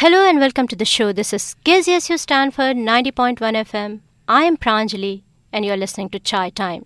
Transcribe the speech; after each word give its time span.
Hello 0.00 0.28
and 0.28 0.38
welcome 0.38 0.68
to 0.68 0.76
the 0.76 0.84
show. 0.84 1.10
This 1.10 1.32
is 1.32 1.56
KZSU 1.64 2.18
Stanford 2.18 2.76
90.1 2.76 3.38
FM. 3.38 4.00
I 4.28 4.42
am 4.42 4.58
Pranjali 4.58 5.22
and 5.50 5.64
you 5.64 5.72
are 5.72 5.76
listening 5.78 6.10
to 6.10 6.18
Chai 6.18 6.50
Time. 6.50 6.84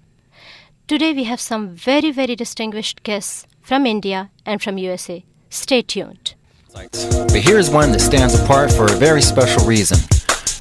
Today 0.87 1.13
we 1.13 1.25
have 1.25 1.41
some 1.41 1.71
very, 1.71 2.13
very 2.13 2.37
distinguished 2.37 3.03
guests 3.03 3.49
from 3.63 3.85
India 3.85 4.31
and 4.47 4.63
from 4.63 4.79
USA. 4.79 5.25
Stay 5.49 5.83
tuned. 5.83 6.35
But 6.73 6.95
here's 7.33 7.69
one 7.69 7.91
that 7.91 8.01
stands 8.01 8.39
apart 8.39 8.71
for 8.71 8.85
a 8.85 8.95
very 8.95 9.23
special 9.23 9.67
reason. 9.67 9.99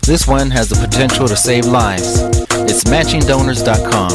This 0.09 0.25
one 0.27 0.49
has 0.49 0.67
the 0.69 0.75
potential 0.75 1.27
to 1.27 1.35
save 1.35 1.67
lives. 1.67 2.21
It's 2.65 2.83
matchingdonors.com. 2.85 4.09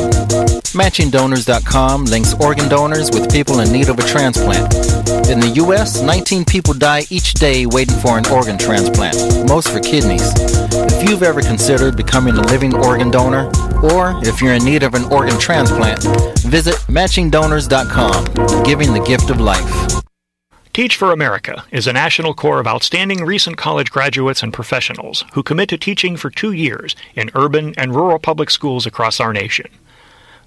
Matchingdonors.com 0.74 2.04
links 2.06 2.34
organ 2.40 2.68
donors 2.68 3.12
with 3.12 3.30
people 3.30 3.60
in 3.60 3.70
need 3.70 3.88
of 3.88 4.00
a 4.00 4.02
transplant. 4.02 4.74
In 5.30 5.38
the 5.38 5.52
US, 5.62 6.02
19 6.02 6.46
people 6.46 6.74
die 6.74 7.04
each 7.10 7.34
day 7.34 7.64
waiting 7.66 7.96
for 7.96 8.18
an 8.18 8.26
organ 8.26 8.58
transplant, 8.58 9.16
most 9.48 9.68
for 9.68 9.78
kidneys. 9.78 10.32
If 10.74 11.08
you've 11.08 11.22
ever 11.22 11.42
considered 11.42 11.96
becoming 11.96 12.34
a 12.38 12.42
living 12.42 12.74
organ 12.74 13.12
donor, 13.12 13.46
or 13.80 14.20
if 14.26 14.42
you're 14.42 14.54
in 14.54 14.64
need 14.64 14.82
of 14.82 14.94
an 14.94 15.04
organ 15.12 15.38
transplant, 15.38 16.02
visit 16.40 16.74
matchingdonors.com, 16.90 18.64
giving 18.64 18.92
the 18.92 19.04
gift 19.06 19.30
of 19.30 19.40
life. 19.40 20.02
Teach 20.74 20.96
for 20.96 21.12
America 21.12 21.64
is 21.70 21.86
a 21.86 21.92
national 21.92 22.34
corps 22.34 22.58
of 22.58 22.66
outstanding 22.66 23.24
recent 23.24 23.56
college 23.56 23.92
graduates 23.92 24.42
and 24.42 24.52
professionals 24.52 25.24
who 25.34 25.44
commit 25.44 25.68
to 25.68 25.78
teaching 25.78 26.16
for 26.16 26.30
two 26.30 26.50
years 26.50 26.96
in 27.14 27.30
urban 27.36 27.74
and 27.78 27.94
rural 27.94 28.18
public 28.18 28.50
schools 28.50 28.84
across 28.84 29.20
our 29.20 29.32
nation. 29.32 29.70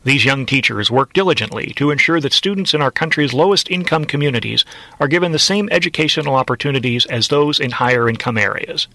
These 0.04 0.26
young 0.26 0.46
teachers 0.46 0.92
work 0.92 1.14
diligently 1.14 1.68
to 1.78 1.92
ensure 1.92 2.20
that 2.20 2.34
students 2.34 2.74
in 2.74 2.82
our 2.82 2.92
country's 2.92 3.32
lowest 3.32 3.72
income 3.72 4.04
communities 4.04 4.66
are 5.00 5.08
given 5.08 5.32
the 5.32 5.40
same 5.40 5.70
educational 5.72 6.36
opportunities 6.36 7.06
as 7.06 7.30
those 7.30 7.58
in 7.58 7.72
higher 7.72 8.10
income 8.10 8.38
areas. 8.38 8.90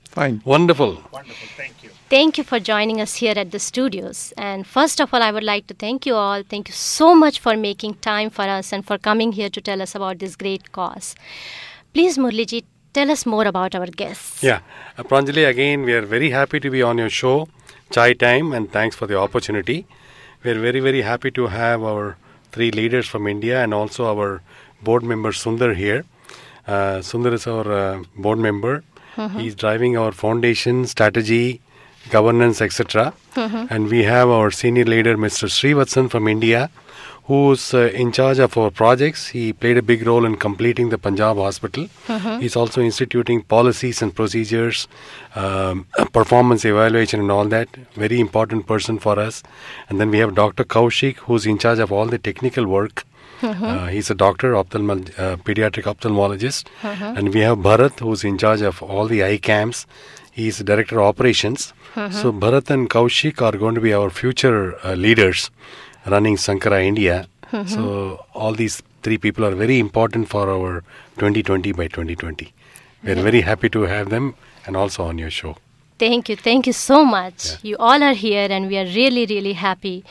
Fine. 0.06 0.43
Wonderful. 0.44 0.94
Wonderful, 1.12 1.48
thank 1.56 1.84
you. 1.84 1.91
Thank 2.09 2.37
you 2.37 2.43
for 2.43 2.59
joining 2.59 3.00
us 3.00 3.15
here 3.15 3.34
at 3.37 3.53
the 3.53 3.60
studios. 3.60 4.32
And 4.37 4.66
first 4.66 5.00
of 5.00 5.15
all, 5.15 5.22
I 5.22 5.31
would 5.31 5.44
like 5.44 5.69
to 5.69 5.75
thank 5.75 6.06
you 6.06 6.16
all. 6.16 6.43
Thank 6.43 6.66
you 6.66 6.75
so 6.75 7.15
much 7.15 7.38
for 7.38 7.56
making 7.56 7.94
time 8.06 8.31
for 8.31 8.43
us 8.43 8.72
and 8.72 8.84
for 8.84 8.99
coming 8.99 9.31
here 9.31 9.49
to 9.49 9.60
tell 9.60 9.81
us 9.81 9.94
about 9.94 10.19
this 10.19 10.34
great 10.34 10.72
cause. 10.72 11.15
Please, 11.94 12.19
Murliji, 12.19 12.65
tell 12.93 13.12
us 13.12 13.25
more 13.25 13.44
about 13.44 13.76
our 13.76 13.87
guests. 13.87 14.43
Yeah. 14.43 14.59
Uh, 14.99 15.04
Pranjali, 15.04 15.49
again, 15.49 15.82
we 15.82 15.93
are 15.93 16.03
very 16.03 16.31
happy 16.31 16.59
to 16.59 16.69
be 16.69 16.82
on 16.82 16.99
your 16.99 17.10
show, 17.10 17.49
Chai 17.93 18.15
Time, 18.15 18.53
and 18.54 18.72
thanks 18.72 18.97
for 18.97 19.06
the 19.06 19.16
opportunity. 19.16 19.87
We 20.43 20.50
are 20.50 20.59
very, 20.59 20.81
very 20.81 21.03
happy 21.03 21.31
to 21.31 21.47
have 21.47 21.84
our 21.84 22.16
three 22.53 22.71
leaders 22.71 23.06
from 23.06 23.27
India 23.27 23.62
and 23.62 23.72
also 23.75 24.06
our 24.06 24.43
board 24.83 25.03
member 25.03 25.31
Sundar 25.33 25.75
here. 25.75 26.05
Uh, 26.66 26.99
Sundar 27.00 27.33
is 27.33 27.47
our 27.47 27.71
uh, 27.72 28.03
board 28.16 28.38
member. 28.38 28.83
He's 29.38 29.55
driving 29.55 29.97
our 29.99 30.12
foundation, 30.12 30.87
strategy, 30.87 31.61
governance, 32.11 32.61
etc. 32.62 33.12
And 33.71 33.88
we 33.88 34.05
have 34.05 34.28
our 34.31 34.50
senior 34.50 34.84
leader, 34.84 35.16
Mr. 35.16 35.49
Srivatsan 35.49 36.11
from 36.11 36.27
India, 36.28 36.71
who's 37.25 37.75
uh, 37.75 37.91
in 37.94 38.10
charge 38.12 38.38
of 38.38 38.56
our 38.58 38.70
projects. 38.70 39.28
He 39.28 39.53
played 39.53 39.76
a 39.78 39.82
big 39.82 40.06
role 40.06 40.25
in 40.25 40.36
completing 40.36 40.88
the 40.91 40.98
Punjab 40.98 41.36
hospital. 41.36 41.88
He's 42.41 42.56
also 42.56 42.81
instituting 42.81 43.42
policies 43.42 44.03
and 44.03 44.14
procedures, 44.14 44.88
um, 45.34 45.86
performance 46.12 46.64
evaluation, 46.64 47.20
and 47.20 47.31
all 47.31 47.44
that. 47.47 47.69
Very 47.94 48.19
important 48.20 48.66
person 48.66 48.98
for 48.98 49.19
us. 49.19 49.42
And 49.88 50.00
then 50.00 50.10
we 50.10 50.19
have 50.19 50.34
Dr. 50.34 50.64
Kaushik, 50.64 51.16
who's 51.19 51.47
in 51.47 51.58
charge 51.58 51.78
of 51.78 51.92
all 51.92 52.06
the 52.06 52.19
technical 52.19 52.66
work. 52.66 53.04
Uh, 53.42 53.87
he's 53.87 54.10
a 54.10 54.14
doctor, 54.14 54.52
ophthalmol- 54.52 55.19
uh, 55.19 55.37
pediatric 55.37 55.84
ophthalmologist. 55.84 56.66
And 57.16 57.32
we 57.32 57.41
have 57.41 57.58
Bharat, 57.58 58.00
who's 58.00 58.22
in 58.25 58.37
charge 58.38 58.60
of 58.60 58.82
all 58.82 59.06
the 59.06 59.25
eye 59.25 59.38
camps. 59.38 59.87
He's 60.32 60.58
the 60.58 60.64
director 60.64 61.00
of 61.00 61.06
operations. 61.06 61.72
So 62.10 62.32
Bharat 62.32 62.70
and 62.70 62.88
Kaushik 62.91 63.41
are 63.42 63.56
going 63.56 63.75
to 63.75 63.81
be 63.81 63.92
our 63.94 64.10
future 64.10 64.76
uh, 64.84 64.94
leaders 64.94 65.50
running 66.06 66.37
Sankara 66.37 66.83
India. 66.83 67.27
So 67.66 68.25
all 68.33 68.53
these 68.53 68.83
three 69.03 69.19
people 69.19 69.44
are 69.44 69.55
very 69.55 69.78
important 69.78 70.28
for 70.28 70.49
our 70.49 70.84
2020 71.19 71.72
by 71.72 71.88
2020. 71.88 72.53
We're 73.03 73.16
very 73.16 73.41
happy 73.41 73.69
to 73.71 73.83
have 73.83 74.11
them 74.11 74.34
and 74.66 74.77
also 74.77 75.05
on 75.05 75.19
your 75.19 75.31
show. 75.31 75.56
Thank 75.99 76.28
you. 76.28 76.37
Thank 76.37 76.66
you 76.66 76.72
so 76.72 77.05
much. 77.05 77.62
You 77.62 77.77
all 77.78 78.03
are 78.03 78.15
here, 78.15 78.47
and 78.50 78.69
we 78.69 78.78
are 78.78 78.84
really, 78.84 79.27
really 79.27 79.53
happy. 79.55 80.05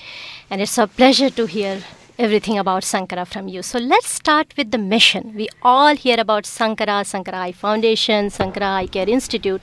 And 0.50 0.62
it's 0.62 0.78
a 0.78 0.86
pleasure 0.86 1.30
to 1.32 1.46
hear 1.48 1.82
everything 2.20 2.60
about 2.60 2.84
Sankara 2.84 3.26
from 3.26 3.48
you. 3.48 3.64
So 3.64 3.80
let's 3.80 4.08
start 4.08 4.54
with 4.58 4.70
the 4.72 4.78
mission. 4.78 5.34
We 5.36 5.48
all 5.64 5.96
hear 5.96 6.20
about 6.20 6.46
Sankara, 6.46 7.06
Sankara 7.06 7.38
Eye 7.38 7.54
Foundation, 7.54 8.30
Sankara 8.30 8.68
Eye 8.68 8.88
Care 8.88 9.10
Institute. 9.10 9.62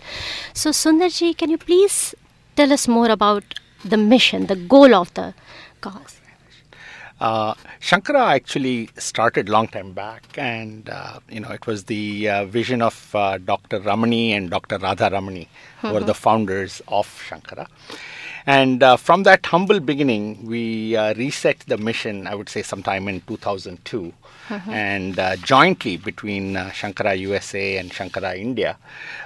So, 0.55 0.71
Sundarji, 0.71 1.37
can 1.37 1.51
you 1.51 1.59
please 1.59 2.15
tell 2.57 2.73
us 2.73 2.89
more 2.89 3.11
about 3.11 3.45
the 3.85 3.99
mission, 3.99 4.47
the 4.47 4.57
goal 4.57 4.95
of 4.95 5.13
the 5.15 5.35
cause? 5.81 6.16
Uh, 7.19 7.55
Shankara 7.81 8.27
actually 8.35 8.91
started 8.99 9.49
long 9.49 9.69
time 9.69 9.93
back, 9.93 10.23
and 10.37 10.89
uh, 10.91 11.19
you 11.31 11.41
know 11.41 11.49
it 11.51 11.67
was 11.67 11.85
the 11.85 12.29
uh, 12.29 12.45
vision 12.45 12.83
of 12.83 13.15
uh, 13.15 13.39
Dr. 13.39 13.81
Ramani 13.81 14.33
and 14.35 14.51
Dr. 14.51 14.79
Radha 14.79 15.09
Ramani, 15.11 15.49
who 15.81 15.93
were 15.95 16.01
the 16.01 16.15
founders 16.15 16.83
of 16.89 17.07
Shankara. 17.29 17.69
And 18.47 18.83
uh, 18.83 18.97
from 18.97 19.23
that 19.25 19.45
humble 19.47 19.81
beginning, 19.81 20.47
we 20.47 20.95
uh, 20.95 21.15
reset 21.15 21.61
the 21.61 21.79
mission. 21.79 22.27
I 22.27 22.35
would 22.35 22.49
say 22.49 22.63
sometime 22.63 23.09
in 23.09 23.23
2002, 23.23 24.13
and 24.69 25.19
uh, 25.19 25.37
jointly 25.37 25.97
between 25.97 26.57
uh, 26.57 26.69
Shankara 26.71 27.19
USA 27.19 27.79
and 27.79 27.91
Shankara 27.91 28.37
India, 28.39 28.77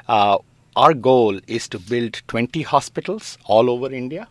uh, 0.08 0.38
our 0.76 0.94
goal 0.94 1.40
is 1.48 1.68
to 1.68 1.78
build 1.80 2.22
20 2.28 2.62
hospitals 2.62 3.36
all 3.44 3.68
over 3.68 3.92
India 3.92 4.28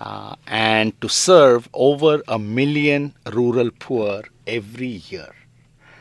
uh, 0.00 0.36
and 0.46 0.98
to 1.00 1.08
serve 1.08 1.68
over 1.74 2.22
a 2.28 2.38
million 2.38 3.14
rural 3.32 3.70
poor 3.78 4.22
every 4.46 5.02
year. 5.10 5.34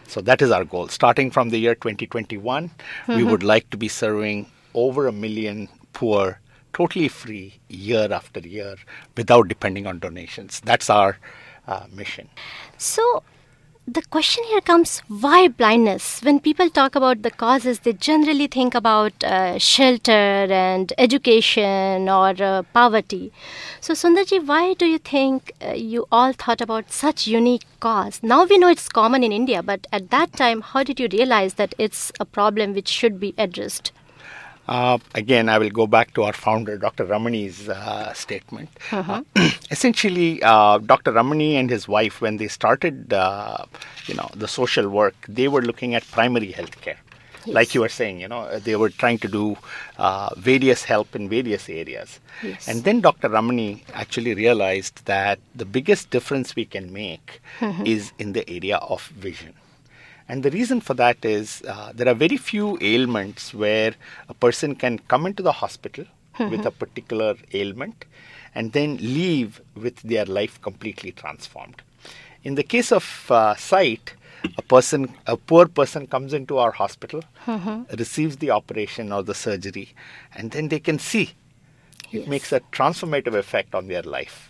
So 0.08 0.22
that 0.22 0.42
is 0.42 0.52
our 0.52 0.66
goal. 0.66 0.88
Starting 0.90 1.32
from 1.32 1.50
the 1.50 1.58
year 1.58 1.76
2021, 1.76 2.70
we 3.16 3.24
would 3.24 3.44
like 3.44 3.70
to 3.70 3.78
be 3.78 3.88
serving 3.88 4.48
over 4.74 5.08
a 5.08 5.12
million 5.12 5.70
poor 5.94 6.40
totally 6.74 7.08
free 7.08 7.60
year 7.70 8.08
after 8.12 8.40
year 8.40 8.76
without 9.16 9.48
depending 9.48 9.88
on 9.88 10.00
donations. 10.00 10.62
That's 10.62 10.90
our 10.90 11.18
uh, 11.68 11.86
mission. 11.92 12.30
So, 12.78 13.24
the 13.88 14.02
question 14.04 14.44
here 14.46 14.62
comes 14.62 15.00
why 15.08 15.48
blindness? 15.48 16.22
When 16.22 16.40
people 16.40 16.70
talk 16.70 16.96
about 16.96 17.24
the 17.24 17.32
causes, 17.32 17.80
they 17.80 17.94
generally 17.94 18.48
think 18.48 18.74
about 18.76 19.24
uh, 19.24 19.58
shelter 19.58 20.12
and 20.12 20.94
education 20.98 22.08
or 22.08 22.34
uh, 22.42 22.64
poverty. 22.74 23.32
So, 23.80 23.94
Sundarji, 23.94 24.46
why 24.46 24.74
do 24.76 24.86
you 24.86 24.98
think 24.98 25.52
uh, 25.66 25.72
you 25.74 26.08
all 26.12 26.32
thought 26.34 26.62
about 26.62 26.92
such 26.92 27.28
unique 27.28 27.66
cause? 27.80 28.20
Now 28.24 28.46
we 28.46 28.58
know 28.58 28.70
it's 28.70 28.88
common 28.88 29.24
in 29.24 29.32
India, 29.32 29.62
but 29.64 29.88
at 29.92 30.10
that 30.12 30.34
time, 30.34 30.62
how 30.62 30.84
did 30.84 31.00
you 31.00 31.08
realize 31.12 31.56
that 31.56 31.74
it's 31.78 32.12
a 32.20 32.26
problem 32.26 32.74
which 32.74 32.88
should 32.88 33.20
be 33.20 33.34
addressed? 33.38 33.92
Uh, 34.72 34.98
again, 35.16 35.50
I 35.50 35.58
will 35.58 35.70
go 35.70 35.86
back 35.86 36.14
to 36.14 36.24
our 36.24 36.32
founder, 36.32 36.78
Dr. 36.78 37.04
Ramani's 37.04 37.68
uh, 37.68 38.14
statement. 38.14 38.70
Uh-huh. 38.90 39.22
essentially, 39.70 40.42
uh, 40.44 40.78
Dr. 40.78 41.12
Ramani 41.12 41.58
and 41.58 41.70
his 41.70 41.90
wife, 41.90 42.22
when 42.22 42.38
they 42.38 42.48
started, 42.48 43.12
uh, 43.12 43.66
you 44.06 44.14
know, 44.14 44.30
the 44.34 44.48
social 44.48 44.88
work, 44.88 45.16
they 45.28 45.50
were 45.50 45.62
looking 45.62 45.94
at 45.94 46.10
primary 46.12 46.54
health 46.54 46.80
care. 46.80 46.96
Yes. 47.46 47.54
Like 47.54 47.76
you 47.76 47.82
were 47.82 47.90
saying, 47.90 48.22
you 48.22 48.30
know, 48.30 48.60
they 48.60 48.78
were 48.78 48.90
trying 48.90 49.18
to 49.20 49.28
do 49.28 49.58
uh, 49.98 50.30
various 50.38 50.86
help 50.86 51.18
in 51.18 51.28
various 51.28 51.68
areas. 51.68 52.22
Yes. 52.42 52.70
And 52.70 52.86
then 52.86 53.02
Dr. 53.02 53.28
Ramani 53.28 53.84
actually 53.94 54.36
realized 54.36 55.06
that 55.06 55.40
the 55.54 55.66
biggest 55.66 56.12
difference 56.12 56.56
we 56.56 56.64
can 56.64 56.94
make 56.94 57.42
mm-hmm. 57.60 57.86
is 57.86 58.14
in 58.20 58.32
the 58.32 58.50
area 58.50 58.78
of 58.78 59.06
vision. 59.08 59.54
And 60.32 60.44
the 60.44 60.50
reason 60.52 60.80
for 60.80 60.94
that 60.94 61.26
is 61.26 61.62
uh, 61.68 61.92
there 61.94 62.08
are 62.08 62.14
very 62.14 62.38
few 62.38 62.78
ailments 62.80 63.54
where 63.54 63.94
a 64.30 64.34
person 64.34 64.76
can 64.76 64.98
come 65.10 65.26
into 65.26 65.44
the 65.44 65.52
hospital 65.52 66.06
mm-hmm. 66.06 66.50
with 66.50 66.66
a 66.66 66.72
particular 66.72 67.36
ailment 67.54 68.06
and 68.56 68.72
then 68.72 68.96
leave 68.96 69.60
with 69.76 69.98
their 70.04 70.24
life 70.24 70.62
completely 70.62 71.12
transformed. 71.12 71.82
In 72.44 72.56
the 72.56 72.64
case 72.64 72.94
of 72.94 73.30
uh, 73.30 73.56
sight, 73.56 74.14
a 74.58 74.62
person, 74.62 75.14
a 75.28 75.36
poor 75.36 75.68
person 75.68 76.08
comes 76.08 76.32
into 76.32 76.58
our 76.60 76.72
hospital, 76.72 77.22
mm-hmm. 77.46 77.94
receives 77.98 78.38
the 78.38 78.52
operation 78.52 79.12
or 79.12 79.24
the 79.24 79.36
surgery, 79.36 79.94
and 80.34 80.52
then 80.52 80.70
they 80.70 80.80
can 80.80 80.98
see. 80.98 81.32
It 82.14 82.30
makes 82.30 82.54
a 82.54 82.62
transformative 82.72 83.36
effect 83.36 83.76
on 83.76 83.90
their 83.90 84.04
life. 84.04 84.50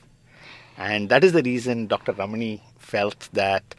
And 0.78 1.10
that 1.10 1.24
is 1.24 1.33
the 1.33 1.42
reason 1.42 1.88
Dr. 1.88 2.12
Ramani 2.12 2.62
felt 2.78 3.30
that 3.33 3.74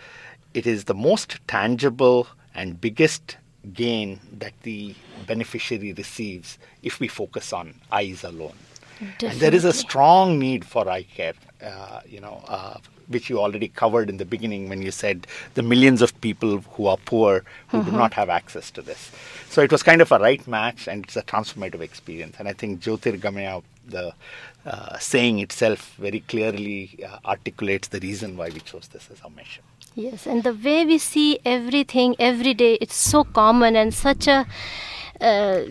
it 0.55 0.67
is 0.67 0.85
the 0.85 0.95
most 0.95 1.39
tangible 1.47 2.27
and 2.55 2.81
biggest 2.81 3.37
gain 3.73 4.21
that 4.39 4.53
the 4.63 4.95
beneficiary 5.27 5.93
receives 5.93 6.59
if 6.83 7.01
we 7.01 7.09
focus 7.09 7.53
on 7.53 7.75
eyes 7.91 8.25
alone. 8.25 8.55
Definitely. 8.99 9.29
And 9.29 9.41
there 9.41 9.55
is 9.55 9.65
a 9.65 9.73
strong 9.73 10.39
need 10.39 10.65
for 10.65 10.89
eye 10.89 11.05
care, 11.05 11.35
uh, 11.63 12.01
you 12.07 12.21
know, 12.21 12.43
uh, 12.47 12.79
which 13.09 13.29
you 13.29 13.41
already 13.41 13.69
covered 13.69 14.09
in 14.09 14.17
the 14.17 14.25
beginning 14.25 14.69
when 14.69 14.83
you 14.83 14.91
said 14.91 15.27
the 15.55 15.63
millions 15.63 16.03
of 16.03 16.19
people 16.21 16.59
who 16.59 16.87
are 16.87 16.97
poor 16.99 17.45
who 17.69 17.79
do 17.79 17.89
mm-hmm. 17.89 17.99
not 17.99 18.15
have 18.15 18.29
access 18.29 18.71
to 18.71 18.83
this. 18.83 19.11
So 19.49 19.61
it 19.63 19.71
was 19.71 19.83
kind 19.83 20.01
of 20.01 20.11
a 20.13 20.19
right 20.19 20.47
match 20.47 20.89
and 20.89 21.05
it's 21.05 21.17
a 21.17 21.23
transformative 21.23 21.81
experience. 21.81 22.37
And 22.39 22.49
I 22.49 22.53
think 22.53 22.81
Jyotirgamaya, 22.81 23.63
the 23.87 24.15
uh, 24.65 24.99
saying 24.99 25.39
itself, 25.39 25.95
very 25.99 26.21
clearly 26.21 26.99
uh, 27.07 27.19
articulates 27.25 27.89
the 27.89 28.01
reason 28.01 28.37
why 28.37 28.49
we 28.49 28.61
chose 28.61 28.89
this 28.89 29.09
as 29.11 29.21
our 29.23 29.31
mission. 29.31 29.63
Yes, 29.95 30.27
and 30.27 30.43
the 30.43 30.55
way 30.55 30.87
we 30.87 30.99
see 30.99 31.39
everything 31.45 32.17
every 32.19 32.55
day, 32.55 32.75
it's 32.81 32.95
so 32.95 33.25
common 33.25 33.77
and 33.77 33.93
such 33.93 34.27
a 34.27 34.47
uh, 35.21 35.65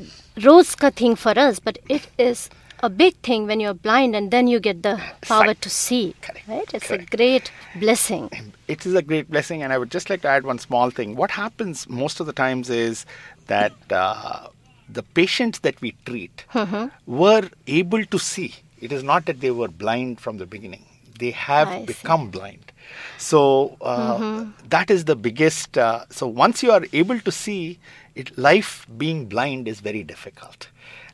rose 0.43 0.75
thing 0.75 1.15
for 1.15 1.37
us, 1.37 1.59
but 1.59 1.79
it 1.89 2.07
is 2.17 2.49
a 2.83 2.89
big 2.89 3.15
thing 3.17 3.47
when 3.47 3.59
you're 3.59 3.73
blind 3.73 4.15
and 4.15 4.31
then 4.31 4.47
you 4.47 4.59
get 4.59 4.83
the 4.83 4.99
power 5.21 5.45
Sight. 5.45 5.61
to 5.61 5.69
see. 5.69 6.15
Correct. 6.21 6.47
Right? 6.47 6.73
It's 6.73 6.87
Correct. 6.87 7.13
a 7.13 7.17
great 7.17 7.51
blessing. 7.75 8.29
It 8.67 8.85
is 8.85 8.95
a 8.95 9.01
great 9.01 9.29
blessing, 9.29 9.61
and 9.63 9.71
I 9.71 9.77
would 9.77 9.91
just 9.91 10.09
like 10.09 10.21
to 10.21 10.27
add 10.27 10.45
one 10.45 10.59
small 10.59 10.89
thing. 10.89 11.15
What 11.15 11.31
happens 11.31 11.87
most 11.87 12.19
of 12.19 12.25
the 12.25 12.33
times 12.33 12.69
is 12.69 13.05
that 13.47 13.73
uh, 13.89 14.47
the 14.93 15.03
patients 15.03 15.59
that 15.59 15.79
we 15.81 15.95
treat 16.05 16.45
mm-hmm. 16.53 16.87
were 17.05 17.49
able 17.67 18.05
to 18.05 18.19
see. 18.19 18.55
It 18.79 18.91
is 18.91 19.03
not 19.03 19.25
that 19.25 19.41
they 19.41 19.51
were 19.51 19.67
blind 19.67 20.19
from 20.19 20.37
the 20.37 20.45
beginning, 20.45 20.85
they 21.19 21.31
have 21.31 21.67
I 21.67 21.85
become 21.85 22.25
see. 22.25 22.39
blind. 22.39 22.71
So 23.17 23.77
uh, 23.81 24.17
mm-hmm. 24.17 24.67
that 24.69 24.89
is 24.89 25.05
the 25.05 25.15
biggest. 25.15 25.77
Uh, 25.77 26.05
so 26.09 26.27
once 26.27 26.63
you 26.63 26.71
are 26.71 26.83
able 26.91 27.19
to 27.19 27.31
see, 27.31 27.79
it, 28.15 28.37
life 28.37 28.87
being 28.97 29.27
blind 29.27 29.67
is 29.67 29.79
very 29.79 30.03
difficult, 30.03 30.67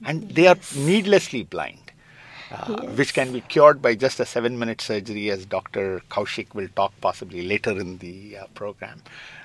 and 0.06 0.24
yes. 0.24 0.32
they 0.36 0.48
are 0.48 0.58
needlessly 0.86 1.44
blind. 1.44 1.80
Uh, 2.50 2.78
yes. 2.82 2.98
which 2.98 3.14
can 3.14 3.34
be 3.34 3.42
cured 3.42 3.82
by 3.82 3.94
just 3.94 4.22
a 4.22 4.26
seven 4.26 4.58
minute 4.58 4.80
surgery, 4.80 5.30
as 5.30 5.46
Dr. 5.46 6.02
Kaushik 6.10 6.56
will 6.56 6.70
talk 6.78 6.94
possibly 7.02 7.46
later 7.46 7.72
in 7.72 7.98
the 7.98 8.38
uh, 8.38 8.46
program. 8.54 9.02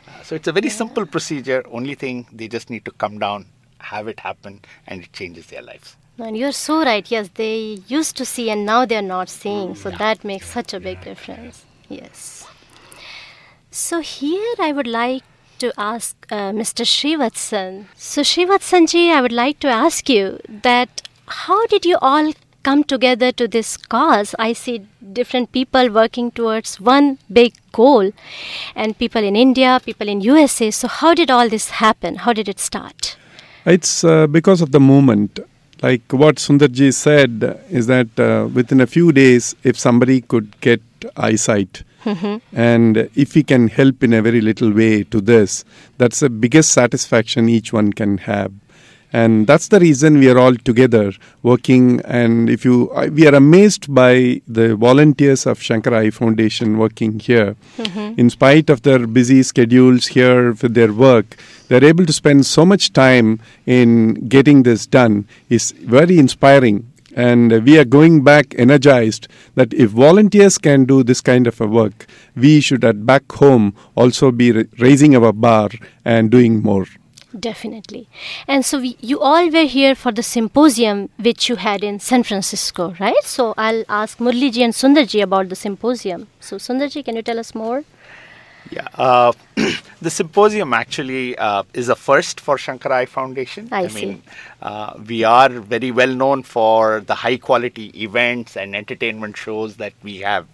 Uh, 0.06 0.22
so 0.22 0.36
it's 0.36 0.46
a 0.46 0.52
very 0.52 0.68
yeah. 0.68 0.72
simple 0.72 1.04
procedure. 1.04 1.64
Only 1.72 1.96
thing 1.96 2.28
they 2.32 2.46
just 2.46 2.70
need 2.70 2.84
to 2.84 2.92
come 2.92 3.18
down, 3.18 3.46
have 3.82 4.08
it 4.08 4.20
happen, 4.20 4.60
and 4.86 5.02
it 5.02 5.12
changes 5.12 5.46
their 5.46 5.62
lives. 5.62 5.96
And 6.18 6.36
you're 6.36 6.52
so 6.52 6.84
right. 6.84 7.10
Yes, 7.10 7.30
they 7.34 7.78
used 7.88 8.16
to 8.16 8.24
see 8.24 8.50
and 8.50 8.66
now 8.66 8.84
they're 8.84 9.02
not 9.02 9.28
seeing. 9.28 9.74
So 9.74 9.88
yeah. 9.88 9.98
that 9.98 10.24
makes 10.24 10.50
such 10.50 10.74
a 10.74 10.80
big 10.80 11.02
difference. 11.02 11.64
Yes. 11.88 12.46
So 13.70 14.00
here 14.00 14.54
I 14.60 14.72
would 14.72 14.86
like 14.86 15.22
to 15.58 15.72
ask 15.78 16.26
uh, 16.30 16.50
Mr. 16.52 16.84
Srivatsan. 16.84 17.86
So 17.96 18.20
Srivatsanji, 18.20 19.10
I 19.10 19.22
would 19.22 19.32
like 19.32 19.58
to 19.60 19.68
ask 19.68 20.08
you 20.08 20.38
that 20.48 21.02
how 21.26 21.66
did 21.66 21.86
you 21.86 21.96
all 22.02 22.32
come 22.62 22.84
together 22.84 23.32
to 23.32 23.48
this 23.48 23.76
cause? 23.76 24.34
I 24.38 24.52
see 24.52 24.86
different 25.12 25.50
people 25.52 25.90
working 25.90 26.30
towards 26.30 26.80
one 26.80 27.18
big 27.32 27.54
goal 27.72 28.12
and 28.74 28.98
people 28.98 29.24
in 29.24 29.34
India, 29.34 29.80
people 29.84 30.08
in 30.08 30.20
USA. 30.20 30.70
So 30.70 30.88
how 30.88 31.14
did 31.14 31.30
all 31.30 31.48
this 31.48 31.70
happen? 31.70 32.16
How 32.16 32.32
did 32.32 32.48
it 32.48 32.60
start? 32.60 33.16
It's 33.64 34.04
uh, 34.04 34.26
because 34.26 34.60
of 34.60 34.72
the 34.72 34.80
movement 34.80 35.40
like 35.82 36.02
what 36.12 36.36
Sundarji 36.36 36.94
said 36.94 37.60
is 37.68 37.88
that 37.88 38.18
uh, 38.18 38.48
within 38.54 38.80
a 38.80 38.86
few 38.86 39.10
days, 39.12 39.56
if 39.64 39.76
somebody 39.76 40.20
could 40.20 40.60
get 40.60 40.80
eyesight, 41.16 41.82
mm-hmm. 42.04 42.36
and 42.56 42.96
if 43.16 43.34
we 43.34 43.42
can 43.42 43.66
help 43.66 44.02
in 44.04 44.12
a 44.12 44.22
very 44.22 44.40
little 44.40 44.72
way 44.72 45.02
to 45.02 45.20
this, 45.20 45.64
that's 45.98 46.20
the 46.20 46.30
biggest 46.30 46.70
satisfaction 46.70 47.48
each 47.48 47.72
one 47.72 47.92
can 47.92 48.18
have 48.18 48.52
and 49.12 49.46
that's 49.46 49.68
the 49.68 49.78
reason 49.78 50.18
we 50.18 50.30
are 50.30 50.38
all 50.38 50.54
together 50.54 51.12
working. 51.42 52.00
And 52.04 52.48
if 52.48 52.64
you 52.64 52.90
we 53.12 53.26
are 53.26 53.34
amazed 53.34 53.92
by 53.94 54.40
the 54.46 54.76
volunteers 54.76 55.46
of 55.46 55.58
shankara 55.58 56.06
eye 56.06 56.10
foundation 56.10 56.78
working 56.78 57.18
here. 57.18 57.56
Mm-hmm. 57.76 58.20
in 58.20 58.30
spite 58.30 58.70
of 58.70 58.82
their 58.82 59.06
busy 59.06 59.42
schedules 59.42 60.06
here 60.06 60.52
with 60.52 60.74
their 60.74 60.92
work 60.92 61.36
they're 61.68 61.84
able 61.84 62.04
to 62.04 62.12
spend 62.12 62.44
so 62.44 62.66
much 62.66 62.92
time 62.92 63.40
in 63.66 64.14
getting 64.28 64.62
this 64.62 64.86
done 64.86 65.26
is 65.48 65.72
very 65.72 66.18
inspiring. 66.18 66.86
And 67.14 67.64
we 67.64 67.78
are 67.78 67.84
going 67.84 68.24
back 68.24 68.54
energized 68.58 69.28
that 69.54 69.72
if 69.74 69.90
volunteers 69.90 70.58
can 70.58 70.84
do 70.84 71.02
this 71.02 71.20
kind 71.20 71.46
of 71.46 71.60
a 71.60 71.66
work 71.66 72.06
we 72.34 72.60
should 72.60 72.84
at 72.84 73.04
back 73.04 73.30
home 73.32 73.74
also 73.94 74.30
be 74.30 74.52
raising 74.78 75.14
our 75.14 75.32
bar 75.32 75.68
and 76.04 76.30
doing 76.30 76.62
more 76.62 76.86
Definitely. 77.38 78.08
And 78.46 78.64
so 78.64 78.80
we, 78.80 78.96
you 79.00 79.20
all 79.20 79.48
were 79.50 79.64
here 79.64 79.94
for 79.94 80.12
the 80.12 80.22
symposium 80.22 81.08
which 81.18 81.48
you 81.48 81.56
had 81.56 81.82
in 81.82 81.98
San 81.98 82.22
Francisco, 82.22 82.94
right? 83.00 83.24
So 83.24 83.54
I'll 83.56 83.84
ask 83.88 84.18
Murliji 84.18 84.62
and 84.62 84.74
Sundarji 84.74 85.22
about 85.22 85.48
the 85.48 85.56
symposium. 85.56 86.28
So 86.40 86.56
Sundarji, 86.56 87.04
can 87.04 87.16
you 87.16 87.22
tell 87.22 87.38
us 87.38 87.54
more? 87.54 87.84
Yeah, 88.70 88.88
uh, 88.94 89.32
the 90.00 90.10
symposium 90.10 90.72
actually 90.72 91.36
uh, 91.36 91.64
is 91.74 91.88
a 91.88 91.96
first 91.96 92.40
for 92.40 92.56
Shankara 92.56 92.92
Eye 92.92 93.06
Foundation. 93.06 93.68
I, 93.70 93.80
I 93.80 93.86
see. 93.88 94.06
mean, 94.06 94.22
uh, 94.62 94.94
we 95.06 95.24
are 95.24 95.48
very 95.48 95.90
well 95.90 96.14
known 96.14 96.42
for 96.42 97.00
the 97.00 97.14
high 97.14 97.36
quality 97.36 97.90
events 98.02 98.56
and 98.56 98.74
entertainment 98.76 99.36
shows 99.36 99.76
that 99.76 99.92
we 100.02 100.18
have 100.18 100.46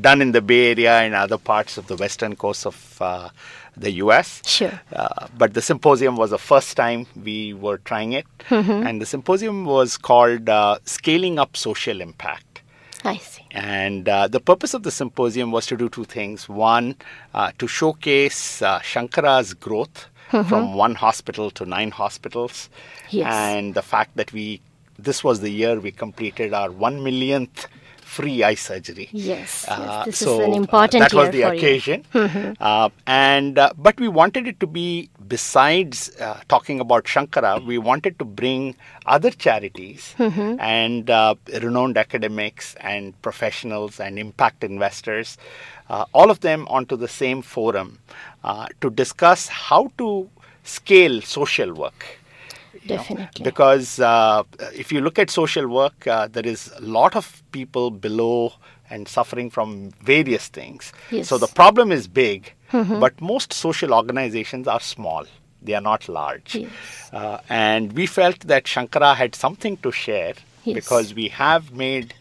done 0.00 0.20
in 0.20 0.32
the 0.32 0.42
Bay 0.42 0.72
Area 0.72 1.00
and 1.00 1.14
other 1.14 1.38
parts 1.38 1.76
of 1.78 1.86
the 1.86 1.96
western 1.96 2.36
coast 2.36 2.66
of 2.66 2.98
uh, 3.00 3.30
the 3.76 3.92
US. 3.92 4.42
Sure. 4.46 4.80
Uh, 4.92 5.26
but 5.36 5.54
the 5.54 5.62
symposium 5.62 6.16
was 6.16 6.30
the 6.30 6.38
first 6.38 6.76
time 6.76 7.06
we 7.22 7.54
were 7.54 7.78
trying 7.78 8.12
it. 8.12 8.26
Mm-hmm. 8.48 8.86
And 8.86 9.00
the 9.00 9.06
symposium 9.06 9.64
was 9.64 9.96
called 9.96 10.48
uh, 10.48 10.78
Scaling 10.84 11.38
Up 11.38 11.56
Social 11.56 12.00
Impact. 12.00 12.62
I 13.04 13.18
see. 13.18 13.44
And 13.52 14.08
uh, 14.08 14.28
the 14.28 14.40
purpose 14.40 14.74
of 14.74 14.82
the 14.82 14.90
symposium 14.90 15.52
was 15.52 15.66
to 15.66 15.76
do 15.76 15.88
two 15.88 16.04
things. 16.04 16.48
One, 16.48 16.96
uh, 17.34 17.52
to 17.58 17.68
showcase 17.68 18.62
uh, 18.62 18.80
Shankara's 18.80 19.54
growth 19.54 20.06
mm-hmm. 20.30 20.48
from 20.48 20.74
one 20.74 20.94
hospital 20.94 21.50
to 21.52 21.64
nine 21.64 21.90
hospitals. 21.90 22.68
Yes. 23.10 23.32
And 23.32 23.74
the 23.74 23.82
fact 23.82 24.16
that 24.16 24.32
we, 24.32 24.60
this 24.98 25.22
was 25.22 25.40
the 25.40 25.50
year 25.50 25.78
we 25.78 25.92
completed 25.92 26.52
our 26.52 26.70
one 26.70 27.04
millionth 27.04 27.68
free 28.16 28.42
eye 28.48 28.54
surgery. 28.54 29.08
Yes, 29.12 29.64
uh, 29.68 29.76
yes 29.78 30.04
this 30.06 30.18
so 30.18 30.40
is 30.40 30.46
an 30.48 30.54
important 30.54 31.02
uh, 31.02 31.08
that 31.08 31.14
was 31.20 31.30
the 31.30 31.42
occasion. 31.42 32.04
Mm-hmm. 32.14 32.52
Uh, 32.66 32.88
and 33.06 33.58
uh, 33.58 33.70
but 33.76 33.98
we 34.00 34.08
wanted 34.08 34.46
it 34.48 34.58
to 34.60 34.66
be 34.66 35.08
besides 35.28 36.10
uh, 36.20 36.40
talking 36.48 36.80
about 36.80 37.04
Shankara, 37.04 37.64
we 37.64 37.78
wanted 37.78 38.18
to 38.18 38.24
bring 38.24 38.76
other 39.06 39.30
charities 39.30 40.14
Mm-hmm. 40.26 40.60
and 40.60 41.10
uh, 41.10 41.34
renowned 41.62 41.96
academics 41.96 42.74
and 42.80 43.20
professionals 43.22 44.00
and 44.00 44.18
impact 44.18 44.64
investors, 44.64 45.36
uh, 45.88 46.04
all 46.12 46.30
of 46.30 46.40
them 46.40 46.66
onto 46.68 46.96
the 46.96 47.08
same 47.08 47.42
forum 47.42 47.98
uh, 48.44 48.66
to 48.80 48.90
discuss 48.90 49.48
how 49.48 49.92
to 49.98 50.28
scale 50.64 51.20
social 51.22 51.72
work. 51.74 52.04
You 52.88 52.96
know. 52.96 53.02
Definitely. 53.02 53.44
because 53.44 54.00
uh, 54.00 54.42
if 54.74 54.92
you 54.92 55.00
look 55.00 55.18
at 55.18 55.30
social 55.30 55.66
work, 55.68 56.06
uh, 56.06 56.28
there 56.28 56.46
is 56.46 56.70
a 56.76 56.80
lot 56.80 57.16
of 57.16 57.42
people 57.52 57.90
below 57.90 58.52
and 58.90 59.08
suffering 59.08 59.50
from 59.50 59.90
various 60.02 60.48
things. 60.48 60.92
Yes. 61.10 61.28
So 61.28 61.38
the 61.38 61.48
problem 61.48 61.90
is 61.92 62.06
big, 62.06 62.52
but 62.72 63.20
most 63.20 63.52
social 63.52 63.92
organizations 63.94 64.68
are 64.68 64.80
small. 64.80 65.24
They 65.62 65.74
are 65.74 65.80
not 65.80 66.08
large. 66.08 66.54
Yes. 66.54 66.70
Uh, 67.12 67.38
and 67.48 67.92
we 67.94 68.06
felt 68.06 68.40
that 68.40 68.64
Shankara 68.64 69.16
had 69.16 69.34
something 69.34 69.76
to 69.78 69.90
share 69.90 70.34
Yes. 70.64 70.74
because 70.74 71.14
we 71.14 71.28
have 71.28 71.72
made 71.72 72.14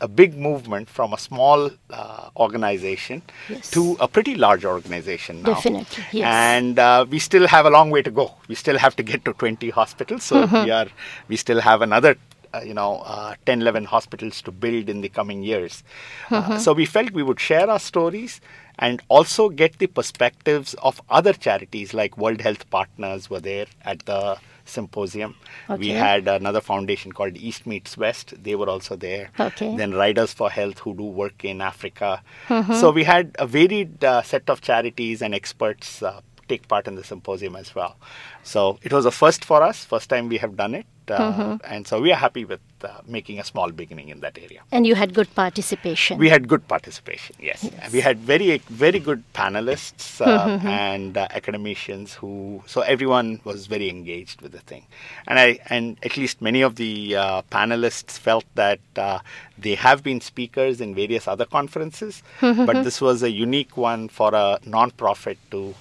a 0.00 0.08
big 0.08 0.36
movement 0.36 0.88
from 0.88 1.12
a 1.12 1.18
small 1.18 1.70
uh, 1.90 2.28
organization 2.36 3.22
Yes. 3.48 3.70
to 3.70 3.96
a 4.00 4.08
pretty 4.08 4.34
large 4.34 4.64
organization 4.64 5.42
now. 5.42 5.54
Definitely, 5.54 6.04
yes. 6.12 6.26
And 6.26 6.78
uh, 6.78 7.06
we 7.08 7.18
still 7.18 7.46
have 7.46 7.66
a 7.66 7.70
long 7.70 7.90
way 7.90 8.02
to 8.02 8.10
go. 8.10 8.34
We 8.48 8.54
still 8.54 8.78
have 8.78 8.96
to 8.96 9.02
get 9.02 9.24
to 9.24 9.32
20 9.32 9.70
hospitals. 9.70 10.24
So 10.24 10.46
Mm-hmm. 10.46 10.64
we 10.64 10.70
are 10.70 10.86
we 11.28 11.36
still 11.36 11.60
have 11.60 11.80
another 11.82 12.16
uh, 12.54 12.60
you 12.64 12.74
know 12.74 13.02
uh, 13.04 13.34
10 13.46 13.62
11 13.62 13.84
hospitals 13.84 14.42
to 14.42 14.52
build 14.52 14.88
in 14.88 15.00
the 15.00 15.08
coming 15.08 15.42
years. 15.42 15.82
Mm-hmm. 16.28 16.52
Uh, 16.52 16.58
so 16.66 16.72
we 16.72 16.86
felt 16.86 17.12
we 17.12 17.22
would 17.22 17.40
share 17.40 17.68
our 17.70 17.78
stories 17.78 18.40
and 18.78 19.00
also 19.08 19.48
get 19.48 19.78
the 19.78 19.86
perspectives 19.86 20.74
of 20.74 21.00
other 21.08 21.32
charities 21.32 21.94
like 21.94 22.18
World 22.18 22.40
Health 22.40 22.68
Partners 22.70 23.30
were 23.30 23.40
there 23.40 23.66
at 23.84 24.04
the 24.06 24.36
symposium. 24.64 25.34
We 25.68 25.90
had 25.90 26.28
another 26.28 26.60
foundation 26.60 27.12
called 27.12 27.36
East 27.36 27.66
Meets 27.66 27.96
West. 27.96 28.34
They 28.42 28.54
were 28.54 28.68
also 28.68 28.96
there. 28.96 29.30
Okay. 29.38 29.76
Then 29.76 29.92
Riders 29.92 30.32
for 30.32 30.50
Health 30.50 30.78
who 30.80 30.94
do 30.94 31.04
work 31.04 31.44
in 31.44 31.60
Africa. 31.60 32.22
Mm-hmm. 32.48 32.74
So 32.74 32.90
we 32.90 33.04
had 33.04 33.36
a 33.38 33.46
varied 33.46 34.02
uh, 34.04 34.22
set 34.22 34.48
of 34.48 34.60
charities 34.60 35.22
and 35.22 35.34
experts 35.34 36.02
uh, 36.02 36.20
take 36.48 36.68
part 36.68 36.86
in 36.86 36.94
the 36.94 37.04
symposium 37.04 37.56
as 37.56 37.74
well. 37.74 37.96
So 38.42 38.78
it 38.82 38.92
was 38.92 39.06
a 39.06 39.10
first 39.10 39.44
for 39.44 39.62
us, 39.62 39.84
first 39.84 40.10
time 40.10 40.28
we 40.28 40.38
have 40.38 40.56
done 40.56 40.74
it. 40.74 40.86
Uh, 41.10 41.32
Mm-hmm. 41.34 41.56
And 41.64 41.86
so 41.86 42.00
we 42.00 42.12
are 42.12 42.16
happy 42.16 42.44
with 42.44 42.60
uh, 42.82 42.88
making 43.06 43.40
a 43.40 43.44
small 43.44 43.70
beginning 43.70 44.08
in 44.08 44.20
that 44.20 44.38
area. 44.38 44.60
And 44.70 44.86
you 44.86 44.94
had 44.94 45.14
good 45.14 45.34
participation. 45.34 46.18
We 46.18 46.28
had 46.28 46.48
good 46.48 46.66
participation, 46.68 47.34
yes. 47.40 47.68
We 47.92 48.00
had 48.00 48.18
very, 48.18 48.58
very 48.68 48.98
good 48.98 49.22
panelists 49.34 50.20
uh, 50.20 50.60
and 50.66 51.16
uh, 51.16 51.26
academicians 51.30 52.14
who, 52.14 52.62
so 52.66 52.82
everyone 52.82 53.40
was 53.44 53.66
very 53.66 53.88
engaged 53.88 54.42
with 54.42 54.52
the 54.52 54.60
thing. 54.60 54.86
And 55.26 55.38
I, 55.38 55.58
and 55.70 55.96
at 56.02 56.16
least 56.16 56.40
many 56.42 56.62
of 56.62 56.76
the 56.76 57.16
uh, 57.16 57.42
panelists 57.50 58.18
felt 58.18 58.44
that 58.54 58.80
uh, 58.96 59.18
they 59.58 59.74
have 59.74 60.02
been 60.02 60.20
speakers 60.20 60.80
in 60.80 60.94
various 60.94 61.26
other 61.26 61.46
conferences, 61.46 62.22
but 62.40 62.82
this 62.84 63.00
was 63.00 63.22
a 63.22 63.30
unique 63.30 63.76
one 63.76 64.08
for 64.08 64.34
a 64.34 64.58
non-profit 64.64 65.38
to 65.50 65.74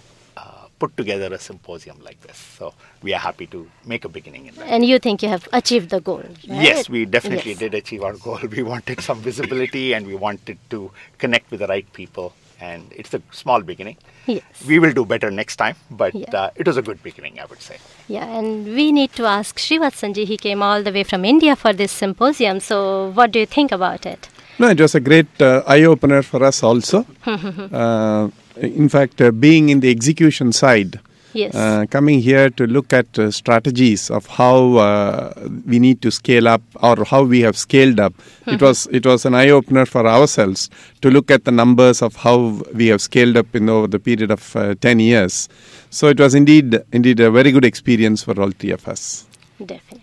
put 0.83 0.95
together 0.97 1.29
a 1.33 1.39
symposium 1.39 1.97
like 2.09 2.19
this. 2.27 2.37
So 2.59 2.73
we 3.01 3.13
are 3.17 3.23
happy 3.29 3.47
to 3.55 3.59
make 3.93 4.03
a 4.09 4.09
beginning 4.19 4.47
in 4.47 4.55
that. 4.55 4.67
and 4.77 4.85
you 4.91 4.99
think 5.07 5.23
you 5.25 5.29
have 5.33 5.47
achieved 5.59 5.89
the 5.95 6.01
goal, 6.11 6.23
right? 6.27 6.63
Yes, 6.69 6.89
we 6.95 7.01
definitely 7.17 7.51
Yes. 7.57 7.59
did 7.65 7.73
achieve 7.81 8.03
our 8.07 8.17
goal. 8.27 8.39
We 8.57 8.63
wanted 8.73 8.99
some 9.09 9.19
visibility 9.31 9.85
and 9.97 10.05
we 10.13 10.15
wanted 10.27 10.57
to 10.75 10.79
connect 11.25 11.51
with 11.51 11.61
the 11.65 11.69
right 11.75 11.91
people. 12.01 12.27
And 12.69 12.91
it's 13.03 13.13
a 13.17 13.21
small 13.37 13.61
beginning. 13.69 13.95
Yes. 14.33 14.43
We 14.67 14.75
will 14.83 14.93
do 14.99 15.03
better 15.13 15.29
next 15.39 15.55
time, 15.63 15.75
but 16.03 16.13
Yeah. 16.19 16.35
uh, 16.41 16.49
it 16.63 16.67
was 16.71 16.77
a 16.81 16.83
good 16.89 16.99
beginning, 17.07 17.39
I 17.43 17.45
would 17.53 17.63
say. 17.69 17.77
Yeah, 18.15 18.27
and 18.41 18.49
we 18.77 18.85
need 18.97 19.11
to 19.21 19.25
ask 19.37 19.59
Srivatsanji. 19.65 20.23
He 20.33 20.37
came 20.45 20.61
all 20.67 20.85
the 20.87 20.93
way 20.97 21.03
from 21.09 21.25
India 21.33 21.55
for 21.63 21.73
this 21.81 21.91
symposium. 22.03 22.61
So, 22.69 22.77
what 23.19 23.33
do 23.33 23.39
you 23.43 23.49
think 23.57 23.73
about 23.79 24.05
it? 24.13 24.29
No, 24.59 24.69
it 24.69 24.79
was 24.79 24.95
a 24.95 24.99
great 24.99 25.41
uh, 25.41 25.63
eye 25.67 25.83
opener 25.83 26.21
for 26.21 26.43
us 26.43 26.63
also. 26.63 27.05
uh, 27.25 28.29
in 28.57 28.87
fact, 28.89 29.19
uh, 29.21 29.31
being 29.31 29.69
in 29.69 29.79
the 29.79 29.89
execution 29.89 30.51
side, 30.51 30.99
Yes. 31.35 31.55
uh, 31.55 31.85
coming 31.89 32.19
here 32.21 32.51
to 32.51 32.67
look 32.67 32.93
at 32.93 33.17
uh, 33.17 33.31
strategies 33.31 34.11
of 34.11 34.27
how 34.27 34.75
uh, 34.75 35.33
we 35.65 35.79
need 35.79 35.99
to 36.03 36.11
scale 36.11 36.47
up 36.47 36.61
or 36.83 37.03
how 37.03 37.23
we 37.23 37.39
have 37.41 37.57
scaled 37.57 37.99
up. 37.99 38.13
It 38.45 38.61
was 38.67 38.87
it 38.91 39.03
was 39.07 39.25
an 39.25 39.33
eye 39.33 39.49
opener 39.49 39.87
for 39.87 40.05
ourselves 40.07 40.69
to 41.01 41.09
look 41.09 41.31
at 41.31 41.45
the 41.45 41.51
numbers 41.51 42.03
of 42.03 42.15
how 42.17 42.61
we 42.75 42.87
have 42.89 43.01
scaled 43.01 43.35
up 43.35 43.55
in 43.55 43.67
over 43.67 43.87
the 43.87 43.97
period 43.99 44.29
of 44.29 44.55
uh, 44.55 44.75
ten 44.79 44.99
years. 44.99 45.49
So 45.89 46.07
it 46.07 46.19
was 46.19 46.35
indeed 46.35 46.79
indeed 46.91 47.19
a 47.19 47.31
very 47.31 47.51
good 47.51 47.65
experience 47.65 48.23
for 48.23 48.39
all 48.39 48.51
three 48.51 48.69
of 48.71 48.87
us. 48.87 49.25
Definitely. 49.57 50.02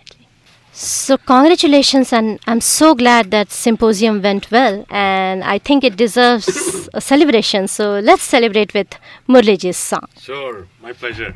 So, 0.79 1.17
congratulations, 1.17 2.11
and 2.11 2.37
I'm 2.47 2.59
so 2.59 2.95
glad 2.95 3.31
that 3.31 3.49
symposium 3.49 4.21
went 4.21 4.51
well, 4.51 4.85
and 4.89 5.41
I 5.41 5.57
think 5.57 5.85
it 5.85 5.95
deserves 5.95 6.89
a 6.93 6.99
celebration. 6.99 7.69
So, 7.69 7.99
let's 7.99 8.23
celebrate 8.23 8.73
with 8.73 8.87
Murliji's 9.27 9.77
song. 9.77 10.07
Sure, 10.19 10.67
my 10.81 10.91
pleasure. 10.91 11.33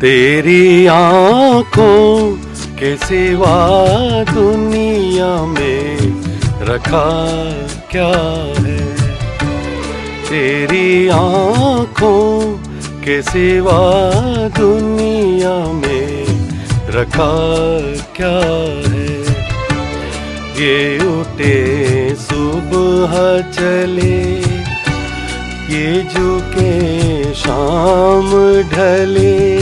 तेरी 0.00 0.86
आंखों 0.86 2.36
के 2.78 2.96
सिवा 2.96 3.54
दुनिया 4.32 5.30
में 5.52 6.17
रखा 6.61 7.05
क्या 7.91 8.07
है? 8.63 8.95
तेरी 10.29 11.07
आँखों 11.07 12.53
के 13.03 13.21
सिवा 13.21 13.79
दुनिया 14.57 15.55
में 15.73 16.25
रखा 16.89 17.31
क्या 18.15 18.35
है? 18.89 19.19
ये 20.59 20.99
उठे 20.99 22.15
सुबह 22.15 23.41
चले, 23.51 24.21
ये 25.75 26.03
झुके 26.03 27.33
शाम 27.33 28.29
ढले। 28.61 29.59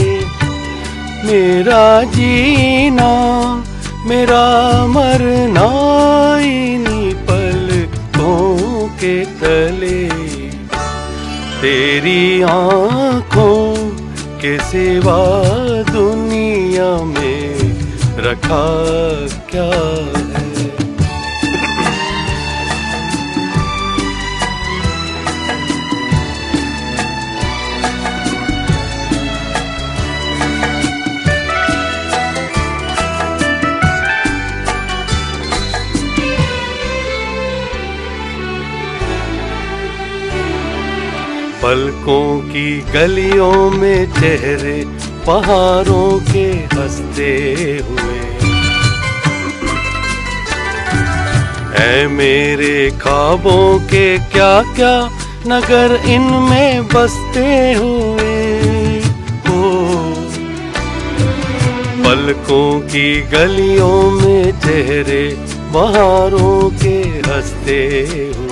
मेरा 1.24 2.02
जीना, 2.02 3.12
मेरा 4.06 4.46
मरना 4.86 5.88
पलकों 6.38 6.87
के 9.00 9.14
तले 9.40 9.98
तेरी 11.60 12.42
आँखों 12.48 13.74
के 14.40 14.58
सिवा 14.70 15.18
दुनिया 15.90 16.90
में 17.04 17.58
रखा 18.26 18.64
क्या 19.50 19.68
पलकों 41.68 42.40
की 42.40 42.80
गलियों 42.80 43.70
में 43.70 44.12
चेहरे, 44.12 44.84
पहाड़ों 45.26 46.20
के 46.32 46.52
हँसते 46.76 47.32
हुए। 47.88 48.20
ऐ 51.84 52.06
मेरे 52.06 52.90
ख्वाबों 52.90 53.78
के 53.78 54.18
क्या 54.18 54.62
क्या 54.62 55.10
नगर 55.46 56.00
इनमें 56.04 56.88
बसते 56.88 57.72
हुए। 57.72 58.98
ओ, 59.50 59.84
पलकों 62.04 62.80
की 62.80 63.20
गलियों 63.20 64.10
में 64.10 64.60
चेहरे 64.60 65.36
बहारों 65.72 66.70
के 66.70 66.98
हँसते 67.30 67.98
हुए। 68.36 68.47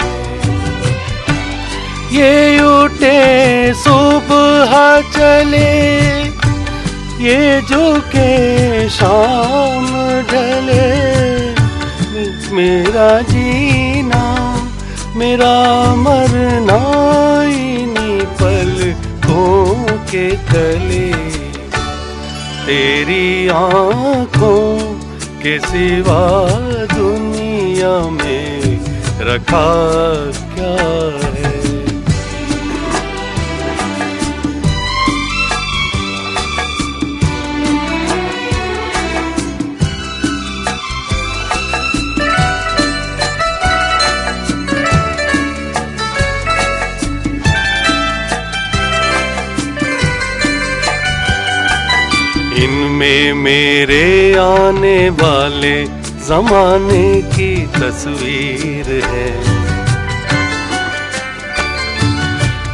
ये 2.13 2.61
उठे, 2.61 3.75
सुबह 3.75 5.01
चले। 5.01 5.97
ये 7.25 7.61
झुके, 7.61 8.89
शाम 8.89 9.87
ढले। 10.31 11.17
मेरा 12.53 13.21
जीना, 13.21 14.25
मेरा 15.17 15.95
मरना 15.95 16.81
इन्हीं 17.43 18.21
पलकों 18.21 19.75
के 20.07 20.31
तले। 20.31 21.13
तेरी 22.67 23.49
आँखों 23.49 24.79
के 25.43 25.59
सिवा 25.59 26.51
दुनिया 26.95 28.11
में 28.11 28.81
रखा 29.21 29.67
क्या 30.55 31.26
इनमें 52.97 53.35
मेरे 53.35 54.33
आने 54.33 55.11
वाले 55.11 55.85
जमाने 56.29 57.23
की 57.23 57.67
तस्वीर 57.67 58.87
है। 59.05 59.33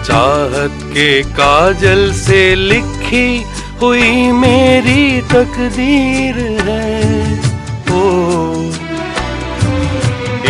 चाहत 0.05 0.79
के 0.85 1.23
काजल 1.23 2.12
से 2.12 2.55
लिखी 2.55 3.45
हुई 3.81 4.33
मेरी 4.33 5.21
तकदीर 5.21 6.38
है। 6.69 7.35
ओ, 7.91 8.62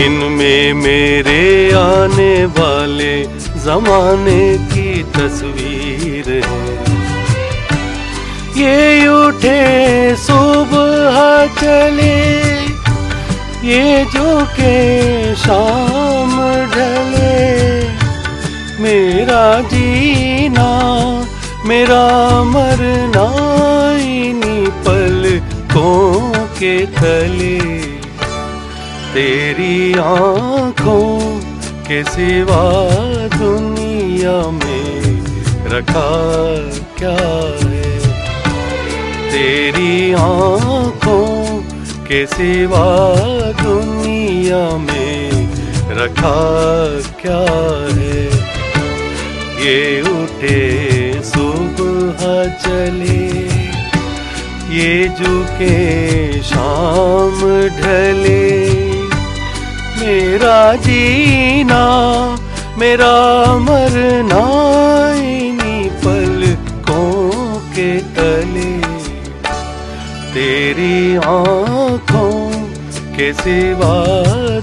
इनमें 0.05 0.73
मेरे 0.75 1.73
आने 1.73 2.45
वाले 2.45 3.23
जमाने 3.65 4.59
की 4.59 5.03
तस्वीर 5.03 6.43
है। 6.45 6.92
ये 8.57 9.07
उठे, 9.09 10.17
सुबह 10.17 11.47
चले। 11.61 12.43
ये 13.69 14.05
जो 14.05 14.45
के 14.45 15.35
शाम 15.35 16.37
ढले। 16.71 17.43
मेरा 18.83 19.61
जीना, 19.61 20.71
मेरा 21.67 22.05
मरना, 22.45 23.27
इन्हीं 24.01 24.67
पलकों 24.67 26.31
के 26.59 26.87
तले 26.87 27.59
तेरी 29.15 29.93
आँखों 29.93 31.41
के 31.89 32.03
सिवा 32.05 32.63
दुनिया 33.37 34.51
में 34.51 35.03
रखा 35.67 36.11
क्या 36.99 37.62
तेरी 39.33 40.13
आँखों 40.13 41.61
के 42.07 42.25
सिवा 42.27 42.89
दुनिया 43.61 44.65
में 44.79 45.49
रखा 45.99 46.41
क्या 47.23 47.41
है? 47.97 48.25
ये 49.63 49.79
उठे 50.03 50.61
सुबह 51.23 52.21
चले, 52.59 53.25
ये 54.77 55.09
झुके 55.09 55.81
शाम 56.43 57.41
ढले। 57.81 58.53
मेरा 59.97 60.61
जीना, 60.85 61.83
मेरा 62.79 63.15
मरना 63.61 64.45
इन्हीं 65.25 65.91
पलकों 66.05 67.33
के 67.73 67.91
तले। 68.15 68.82
तेरी 70.34 71.16
आंखों 71.34 72.32
के 73.18 73.32
सिवा 73.34 73.94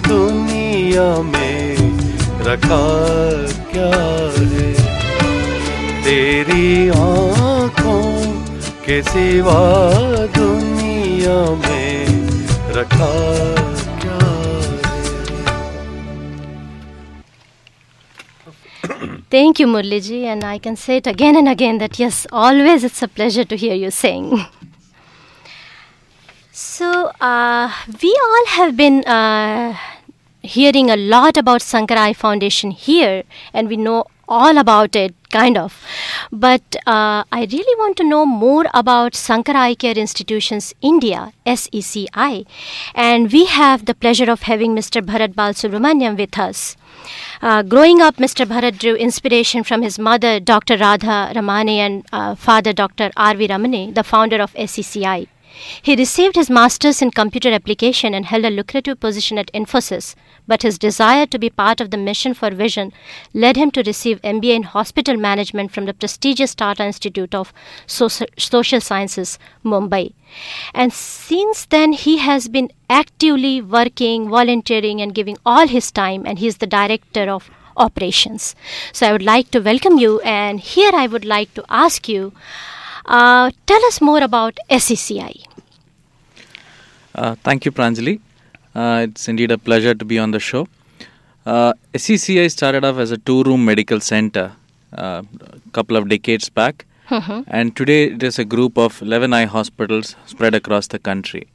दुनिया 0.09 1.07
में 1.31 1.77
रखा 2.49 2.83
क्या 3.73 3.91
है 4.37 4.73
तेरी 6.05 6.89
आंखों 7.05 8.03
के 8.87 9.03
सिवा 9.03 9.61
दुनिया 10.39 11.39
में 11.65 12.07
रखा 12.79 13.13
क्या 14.03 14.19
है 14.19 14.83
Thank 19.31 19.59
you, 19.59 19.67
Murliji, 19.67 20.25
and 20.25 20.45
I 20.45 20.59
can 20.59 20.77
say 20.77 20.99
it 20.99 21.07
again 21.09 21.37
and 21.37 21.49
again 21.49 21.79
that 21.79 21.99
yes, 21.99 22.27
always 22.31 22.85
it's 22.85 23.03
a 23.03 23.09
pleasure 23.09 23.45
to 23.45 23.57
hear 23.57 23.75
you 23.75 23.91
sing. 23.91 24.45
So, 26.62 27.14
uh, 27.22 27.72
we 28.04 28.20
all 28.22 28.46
have 28.48 28.76
been 28.76 29.06
uh, 29.06 29.78
hearing 30.42 30.90
a 30.90 30.98
lot 30.98 31.38
about 31.38 31.62
Sankara 31.62 32.02
Eye 32.02 32.12
Foundation 32.12 32.72
here, 32.72 33.24
and 33.54 33.70
we 33.70 33.78
know 33.78 34.08
all 34.28 34.58
about 34.58 34.94
it, 34.94 35.16
kind 35.30 35.58
of. 35.58 35.82
But 36.34 36.76
uh, 36.86 37.24
I 37.32 37.48
really 37.50 37.76
want 37.80 37.96
to 37.98 38.04
know 38.04 38.26
more 38.26 38.66
about 38.74 39.16
Sankara 39.16 39.58
Eye 39.58 39.76
Care 39.76 39.98
Institutions 39.98 40.76
India, 40.82 41.32
SECI, 41.46 42.46
and 42.94 43.32
we 43.32 43.46
have 43.46 43.86
the 43.86 43.96
pleasure 43.96 44.30
of 44.30 44.42
having 44.42 44.76
Mr. 44.76 45.02
Bharat 45.02 45.36
Balsubramaniam 45.36 46.18
with 46.18 46.38
us. 46.38 46.76
Uh, 47.42 47.64
growing 47.64 48.02
up, 48.02 48.18
Mr. 48.18 48.46
Bharat 48.46 48.78
drew 48.78 48.96
inspiration 48.96 49.64
from 49.64 49.82
his 49.82 49.98
mother, 49.98 50.42
Dr. 50.42 50.76
Radha 50.76 51.32
Ramani, 51.34 51.80
and 51.80 52.06
uh, 52.12 52.36
father, 52.36 52.74
Dr. 52.74 53.12
R.V. 53.16 53.48
Ramani, 53.48 53.92
the 53.94 54.04
founder 54.04 54.42
of 54.42 54.54
SECI. 54.56 55.28
He 55.82 55.96
received 55.96 56.36
his 56.36 56.50
master's 56.50 57.02
in 57.02 57.12
computer 57.12 57.52
application 57.52 58.14
and 58.14 58.26
held 58.26 58.46
a 58.46 58.50
lucrative 58.50 59.00
position 59.00 59.38
at 59.38 59.52
Infosys, 59.54 60.16
but 60.48 60.64
his 60.64 60.78
desire 60.80 61.26
to 61.26 61.40
be 61.40 61.50
part 61.50 61.82
of 61.82 61.92
the 61.92 61.98
mission 61.98 62.34
for 62.34 62.50
vision 62.52 62.92
led 63.34 63.56
him 63.56 63.72
to 63.72 63.84
receive 63.84 64.22
MBA 64.22 64.56
in 64.56 64.64
hospital 64.64 65.18
management 65.18 65.72
from 65.72 65.86
the 65.86 65.94
prestigious 65.94 66.56
Tata 66.56 66.84
Institute 66.84 67.36
of 67.36 67.54
Social 67.88 68.82
Sciences, 68.82 69.40
Mumbai. 69.64 70.14
And 70.74 70.94
since 70.94 71.66
then, 71.66 71.94
he 71.94 72.18
has 72.18 72.48
been 72.48 72.72
actively 72.90 73.62
working, 73.62 74.30
volunteering, 74.30 75.02
and 75.02 75.14
giving 75.14 75.38
all 75.46 75.68
his 75.68 75.92
time, 75.92 76.24
and 76.26 76.40
he 76.40 76.48
is 76.48 76.58
the 76.58 76.68
director 76.68 77.30
of 77.30 77.50
operations. 77.78 78.56
So 78.92 79.08
I 79.08 79.12
would 79.12 79.24
like 79.24 79.52
to 79.52 79.60
welcome 79.60 79.98
you, 79.98 80.20
and 80.22 80.60
here 80.60 80.92
I 80.94 81.08
would 81.08 81.26
like 81.26 81.54
to 81.54 81.64
ask 81.70 82.10
you 82.10 82.34
uh, 83.10 83.52
tell 83.66 83.86
us 83.86 84.02
more 84.02 84.22
about 84.24 84.58
SECI. 84.70 85.46
Uh, 87.16 87.36
thank 87.44 87.66
you, 87.66 87.72
Pranjali. 87.72 88.20
Uh, 88.76 89.08
it's 89.10 89.28
indeed 89.28 89.52
a 89.52 89.58
pleasure 89.58 89.94
to 89.94 90.06
be 90.06 90.20
on 90.20 90.32
the 90.32 90.40
show. 90.40 90.68
Uh, 91.46 91.74
SECI 91.94 92.50
started 92.52 92.86
off 92.86 92.98
as 92.98 93.12
a 93.12 93.18
two 93.18 93.44
room 93.44 93.66
medical 93.66 94.00
center 94.00 94.52
uh, 94.94 95.24
a 95.42 95.72
couple 95.72 95.98
of 95.98 96.08
decades 96.08 96.50
back, 96.50 96.86
and 97.48 97.76
today 97.76 98.06
it 98.12 98.22
is 98.24 98.38
a 98.40 98.46
group 98.46 98.78
of 98.78 99.02
11 99.02 99.34
eye 99.34 99.46
hospitals 99.46 100.16
spread 100.26 100.54
across 100.54 100.88
the 100.88 101.00
country. 101.00 101.48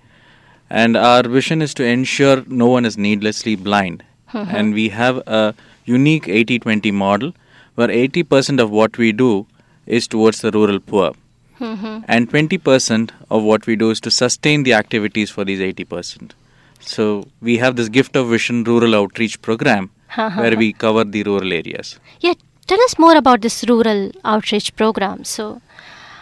And 0.71 0.97
our 0.97 1.23
vision 1.23 1.63
is 1.63 1.75
to 1.75 1.85
ensure 1.85 2.43
no 2.49 2.67
one 2.67 2.85
is 2.85 2.99
needlessly 2.99 3.55
blind. 3.55 4.03
And 4.33 4.75
we 4.75 4.89
have 4.89 5.19
a 5.29 5.55
unique 5.85 6.29
80 6.29 6.59
20 6.59 6.91
model 6.91 7.35
where 7.77 7.89
80% 7.89 8.61
of 8.61 8.71
what 8.71 8.99
we 8.99 9.13
do 9.13 9.47
is 9.87 10.09
towards 10.09 10.41
the 10.41 10.51
rural 10.51 10.81
poor 10.81 11.13
and 11.61 12.29
20% 12.31 13.11
of 13.31 13.43
what 13.43 13.67
we 13.67 13.77
do 13.77 13.91
is 13.91 14.01
to 14.01 14.11
sustain 14.11 14.63
the 14.65 14.75
activities 14.75 15.31
for 15.31 15.45
these 15.45 15.61
80%. 15.61 16.33
So 16.81 17.27
we 17.41 17.57
have 17.59 17.77
this 17.77 17.89
gift 17.89 18.17
of 18.17 18.29
vision 18.29 18.65
rural 18.65 18.95
outreach 18.95 19.41
program 19.43 19.91
where 20.17 20.57
we 20.57 20.73
cover 20.73 21.05
the 21.05 21.23
rural 21.23 21.53
areas. 21.53 21.99
Yeah, 22.21 22.35
tell 22.67 22.81
us 22.83 22.99
more 22.99 23.17
about 23.17 23.41
this 23.41 23.65
rural 23.69 24.11
outreach 24.25 24.75
program. 24.77 25.25
So, 25.25 25.61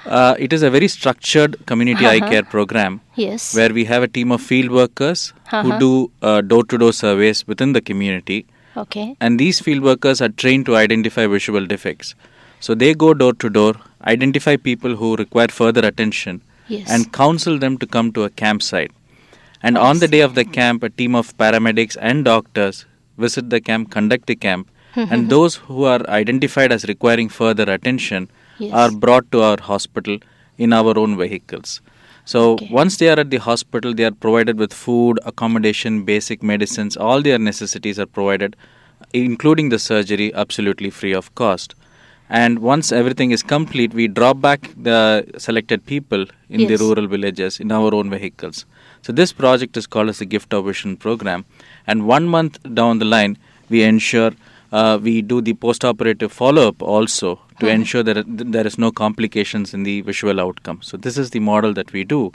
Uh, 0.04 0.34
it 0.44 0.52
is 0.54 0.62
a 0.66 0.68
very 0.74 0.86
structured 0.92 1.52
community 1.70 2.04
eye 2.06 2.16
Uh-huh. 2.20 2.30
care 2.30 2.42
program 2.54 2.94
yes. 3.24 3.44
where 3.58 3.72
we 3.76 3.84
have 3.90 4.02
a 4.06 4.08
team 4.16 4.32
of 4.36 4.40
field 4.46 4.72
workers 4.78 5.20
who 5.50 5.58
Uh-huh. 5.58 5.76
do 5.82 5.90
door 6.52 6.64
to 6.72 6.78
door 6.82 6.92
surveys 7.02 7.42
within 7.52 7.72
the 7.76 7.82
community. 7.90 8.38
okay. 8.82 9.04
And 9.26 9.38
these 9.42 9.60
field 9.66 9.82
workers 9.90 10.20
are 10.26 10.30
trained 10.42 10.66
to 10.70 10.74
identify 10.80 11.26
visual 11.36 11.66
defects. 11.74 12.10
So 12.66 12.74
they 12.82 12.94
go 12.94 13.12
door 13.12 13.32
to 13.42 13.48
door, 13.58 13.74
identify 14.14 14.54
people 14.56 14.92
who 15.00 15.16
require 15.20 15.48
further 15.60 15.84
attention, 15.92 16.40
Yes. 16.74 16.88
and 16.94 17.12
counsel 17.20 17.56
them 17.62 17.76
to 17.82 17.86
come 17.94 18.10
to 18.16 18.22
a 18.26 18.30
campsite. 18.42 18.92
And 19.64 19.76
on 19.86 19.98
the 20.02 20.08
day 20.12 20.20
of 20.26 20.36
the 20.36 20.44
camp, 20.58 20.84
a 20.88 20.90
team 21.00 21.16
of 21.20 21.32
paramedics 21.42 21.96
and 22.10 22.24
doctors 22.28 22.84
visit 23.24 23.50
the 23.54 23.60
camp, 23.70 23.90
conduct 23.96 24.26
the 24.32 24.36
camp, 24.46 24.70
and 25.16 25.28
those 25.34 25.56
who 25.66 25.84
are 25.94 26.00
identified 26.20 26.70
as 26.78 26.84
requiring 26.92 27.28
further 27.40 27.66
attention 27.78 28.28
Yes. 28.58 28.72
are 28.80 28.90
brought 29.04 29.26
to 29.32 29.42
our 29.48 29.58
hospital 29.70 30.18
in 30.66 30.72
our 30.78 30.96
own 31.04 31.18
vehicles. 31.24 31.70
So 32.32 32.40
Okay. 32.52 32.68
once 32.80 32.96
they 32.98 33.08
are 33.12 33.18
at 33.26 33.30
the 33.36 33.40
hospital, 33.50 33.94
they 34.00 34.04
are 34.10 34.16
provided 34.26 34.58
with 34.64 34.72
food, 34.86 35.18
accommodation, 35.30 36.02
basic 36.14 36.42
medicines, 36.54 36.96
all 36.96 37.22
their 37.28 37.38
necessities 37.50 37.98
are 38.04 38.10
provided, 38.18 38.54
including 39.12 39.70
the 39.70 39.80
surgery, 39.90 40.32
absolutely 40.42 40.90
free 40.90 41.14
of 41.22 41.34
cost. 41.34 41.74
And 42.40 42.60
once 42.60 42.92
everything 42.92 43.30
is 43.30 43.42
complete, 43.42 43.92
we 43.92 44.08
drop 44.08 44.40
back 44.40 44.70
the 44.74 45.26
selected 45.36 45.84
people 45.84 46.24
in 46.48 46.66
the 46.66 46.76
rural 46.76 47.06
villages 47.06 47.60
in 47.60 47.70
our 47.70 47.94
own 47.94 48.08
vehicles. 48.08 48.64
So 49.02 49.12
this 49.12 49.34
project 49.34 49.76
is 49.76 49.86
called 49.86 50.08
as 50.08 50.20
the 50.20 50.24
Gift 50.24 50.54
of 50.54 50.64
Vision 50.64 50.96
program, 50.96 51.44
and 51.86 52.06
one 52.06 52.26
month 52.26 52.58
down 52.72 53.00
the 53.00 53.04
line, 53.04 53.36
we 53.68 53.82
ensure 53.82 54.30
uh, 54.72 54.98
we 55.02 55.20
do 55.20 55.42
the 55.42 55.52
post-operative 55.52 56.32
follow-up 56.32 56.80
also 56.80 57.38
to 57.60 57.68
ensure 57.68 58.02
that 58.02 58.24
there 58.26 58.66
is 58.66 58.78
no 58.78 58.90
complications 58.90 59.74
in 59.74 59.82
the 59.82 60.00
visual 60.00 60.40
outcome. 60.40 60.80
So 60.80 60.96
this 60.96 61.18
is 61.18 61.30
the 61.30 61.40
model 61.40 61.74
that 61.74 61.92
we 61.92 62.02
do, 62.02 62.32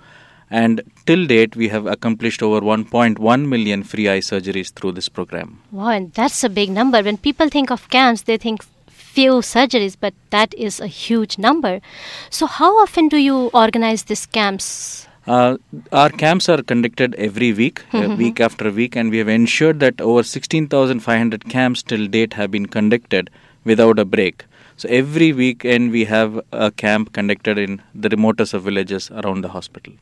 and 0.51 0.81
till 1.07 1.25
date 1.25 1.55
we 1.55 1.69
have 1.69 1.87
accomplished 1.87 2.43
over 2.43 2.61
1.1 2.61 3.47
million 3.47 3.83
free 3.83 4.07
eye 4.07 4.19
surgeries 4.19 4.71
through 4.71 4.91
this 4.91 5.09
program. 5.09 5.59
Wow, 5.71 5.87
and 5.89 6.13
that's 6.13 6.43
a 6.43 6.49
big 6.49 6.69
number. 6.69 7.01
When 7.01 7.17
people 7.17 7.49
think 7.49 7.71
of 7.71 7.89
camps, 7.89 8.21
they 8.21 8.37
think 8.37 8.61
few 9.17 9.35
surgeries, 9.49 9.97
but 9.99 10.13
that 10.29 10.53
is 10.53 10.79
a 10.79 10.87
huge 10.87 11.37
number. 11.37 11.75
So, 12.29 12.45
how 12.45 12.71
often 12.83 13.07
do 13.07 13.17
you 13.17 13.37
organize 13.65 14.03
these 14.03 14.25
camps? 14.25 15.07
Uh, 15.27 15.57
our 15.91 16.09
camps 16.09 16.47
are 16.47 16.61
conducted 16.61 17.15
every 17.15 17.51
week, 17.51 17.81
uh, 17.93 18.15
week 18.17 18.39
after 18.39 18.71
week, 18.71 18.95
and 18.95 19.11
we 19.11 19.17
have 19.17 19.27
ensured 19.27 19.79
that 19.81 19.99
over 19.99 20.23
16,500 20.23 21.49
camps 21.49 21.83
till 21.83 22.07
date 22.07 22.33
have 22.33 22.51
been 22.51 22.67
conducted 22.77 23.29
without 23.65 23.99
a 23.99 24.05
break. 24.05 24.45
So 24.77 24.87
every 24.89 25.33
weekend 25.33 25.91
we 25.91 26.05
have 26.05 26.39
a 26.51 26.71
camp 26.71 27.11
conducted 27.11 27.57
in 27.57 27.81
the 27.95 28.09
remotest 28.09 28.53
of 28.53 28.63
villages 28.63 29.09
around 29.11 29.41
the 29.41 29.49
hospital. 29.49 29.93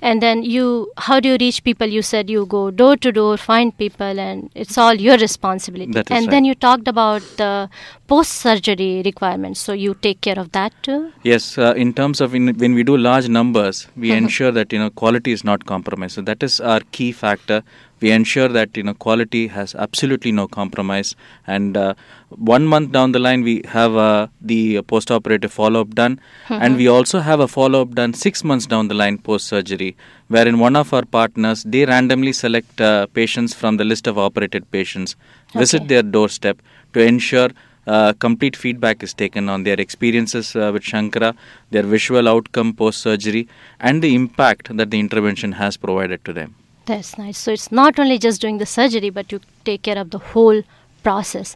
And 0.00 0.22
then 0.22 0.42
you, 0.42 0.92
how 0.98 1.20
do 1.20 1.28
you 1.28 1.36
reach 1.40 1.62
people? 1.64 1.86
You 1.86 2.02
said 2.02 2.30
you 2.30 2.46
go 2.46 2.70
door 2.70 2.96
to 2.96 3.12
door, 3.12 3.36
find 3.36 3.76
people, 3.76 4.18
and 4.18 4.50
it's 4.54 4.76
all 4.78 4.94
your 4.94 5.16
responsibility. 5.16 5.92
That 5.92 6.10
is 6.10 6.16
and 6.16 6.26
right. 6.26 6.30
then 6.30 6.44
you 6.44 6.54
talked 6.54 6.88
about 6.88 7.22
the 7.36 7.68
post 8.06 8.32
surgery 8.32 9.02
requirements. 9.04 9.60
So 9.60 9.72
you 9.72 9.94
take 9.94 10.20
care 10.20 10.38
of 10.38 10.52
that 10.52 10.72
too? 10.82 11.12
Yes, 11.22 11.58
uh, 11.58 11.74
in 11.76 11.92
terms 11.94 12.20
of 12.20 12.34
in, 12.34 12.54
when 12.58 12.74
we 12.74 12.82
do 12.82 12.96
large 12.96 13.28
numbers, 13.28 13.88
we 13.96 14.12
ensure 14.12 14.52
that 14.52 14.72
you 14.72 14.78
know 14.78 14.90
quality 14.90 15.32
is 15.32 15.44
not 15.44 15.66
compromised. 15.66 16.14
So 16.14 16.22
that 16.22 16.42
is 16.42 16.60
our 16.60 16.80
key 16.92 17.12
factor. 17.12 17.62
We 18.00 18.10
ensure 18.10 18.48
that 18.48 18.76
you 18.76 18.82
know 18.82 18.94
quality 18.94 19.46
has 19.48 19.74
absolutely 19.74 20.32
no 20.32 20.46
compromise. 20.48 21.14
And 21.46 21.76
uh, 21.76 21.94
one 22.36 22.66
month 22.66 22.92
down 22.92 23.12
the 23.12 23.18
line, 23.18 23.42
we 23.42 23.62
have 23.66 23.96
uh, 23.96 24.26
the 24.40 24.82
post-operative 24.82 25.52
follow-up 25.52 25.94
done, 25.94 26.20
and 26.48 26.76
we 26.76 26.88
also 26.88 27.20
have 27.20 27.40
a 27.40 27.48
follow-up 27.48 27.94
done 27.94 28.14
six 28.14 28.44
months 28.44 28.66
down 28.66 28.88
the 28.88 28.94
line 28.94 29.18
post-surgery, 29.18 29.96
wherein 30.28 30.58
one 30.58 30.76
of 30.76 30.92
our 30.92 31.04
partners 31.04 31.64
they 31.64 31.84
randomly 31.84 32.32
select 32.32 32.80
uh, 32.80 33.06
patients 33.06 33.54
from 33.54 33.76
the 33.76 33.84
list 33.84 34.06
of 34.06 34.18
operated 34.18 34.70
patients, 34.70 35.16
visit 35.54 35.88
their 35.88 36.02
doorstep 36.02 36.60
to 36.92 37.00
ensure 37.00 37.50
uh, 37.86 38.12
complete 38.14 38.56
feedback 38.56 39.02
is 39.02 39.12
taken 39.12 39.48
on 39.48 39.62
their 39.64 39.78
experiences 39.78 40.56
uh, 40.56 40.70
with 40.72 40.82
Shankara, 40.82 41.36
their 41.70 41.82
visual 41.82 42.28
outcome 42.28 42.72
post 42.72 43.00
surgery, 43.00 43.48
and 43.80 44.02
the 44.02 44.14
impact 44.14 44.76
that 44.76 44.90
the 44.90 44.98
intervention 44.98 45.52
has 45.52 45.76
provided 45.76 46.24
to 46.24 46.32
them. 46.32 46.54
That's 46.86 47.16
nice. 47.16 47.38
So 47.38 47.52
it's 47.52 47.72
not 47.72 47.98
only 47.98 48.18
just 48.18 48.40
doing 48.40 48.58
the 48.58 48.66
surgery, 48.66 49.10
but 49.10 49.32
you 49.32 49.40
take 49.64 49.82
care 49.82 49.98
of 49.98 50.10
the 50.10 50.18
whole 50.18 50.62
process. 51.04 51.54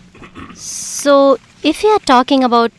So 0.55 1.39
if 1.63 1.83
you 1.83 1.91
are 1.91 2.05
talking 2.15 2.45
about 2.45 2.73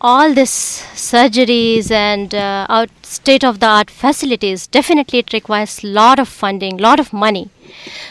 all 0.00 0.34
this 0.34 0.52
surgeries 0.94 1.90
and 1.90 2.34
uh, 2.34 2.66
out 2.68 2.90
state 3.02 3.44
of 3.44 3.60
the 3.60 3.66
art 3.66 3.90
facilities, 3.90 4.66
definitely 4.66 5.20
it 5.20 5.32
requires 5.32 5.82
lot 5.82 6.18
of 6.18 6.28
funding, 6.28 6.76
lot 6.76 7.00
of 7.00 7.12
money. 7.12 7.48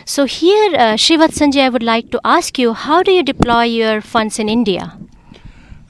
So 0.06 0.26
here, 0.26 0.74
uh, 0.76 0.96
Srivatsanji, 0.96 1.62
I 1.62 1.70
would 1.70 1.84
like 1.84 2.10
to 2.12 2.22
ask 2.24 2.58
you, 2.58 2.74
how 2.74 3.04
do 3.04 3.12
you 3.12 3.24
deploy 3.24 3.64
your 3.64 4.02
funds 4.02 4.40
in 4.40 4.50
India? 4.50 4.98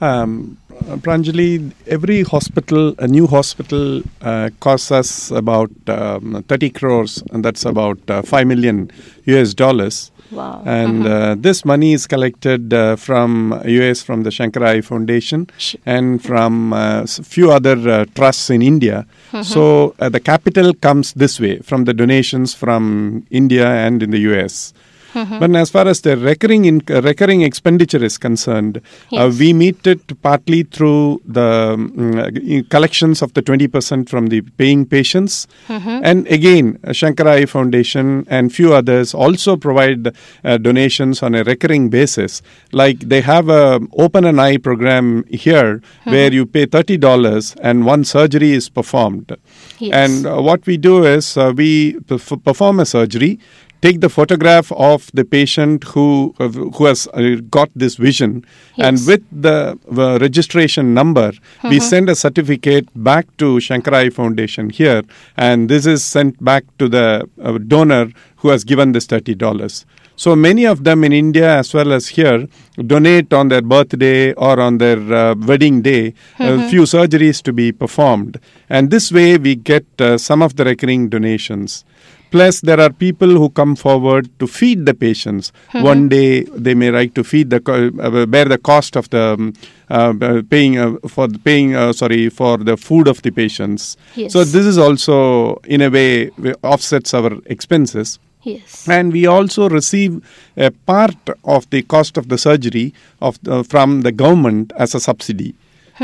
Um, 0.00 0.58
Pranjali, 1.04 1.72
every 1.86 2.22
hospital, 2.22 2.94
a 2.98 3.08
new 3.08 3.26
hospital, 3.26 4.02
uh, 4.20 4.50
costs 4.60 4.92
us 4.92 5.30
about 5.30 5.70
um, 5.88 6.44
30 6.48 6.70
crores, 6.70 7.22
and 7.32 7.44
that's 7.44 7.64
about 7.64 7.98
uh, 8.08 8.22
5 8.22 8.46
million 8.46 8.90
US 9.24 9.54
dollars. 9.54 10.10
Wow. 10.30 10.62
And 10.64 11.06
uh, 11.06 11.36
this 11.38 11.64
money 11.64 11.92
is 11.92 12.06
collected 12.06 12.72
uh, 12.72 12.96
from 12.96 13.60
US, 13.64 14.02
from 14.02 14.22
the 14.22 14.30
Shankara 14.30 14.66
Eye 14.66 14.80
Foundation, 14.80 15.48
and 15.84 16.22
from 16.22 16.72
a 16.72 17.06
few 17.06 17.50
other 17.50 17.76
uh, 17.88 18.04
trusts 18.14 18.50
in 18.50 18.62
India. 18.62 19.06
So 19.42 19.94
uh, 19.98 20.08
the 20.08 20.20
capital 20.20 20.72
comes 20.72 21.12
this 21.12 21.38
way 21.38 21.58
from 21.58 21.84
the 21.84 21.92
donations 21.92 22.54
from 22.54 23.26
India 23.30 23.68
and 23.68 24.02
in 24.02 24.10
the 24.10 24.20
US. 24.32 24.72
But 25.14 25.54
as 25.56 25.70
far 25.70 25.86
as 25.88 26.00
the 26.02 26.16
recurring 26.16 26.64
in, 26.64 26.82
uh, 26.90 27.02
recurring 27.02 27.42
expenditure 27.42 28.02
is 28.04 28.18
concerned, 28.18 28.80
uh, 29.12 29.32
we 29.38 29.52
meet 29.52 29.86
it 29.86 30.20
partly 30.22 30.62
through 30.64 31.22
the 31.24 31.74
um, 31.74 32.18
uh, 32.18 32.30
collections 32.70 33.22
of 33.22 33.32
the 33.34 33.42
20% 33.42 34.08
from 34.08 34.26
the 34.28 34.40
paying 34.42 34.86
patients. 34.86 35.46
And 35.68 36.26
again, 36.28 36.78
uh, 36.84 36.90
Shankara 36.90 37.48
Foundation 37.48 38.26
and 38.28 38.52
few 38.52 38.74
others 38.74 39.14
also 39.14 39.56
provide 39.56 40.08
uh, 40.44 40.58
donations 40.58 41.22
on 41.22 41.34
a 41.34 41.44
recurring 41.44 41.88
basis. 41.88 42.42
Like 42.72 43.00
they 43.00 43.20
have 43.20 43.48
a 43.48 43.80
open 43.98 44.24
an 44.24 44.38
eye 44.38 44.56
program 44.56 45.24
here 45.30 45.82
where 46.04 46.32
you 46.32 46.46
pay 46.46 46.66
$30 46.66 47.56
and 47.62 47.84
one 47.86 48.04
surgery 48.04 48.52
is 48.52 48.68
performed. 48.68 49.36
Yes. 49.78 49.94
And 49.94 50.26
uh, 50.26 50.42
what 50.42 50.66
we 50.66 50.76
do 50.76 51.04
is 51.04 51.36
uh, 51.36 51.52
we 51.54 51.94
perf- 51.94 52.42
perform 52.42 52.80
a 52.80 52.86
surgery 52.86 53.38
take 53.86 54.00
the 54.00 54.08
photograph 54.08 54.72
of 54.72 55.10
the 55.18 55.24
patient 55.24 55.84
who 55.92 56.34
who 56.76 56.84
has 56.86 57.06
uh, 57.08 57.36
got 57.56 57.70
this 57.82 57.94
vision. 58.06 58.44
And 58.86 58.94
with 59.10 59.22
the 59.46 59.78
uh, 59.96 60.18
registration 60.26 60.92
number 60.92 61.32
we 61.70 61.78
send 61.92 62.08
a 62.14 62.16
certificate 62.24 62.88
back 63.10 63.24
to 63.42 63.46
Shankara 63.66 63.98
Eye 64.06 64.10
Foundation 64.10 64.70
here. 64.70 65.02
And 65.36 65.68
this 65.68 65.86
is 65.86 66.04
sent 66.04 66.42
back 66.50 66.64
to 66.78 66.88
the 66.88 67.06
uh, 67.42 67.58
donor 67.58 68.06
who 68.38 68.48
has 68.48 68.64
given 68.64 68.92
this 68.92 69.06
$30 69.06 69.84
so 70.16 70.34
many 70.34 70.64
of 70.64 70.84
them 70.84 71.04
in 71.04 71.12
India 71.12 71.58
as 71.58 71.74
well 71.74 71.92
as 71.92 72.08
here 72.08 72.48
donate 72.86 73.32
on 73.34 73.48
their 73.48 73.60
birthday 73.60 74.32
or 74.32 74.58
on 74.58 74.78
their 74.78 74.98
uh, 75.12 75.34
wedding 75.34 75.82
day 75.82 76.14
a 76.38 76.68
few 76.70 76.82
surgeries 76.82 77.42
to 77.42 77.52
be 77.52 77.70
performed. 77.70 78.40
And 78.70 78.90
this 78.90 79.12
way 79.12 79.36
we 79.36 79.54
get 79.56 79.84
uh, 80.00 80.16
some 80.16 80.40
of 80.42 80.56
the 80.56 80.64
recurring 80.64 81.10
donations 81.10 81.84
Plus, 82.30 82.60
there 82.60 82.80
are 82.80 82.90
people 82.90 83.28
who 83.28 83.50
come 83.50 83.76
forward 83.76 84.28
to 84.38 84.46
feed 84.46 84.84
the 84.84 84.94
patients. 84.94 85.52
One 85.72 86.08
day, 86.08 86.42
they 86.42 86.74
may 86.74 86.90
like 86.90 87.14
to 87.14 87.24
feed 87.24 87.50
the 87.50 87.60
uh, 87.66 88.26
bear 88.26 88.46
the 88.46 88.58
cost 88.58 88.96
of 88.96 89.08
the 89.10 89.34
um, 89.34 89.54
uh, 89.90 90.12
uh, 90.20 90.42
paying 90.50 90.78
uh, 90.78 90.96
for 91.08 91.28
the 91.28 91.38
paying 91.38 91.74
uh, 91.74 91.92
sorry 91.92 92.28
for 92.28 92.58
the 92.58 92.76
food 92.76 93.06
of 93.08 93.22
the 93.22 93.30
patients. 93.30 93.96
Yes. 94.16 94.32
So 94.32 94.44
this 94.44 94.66
is 94.66 94.78
also 94.78 95.56
in 95.64 95.82
a 95.82 95.90
way 95.90 96.30
offsets 96.62 97.14
our 97.14 97.32
expenses. 97.46 98.18
Yes. 98.42 98.88
And 98.88 99.12
we 99.12 99.26
also 99.26 99.68
receive 99.68 100.24
a 100.56 100.70
part 100.70 101.16
of 101.44 101.68
the 101.70 101.82
cost 101.82 102.16
of 102.16 102.28
the 102.28 102.38
surgery 102.38 102.94
of 103.20 103.38
the, 103.42 103.64
from 103.64 104.02
the 104.02 104.12
government 104.12 104.72
as 104.76 104.94
a 104.94 105.00
subsidy. 105.00 105.54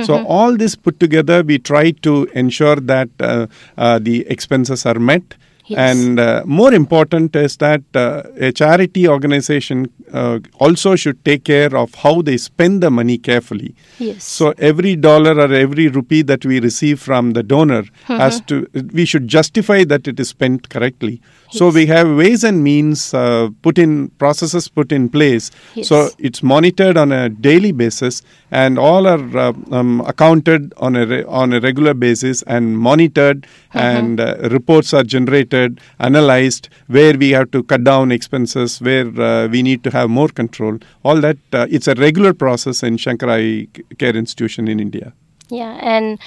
So 0.04 0.24
all 0.24 0.56
this 0.56 0.74
put 0.74 0.98
together, 0.98 1.42
we 1.42 1.58
try 1.58 1.90
to 1.90 2.24
ensure 2.34 2.76
that 2.76 3.10
uh, 3.20 3.46
uh, 3.76 3.98
the 3.98 4.26
expenses 4.26 4.86
are 4.86 4.98
met. 4.98 5.22
Yes. 5.66 5.78
And 5.78 6.18
uh, 6.18 6.42
more 6.44 6.74
important 6.74 7.36
is 7.36 7.56
that 7.58 7.82
uh, 7.94 8.24
a 8.36 8.50
charity 8.52 9.06
organization 9.06 9.86
uh, 10.12 10.40
also 10.58 10.96
should 10.96 11.24
take 11.24 11.44
care 11.44 11.74
of 11.76 11.94
how 11.94 12.20
they 12.20 12.36
spend 12.36 12.82
the 12.82 12.90
money 12.90 13.16
carefully. 13.16 13.74
Yes. 13.98 14.24
So 14.24 14.54
every 14.58 14.96
dollar 14.96 15.38
or 15.38 15.52
every 15.52 15.88
rupee 15.88 16.22
that 16.22 16.44
we 16.44 16.60
receive 16.60 17.00
from 17.00 17.32
the 17.32 17.42
donor 17.42 17.84
has 18.04 18.40
to 18.42 18.66
we 18.92 19.04
should 19.04 19.28
justify 19.28 19.84
that 19.84 20.08
it 20.08 20.18
is 20.18 20.30
spent 20.30 20.68
correctly. 20.68 21.20
So 21.52 21.68
we 21.70 21.84
have 21.86 22.08
ways 22.16 22.44
and 22.44 22.64
means 22.64 23.12
uh, 23.12 23.50
put 23.62 23.78
in 23.78 24.08
processes 24.22 24.68
put 24.68 24.90
in 24.90 25.08
place. 25.08 25.50
Yes. 25.74 25.88
So 25.88 26.08
it's 26.18 26.42
monitored 26.42 26.96
on 26.96 27.12
a 27.12 27.28
daily 27.28 27.72
basis, 27.72 28.22
and 28.50 28.78
all 28.78 29.06
are 29.06 29.36
uh, 29.36 29.52
um, 29.70 30.00
accounted 30.06 30.72
on 30.78 30.96
a 30.96 31.06
re- 31.06 31.24
on 31.24 31.52
a 31.52 31.60
regular 31.60 31.92
basis 31.94 32.42
and 32.44 32.78
monitored, 32.78 33.46
and 33.74 34.18
uh, 34.20 34.36
reports 34.50 34.94
are 34.94 35.04
generated, 35.04 35.78
analyzed 35.98 36.68
where 36.86 37.16
we 37.16 37.30
have 37.30 37.50
to 37.50 37.62
cut 37.64 37.84
down 37.84 38.10
expenses, 38.12 38.80
where 38.80 39.08
uh, 39.20 39.46
we 39.48 39.62
need 39.62 39.84
to 39.84 39.90
have 39.90 40.08
more 40.08 40.28
control. 40.28 40.78
All 41.04 41.20
that 41.20 41.36
uh, 41.52 41.66
it's 41.68 41.86
a 41.86 41.94
regular 41.94 42.32
process 42.32 42.82
in 42.82 42.96
Shankara 42.96 43.36
Eye 43.38 43.94
Care 43.98 44.16
Institution 44.16 44.68
in 44.68 44.80
India. 44.80 45.12
Yeah, 45.50 45.72
and 45.82 46.18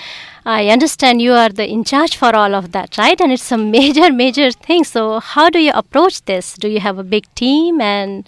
I 0.45 0.67
understand 0.69 1.21
you 1.21 1.33
are 1.33 1.49
the 1.49 1.67
in 1.67 1.83
charge 1.83 2.15
for 2.17 2.35
all 2.35 2.53
of 2.53 2.71
that, 2.73 2.97
right? 2.97 3.19
And 3.19 3.31
it's 3.31 3.51
a 3.51 3.57
major, 3.77 4.11
major 4.13 4.51
thing. 4.51 4.83
So, 4.83 5.19
how 5.19 5.49
do 5.49 5.59
you 5.59 5.71
approach 5.73 6.21
this? 6.25 6.53
Do 6.55 6.67
you 6.69 6.79
have 6.79 6.99
a 6.99 7.03
big 7.03 7.25
team, 7.35 7.81
and 7.81 8.27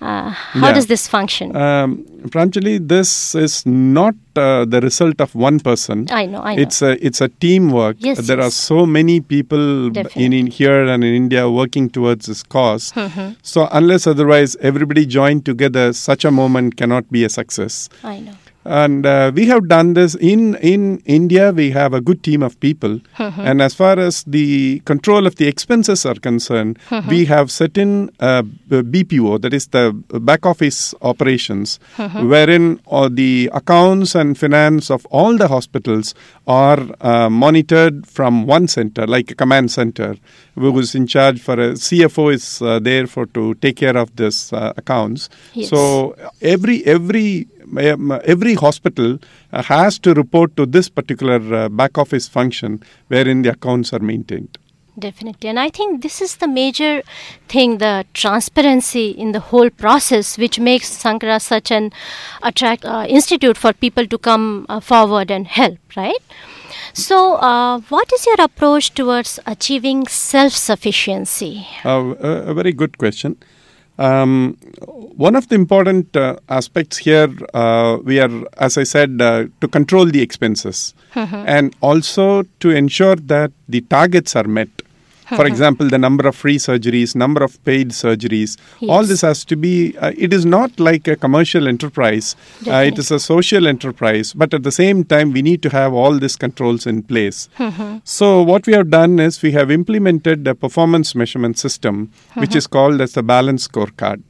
uh, 0.00 0.30
how 0.30 0.68
Yeah. 0.68 0.72
does 0.74 0.86
this 0.86 1.06
function? 1.08 1.54
Um, 1.56 2.04
Pranjali, 2.28 2.86
this 2.88 3.34
is 3.34 3.64
not 3.66 4.14
uh, 4.34 4.64
the 4.64 4.80
result 4.80 5.20
of 5.20 5.34
one 5.34 5.60
person. 5.60 6.06
I 6.10 6.26
know, 6.26 6.40
I 6.42 6.54
know. 6.56 6.62
It's 6.62 6.80
a 6.82 6.92
it's 7.06 7.20
a 7.20 7.28
teamwork. 7.28 7.96
Yes, 8.00 8.26
there 8.26 8.40
are 8.40 8.50
so 8.50 8.84
many 8.86 9.20
people 9.20 9.96
in, 10.16 10.32
in 10.32 10.46
here 10.48 10.84
and 10.86 11.04
in 11.04 11.14
India 11.14 11.48
working 11.50 11.88
towards 11.90 12.26
this 12.26 12.42
because 12.42 12.92
Mm-hmm. 12.92 13.32
So 13.42 13.68
unless 13.72 14.06
otherwise 14.06 14.56
everybody 14.60 15.06
joined 15.06 15.44
together, 15.44 15.92
such 15.92 16.24
a 16.24 16.30
moment 16.30 16.76
cannot 16.76 17.10
be 17.10 17.24
a 17.24 17.28
success. 17.28 17.88
I 18.02 18.20
know. 18.20 18.34
And 18.66 19.06
uh, 19.06 19.32
we 19.34 19.46
have 19.46 19.68
done 19.68 19.94
this 19.94 20.14
in 20.16 20.54
in 20.56 20.98
India. 21.06 21.52
We 21.52 21.70
have 21.70 21.94
a 21.94 22.00
good 22.00 22.22
team 22.22 22.42
of 22.42 22.58
people, 22.60 23.00
and 23.18 23.62
as 23.62 23.74
far 23.74 23.98
as 23.98 24.24
the 24.24 24.80
control 24.80 25.26
of 25.26 25.36
the 25.36 25.46
expenses 25.46 26.04
are 26.04 26.14
concerned, 26.14 26.78
we 27.08 27.24
have 27.26 27.50
certain 27.50 28.10
uh, 28.20 28.42
BPO, 28.68 29.40
that 29.42 29.54
is 29.54 29.68
the 29.68 29.92
back 30.20 30.44
office 30.46 30.94
operations, 31.02 31.78
wherein 32.22 32.80
all 32.86 33.08
the 33.08 33.50
accounts 33.52 34.14
and 34.14 34.38
finance 34.38 34.90
of 34.90 35.06
all 35.06 35.36
the 35.36 35.48
hospitals 35.48 36.14
are 36.46 36.80
uh, 37.00 37.30
monitored 37.30 38.06
from 38.06 38.46
one 38.46 38.68
center, 38.68 39.06
like 39.06 39.30
a 39.30 39.34
command 39.34 39.70
center, 39.70 40.16
who 40.54 40.78
is 40.78 40.94
in 40.94 41.06
charge 41.06 41.40
for 41.40 41.54
a 41.54 41.72
CFO 41.72 42.32
is 42.32 42.62
uh, 42.62 42.78
there 42.78 43.06
for 43.06 43.26
to 43.26 43.54
take 43.54 43.76
care 43.76 43.96
of 43.96 44.14
this 44.16 44.52
uh, 44.52 44.72
accounts. 44.76 45.28
Yes. 45.54 45.68
So 45.70 46.16
every 46.40 46.84
every 46.84 47.48
every 47.76 48.54
hospital 48.54 49.18
uh, 49.52 49.62
has 49.62 49.98
to 50.00 50.14
report 50.14 50.56
to 50.56 50.66
this 50.66 50.88
particular 50.88 51.54
uh, 51.54 51.68
back 51.68 51.98
office 51.98 52.28
function 52.28 52.82
wherein 53.08 53.42
the 53.42 53.50
accounts 53.50 53.92
are 53.92 53.98
maintained. 53.98 54.58
Definitely. 54.98 55.50
And 55.50 55.60
I 55.60 55.68
think 55.68 56.02
this 56.02 56.22
is 56.22 56.36
the 56.36 56.48
major 56.48 57.02
thing 57.48 57.78
the 57.78 58.06
transparency 58.14 59.10
in 59.10 59.32
the 59.32 59.40
whole 59.40 59.68
process, 59.68 60.38
which 60.38 60.58
makes 60.58 60.88
Sankara 60.88 61.38
such 61.38 61.70
an 61.70 61.92
attract 62.42 62.84
uh, 62.84 63.04
institute 63.06 63.58
for 63.58 63.74
people 63.74 64.06
to 64.06 64.16
come 64.16 64.64
uh, 64.70 64.80
forward 64.80 65.30
and 65.30 65.46
help, 65.46 65.78
right? 65.96 66.22
So, 66.94 67.34
uh, 67.34 67.80
what 67.90 68.10
is 68.10 68.24
your 68.24 68.40
approach 68.40 68.94
towards 68.94 69.38
achieving 69.46 70.06
self 70.06 70.52
sufficiency? 70.52 71.66
Uh, 71.84 72.14
a, 72.18 72.28
a 72.50 72.54
very 72.54 72.72
good 72.72 72.96
question. 72.96 73.36
Um, 73.98 74.58
one 75.16 75.34
of 75.36 75.48
the 75.48 75.54
important 75.54 76.14
uh, 76.16 76.36
aspects 76.48 76.98
here, 76.98 77.28
uh, 77.54 77.98
we 78.04 78.20
are, 78.20 78.30
as 78.58 78.76
I 78.76 78.82
said, 78.82 79.20
uh, 79.20 79.46
to 79.60 79.68
control 79.68 80.06
the 80.06 80.20
expenses 80.20 80.94
and 81.14 81.74
also 81.80 82.42
to 82.60 82.70
ensure 82.70 83.16
that 83.16 83.52
the 83.68 83.80
targets 83.82 84.36
are 84.36 84.44
met. 84.44 84.68
For 85.34 85.46
example, 85.46 85.88
the 85.88 85.98
number 85.98 86.28
of 86.28 86.36
free 86.36 86.56
surgeries, 86.56 87.16
number 87.16 87.42
of 87.42 87.62
paid 87.64 87.90
surgeries, 87.90 88.56
all 88.88 89.02
this 89.04 89.22
has 89.22 89.44
to 89.46 89.56
be, 89.56 89.96
uh, 89.98 90.12
it 90.16 90.32
is 90.32 90.46
not 90.46 90.78
like 90.78 91.08
a 91.08 91.16
commercial 91.16 91.66
enterprise, 91.66 92.36
uh, 92.68 92.84
it 92.86 92.98
is 92.98 93.10
a 93.10 93.18
social 93.18 93.66
enterprise, 93.66 94.32
but 94.32 94.54
at 94.54 94.62
the 94.62 94.70
same 94.70 95.02
time, 95.04 95.32
we 95.32 95.42
need 95.42 95.62
to 95.62 95.70
have 95.70 95.92
all 95.92 96.18
these 96.18 96.36
controls 96.36 96.86
in 96.86 97.02
place. 97.02 97.48
So, 98.04 98.42
what 98.42 98.66
we 98.66 98.72
have 98.74 98.90
done 98.90 99.18
is 99.18 99.42
we 99.42 99.52
have 99.52 99.70
implemented 99.70 100.46
a 100.46 100.54
performance 100.54 101.14
measurement 101.14 101.58
system, 101.58 102.12
which 102.34 102.54
is 102.54 102.66
called 102.66 103.00
as 103.00 103.12
the 103.12 103.22
balance 103.22 103.66
scorecard. 103.66 104.22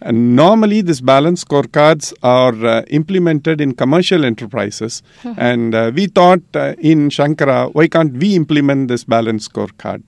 And 0.00 0.36
normally, 0.36 0.82
these 0.82 1.00
balance 1.00 1.42
scorecards 1.44 2.12
are 2.22 2.54
uh, 2.66 2.82
implemented 2.88 3.60
in 3.62 3.72
commercial 3.74 4.24
enterprises. 4.26 5.02
And 5.38 5.74
uh, 5.74 5.92
we 5.94 6.06
thought 6.08 6.42
uh, 6.54 6.74
in 6.78 7.08
Shankara, 7.08 7.72
why 7.74 7.88
can't 7.88 8.12
we 8.12 8.34
implement 8.34 8.88
this 8.88 9.04
balance 9.04 9.48
scorecard? 9.48 10.02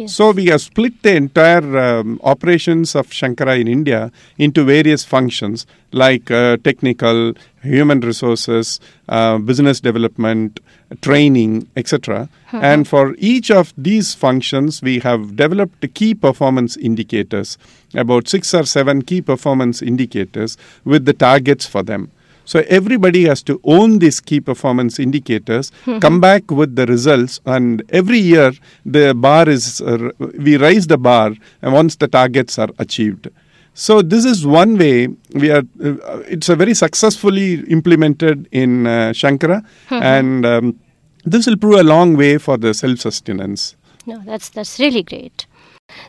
Yes. 0.00 0.14
So 0.14 0.30
we 0.30 0.46
have 0.46 0.62
split 0.62 1.02
the 1.02 1.14
entire 1.14 1.78
um, 1.78 2.20
operations 2.24 2.94
of 2.94 3.08
Shankara 3.08 3.60
in 3.60 3.68
India 3.68 4.10
into 4.38 4.64
various 4.64 5.04
functions 5.04 5.66
like 5.92 6.30
uh, 6.30 6.56
technical, 6.64 7.34
human 7.62 8.00
resources, 8.00 8.80
uh, 9.10 9.36
business 9.36 9.78
development, 9.78 10.58
training, 11.02 11.68
etc. 11.76 12.30
And 12.50 12.88
for 12.88 13.14
each 13.18 13.50
of 13.50 13.74
these 13.76 14.14
functions, 14.14 14.80
we 14.80 15.00
have 15.00 15.36
developed 15.36 15.92
key 15.92 16.14
performance 16.14 16.78
indicators, 16.78 17.58
about 17.92 18.26
six 18.26 18.54
or 18.54 18.64
seven 18.64 19.02
key 19.02 19.20
performance 19.20 19.82
indicators 19.82 20.56
with 20.86 21.04
the 21.04 21.12
targets 21.12 21.66
for 21.66 21.82
them. 21.82 22.10
So 22.50 22.64
everybody 22.66 23.26
has 23.26 23.44
to 23.44 23.60
own 23.62 24.00
these 24.00 24.18
key 24.18 24.40
performance 24.40 24.98
indicators, 24.98 25.70
come 26.00 26.20
back 26.20 26.50
with 26.50 26.74
the 26.74 26.84
results, 26.84 27.40
and 27.46 27.84
every 27.90 28.18
year 28.18 28.50
the 28.84 29.14
bar 29.14 29.48
is 29.48 29.80
uh, 29.80 30.10
we 30.18 30.56
raise 30.56 30.88
the 30.88 30.98
bar, 30.98 31.30
and 31.62 31.72
once 31.72 31.94
the 31.94 32.08
targets 32.08 32.58
are 32.58 32.70
achieved. 32.80 33.28
So 33.74 34.02
this 34.02 34.24
is 34.24 34.44
one 34.44 34.76
way 34.78 35.06
we 35.32 35.52
are. 35.52 35.62
Uh, 35.80 36.22
it's 36.26 36.48
a 36.48 36.56
very 36.56 36.74
successfully 36.74 37.60
implemented 37.68 38.48
in 38.50 38.84
uh, 38.84 39.12
Shankara, 39.20 39.64
and 39.90 40.44
um, 40.44 40.80
this 41.24 41.46
will 41.46 41.56
prove 41.56 41.78
a 41.78 41.84
long 41.84 42.16
way 42.16 42.36
for 42.38 42.56
the 42.56 42.74
self 42.74 42.98
sustenance. 42.98 43.76
No, 44.06 44.22
that's 44.26 44.48
that's 44.48 44.80
really 44.80 45.04
great. 45.04 45.46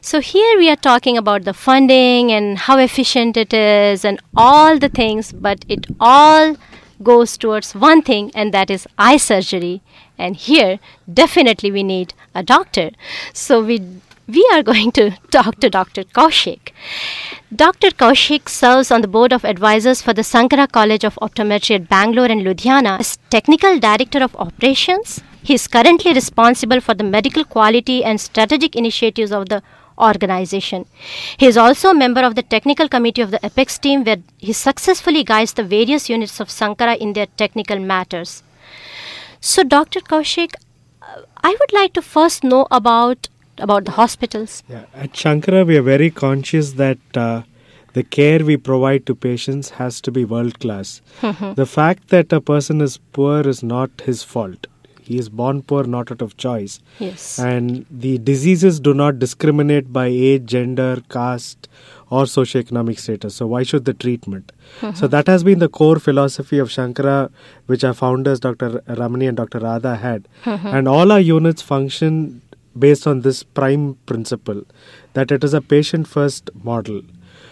So 0.01 0.19
here 0.19 0.57
we 0.57 0.69
are 0.69 0.75
talking 0.75 1.17
about 1.17 1.43
the 1.43 1.53
funding 1.53 2.31
and 2.31 2.57
how 2.57 2.77
efficient 2.77 3.37
it 3.37 3.53
is 3.53 4.03
and 4.05 4.19
all 4.35 4.77
the 4.79 4.89
things, 4.89 5.31
but 5.31 5.65
it 5.67 5.85
all 5.99 6.55
goes 7.03 7.37
towards 7.37 7.73
one 7.73 8.01
thing 8.01 8.31
and 8.35 8.53
that 8.53 8.69
is 8.69 8.87
eye 8.97 9.17
surgery. 9.17 9.81
And 10.17 10.35
here 10.35 10.79
definitely 11.11 11.71
we 11.71 11.83
need 11.83 12.13
a 12.35 12.43
doctor. 12.43 12.91
So 13.33 13.63
we 13.63 13.81
we 14.27 14.47
are 14.53 14.63
going 14.71 14.91
to 14.93 15.11
talk 15.31 15.59
to 15.59 15.69
Dr. 15.69 16.03
Kaushik. 16.03 16.71
Dr. 17.53 17.89
Kaushik 17.89 18.47
serves 18.47 18.91
on 18.91 19.01
the 19.01 19.07
board 19.07 19.33
of 19.33 19.43
advisors 19.43 20.01
for 20.01 20.13
the 20.13 20.23
Sankara 20.23 20.67
College 20.67 21.03
of 21.03 21.15
Optometry 21.21 21.75
at 21.75 21.89
Bangalore 21.89 22.27
and 22.27 22.41
Ludhiana 22.41 22.99
as 22.99 23.17
technical 23.29 23.77
director 23.79 24.23
of 24.23 24.35
operations. 24.37 25.21
He 25.43 25.53
is 25.55 25.67
currently 25.67 26.13
responsible 26.13 26.81
for 26.81 26.93
the 26.93 27.03
medical 27.03 27.43
quality 27.43 28.03
and 28.03 28.19
strategic 28.21 28.75
initiatives 28.75 29.31
of 29.31 29.49
the 29.49 29.61
organization. 29.97 30.85
He 31.37 31.45
is 31.47 31.57
also 31.57 31.89
a 31.89 31.93
member 31.93 32.21
of 32.21 32.35
the 32.35 32.43
technical 32.43 32.87
committee 32.87 33.21
of 33.21 33.31
the 33.31 33.39
Apex 33.45 33.77
team 33.77 34.03
where 34.03 34.17
he 34.37 34.53
successfully 34.53 35.23
guides 35.23 35.53
the 35.53 35.63
various 35.63 36.09
units 36.09 36.39
of 36.39 36.49
Sankara 36.49 36.95
in 36.95 37.13
their 37.13 37.27
technical 37.37 37.79
matters. 37.79 38.43
So 39.39 39.63
Dr. 39.63 39.99
Kaushik, 40.01 40.53
uh, 41.01 41.21
I 41.43 41.55
would 41.59 41.73
like 41.73 41.93
to 41.93 42.01
first 42.01 42.43
know 42.43 42.67
about 42.71 43.27
about 43.57 43.85
the 43.85 43.91
hospitals. 43.91 44.63
Yeah, 44.67 44.85
at 44.95 45.13
Shankara, 45.13 45.65
we 45.67 45.77
are 45.77 45.83
very 45.83 46.09
conscious 46.09 46.71
that 46.73 46.97
uh, 47.15 47.43
the 47.93 48.03
care 48.03 48.43
we 48.43 48.57
provide 48.57 49.05
to 49.05 49.13
patients 49.13 49.71
has 49.71 50.01
to 50.01 50.11
be 50.11 50.25
world 50.25 50.59
class. 50.59 51.01
the 51.21 51.65
fact 51.65 52.07
that 52.09 52.31
a 52.33 52.41
person 52.41 52.81
is 52.81 52.97
poor 53.11 53.47
is 53.47 53.61
not 53.61 53.89
his 54.05 54.23
fault. 54.23 54.67
He 55.01 55.17
is 55.17 55.29
born 55.29 55.63
poor, 55.63 55.83
not 55.83 56.11
out 56.11 56.21
of 56.21 56.37
choice. 56.37 56.79
Yes. 56.99 57.39
And 57.39 57.85
the 57.89 58.17
diseases 58.19 58.79
do 58.79 58.93
not 58.93 59.19
discriminate 59.19 59.91
by 59.91 60.05
age, 60.07 60.45
gender, 60.45 61.01
caste, 61.09 61.67
or 62.09 62.23
socioeconomic 62.23 62.99
status. 62.99 63.35
So, 63.35 63.47
why 63.47 63.63
should 63.63 63.85
the 63.85 63.93
treatment? 63.93 64.51
Mm-hmm. 64.79 64.95
So, 64.95 65.07
that 65.07 65.27
has 65.27 65.43
been 65.43 65.59
the 65.59 65.69
core 65.69 65.99
philosophy 65.99 66.59
of 66.59 66.69
Shankara, 66.69 67.31
which 67.65 67.83
our 67.83 67.93
founders, 67.93 68.39
Dr. 68.39 68.83
Ramani 68.87 69.27
and 69.27 69.37
Dr. 69.37 69.59
Radha, 69.59 69.95
had. 69.95 70.27
Mm-hmm. 70.43 70.67
And 70.67 70.87
all 70.87 71.11
our 71.11 71.19
units 71.19 71.61
function 71.61 72.41
based 72.77 73.07
on 73.07 73.21
this 73.21 73.43
prime 73.43 73.95
principle 74.05 74.63
that 75.13 75.31
it 75.31 75.43
is 75.43 75.53
a 75.53 75.61
patient 75.61 76.07
first 76.07 76.49
model. 76.63 77.01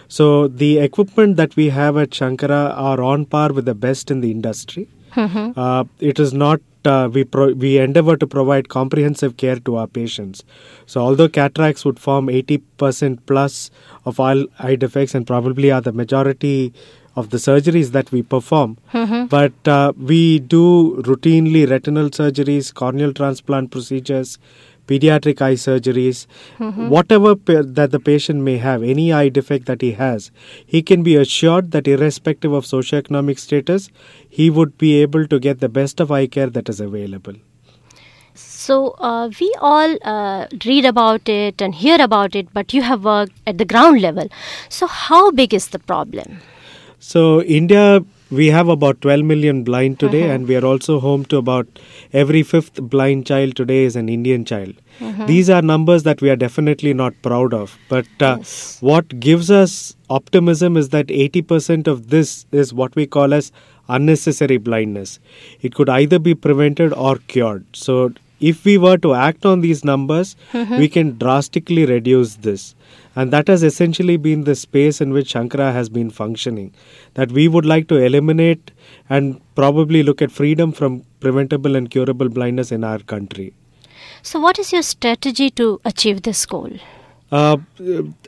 So, 0.08 0.48
the 0.48 0.80
equipment 0.80 1.38
that 1.38 1.56
we 1.56 1.70
have 1.70 1.98
at 1.98 2.12
Shankara 2.12 2.78
are 2.78 3.02
on 3.02 3.26
par 3.26 3.54
with 3.54 3.66
the 3.66 3.76
best 3.76 4.10
in 4.10 4.22
the 4.22 4.32
industry. 4.32 4.88
Mm-hmm. 5.12 5.60
Uh, 5.60 5.84
it 6.00 6.20
is 6.20 6.34
not 6.34 6.62
uh, 6.86 7.10
we 7.12 7.24
pro- 7.24 7.54
we 7.54 7.78
endeavor 7.78 8.16
to 8.18 8.28
provide 8.28 8.70
comprehensive 8.70 9.38
care 9.38 9.58
to 9.58 9.76
our 9.78 9.88
patients. 9.88 10.44
So 10.86 11.02
although 11.02 11.28
cataracts 11.30 11.84
would 11.86 12.00
form 12.00 12.28
80% 12.28 13.20
plus 13.26 13.70
of 14.06 14.20
all 14.20 14.46
eye 14.60 14.76
defects 14.76 15.16
and 15.16 15.26
probably 15.28 15.72
are 15.72 15.82
the 15.82 15.92
majority 15.92 16.74
of 17.16 17.32
the 17.32 17.38
surgeries 17.38 17.92
that 17.92 18.12
we 18.12 18.22
perform, 18.22 18.78
but 19.28 19.68
uh, 19.68 19.92
we 19.98 20.40
do 20.40 21.02
routinely 21.04 21.70
retinal 21.70 22.10
surgeries, 22.10 22.74
corneal 22.74 23.14
transplant 23.14 23.72
procedures, 23.72 24.38
pediatric 24.92 25.42
eye 25.42 25.58
surgeries, 25.64 26.26
whatever 26.94 27.36
pa- 27.36 27.64
that 27.80 27.92
the 27.92 28.00
patient 28.00 28.42
may 28.42 28.58
have, 28.58 28.84
any 28.84 29.12
eye 29.14 29.30
defect 29.30 29.66
that 29.66 29.82
he 29.82 29.92
has, 29.94 30.32
he 30.66 30.82
can 30.82 31.04
be 31.04 31.16
assured 31.16 31.72
that 31.72 31.88
irrespective 31.88 32.52
of 32.52 32.66
socioeconomic 32.66 33.40
status, 33.40 33.90
he 34.30 34.50
would 34.50 34.78
be 34.78 34.96
able 35.02 35.28
to 35.28 35.40
get 35.40 35.60
the 35.60 35.70
best 35.70 36.00
of 36.00 36.12
eye 36.12 36.28
care 36.28 36.50
that 36.50 36.70
is 36.70 36.80
available. 36.80 37.36
So 38.34 38.92
uh, 39.00 39.30
we 39.40 39.54
all 39.60 39.98
uh, 40.04 40.48
read 40.66 40.86
about 40.86 41.28
it 41.28 41.62
and 41.62 41.76
hear 41.76 42.02
about 42.02 42.36
it, 42.36 42.54
but 42.54 42.74
you 42.74 42.82
have 42.84 43.04
worked 43.04 43.34
at 43.48 43.58
the 43.58 43.66
ground 43.66 44.02
level. 44.02 44.30
So 44.70 44.88
how 44.88 45.32
big 45.32 45.54
is 45.54 45.70
the 45.70 45.80
problem? 45.80 46.40
So, 47.00 47.42
India, 47.44 48.04
we 48.32 48.48
have 48.48 48.68
about 48.70 49.02
12 49.02 49.24
million 49.26 49.64
blind 49.64 50.00
today, 50.00 50.30
and 50.30 50.48
we 50.48 50.56
are 50.56 50.66
also 50.66 51.00
home 51.00 51.26
to 51.26 51.38
about 51.38 51.68
every 52.14 52.44
fifth 52.44 52.82
blind 52.82 53.26
child 53.26 53.56
today 53.56 53.84
is 53.84 53.96
an 53.96 54.10
Indian 54.10 54.46
child. 54.46 54.76
These 55.28 55.50
are 55.50 55.62
numbers 55.62 56.04
that 56.04 56.22
we 56.22 56.30
are 56.30 56.36
definitely 56.36 56.94
not 56.94 57.14
proud 57.22 57.54
of. 57.54 57.78
But 57.88 58.06
uh, 58.22 58.36
Yes. 58.40 58.78
what 58.82 59.20
gives 59.20 59.50
us 59.50 59.96
optimism 60.10 60.76
is 60.78 60.90
that 60.90 61.08
80% 61.08 61.88
of 61.88 62.10
this 62.10 62.46
is 62.52 62.74
what 62.74 62.96
we 62.96 63.06
call 63.08 63.34
as 63.34 63.52
unnecessary 63.88 64.58
blindness. 64.58 65.20
It 65.62 65.74
could 65.74 65.90
either 65.90 66.20
be 66.20 66.36
prevented 66.36 66.94
or 66.94 67.16
cured. 67.28 67.66
So, 67.74 68.12
if 68.40 68.66
we 68.66 68.78
were 68.78 68.98
to 68.98 69.14
act 69.14 69.46
on 69.46 69.62
these 69.62 69.84
numbers, 69.84 70.36
we 70.54 70.88
can 70.90 71.18
drastically 71.18 71.86
reduce 71.86 72.36
this. 72.36 72.76
And 73.16 73.34
that 73.34 73.48
has 73.48 73.64
essentially 73.64 74.18
been 74.18 74.44
the 74.44 74.56
space 74.56 75.02
in 75.02 75.12
which 75.12 75.34
Shankara 75.34 75.74
has 75.74 75.90
been 75.90 76.10
functioning. 76.10 76.74
That 77.16 77.32
we 77.32 77.48
would 77.48 77.66
like 77.66 77.88
to 77.90 77.98
eliminate 77.98 78.72
and 79.10 79.42
probably 79.56 80.04
look 80.04 80.22
at 80.22 80.32
freedom 80.32 80.72
from 80.72 81.04
preventable 81.20 81.76
and 81.76 81.90
curable 81.90 82.30
blindness 82.30 82.72
in 82.72 82.84
our 82.84 83.00
country. 83.00 83.54
So, 84.22 84.40
what 84.40 84.60
is 84.60 84.72
your 84.72 84.84
strategy 84.84 85.50
to 85.52 85.82
achieve 85.86 86.22
this 86.22 86.46
goal? 86.46 86.72
Uh, 87.32 87.58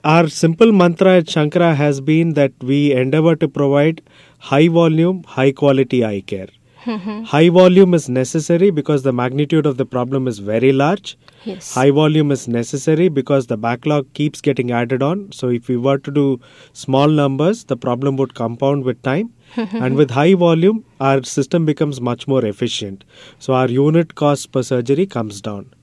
our 0.03 0.27
simple 0.27 0.71
mantra 0.71 1.17
at 1.17 1.25
Shankara 1.25 1.75
has 1.75 2.01
been 2.01 2.33
that 2.33 2.51
we 2.61 2.91
endeavor 2.91 3.35
to 3.35 3.47
provide 3.47 4.01
high 4.39 4.67
volume, 4.67 5.23
high 5.23 5.51
quality 5.51 6.05
eye 6.05 6.21
care. 6.21 6.49
Mm-hmm. 6.85 7.23
High 7.23 7.49
volume 7.49 7.93
is 7.93 8.09
necessary 8.09 8.71
because 8.71 9.03
the 9.03 9.13
magnitude 9.13 9.65
of 9.65 9.77
the 9.77 9.85
problem 9.85 10.27
is 10.27 10.39
very 10.39 10.71
large. 10.71 11.17
Yes. 11.45 11.73
High 11.75 11.91
volume 11.91 12.31
is 12.31 12.47
necessary 12.47 13.07
because 13.09 13.47
the 13.47 13.57
backlog 13.57 14.11
keeps 14.13 14.41
getting 14.41 14.71
added 14.71 15.03
on. 15.03 15.31
So, 15.31 15.49
if 15.49 15.67
we 15.67 15.77
were 15.77 15.99
to 15.99 16.11
do 16.11 16.39
small 16.73 17.07
numbers, 17.07 17.65
the 17.65 17.77
problem 17.77 18.17
would 18.17 18.33
compound 18.33 18.83
with 18.83 19.01
time. 19.01 19.33
Mm-hmm. 19.55 19.83
and 19.83 19.97
with 19.97 20.11
high 20.11 20.33
volume, 20.33 20.85
our 21.01 21.23
system 21.23 21.65
becomes 21.65 21.99
much 21.99 22.25
more 22.25 22.45
efficient. 22.45 23.03
So, 23.37 23.53
our 23.53 23.67
unit 23.67 24.15
cost 24.15 24.53
per 24.53 24.63
surgery 24.63 25.05
comes 25.05 25.41
down. 25.41 25.73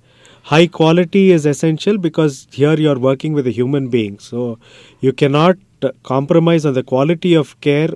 High 0.44 0.68
quality 0.68 1.32
is 1.32 1.44
essential 1.44 1.98
because 1.98 2.48
here 2.50 2.72
you 2.78 2.90
are 2.90 2.98
working 2.98 3.34
with 3.34 3.46
a 3.46 3.50
human 3.50 3.88
being. 3.88 4.18
So, 4.20 4.58
you 5.00 5.12
cannot 5.12 5.58
compromise 6.02 6.64
on 6.64 6.72
the 6.72 6.82
quality 6.82 7.34
of 7.34 7.60
care 7.60 7.90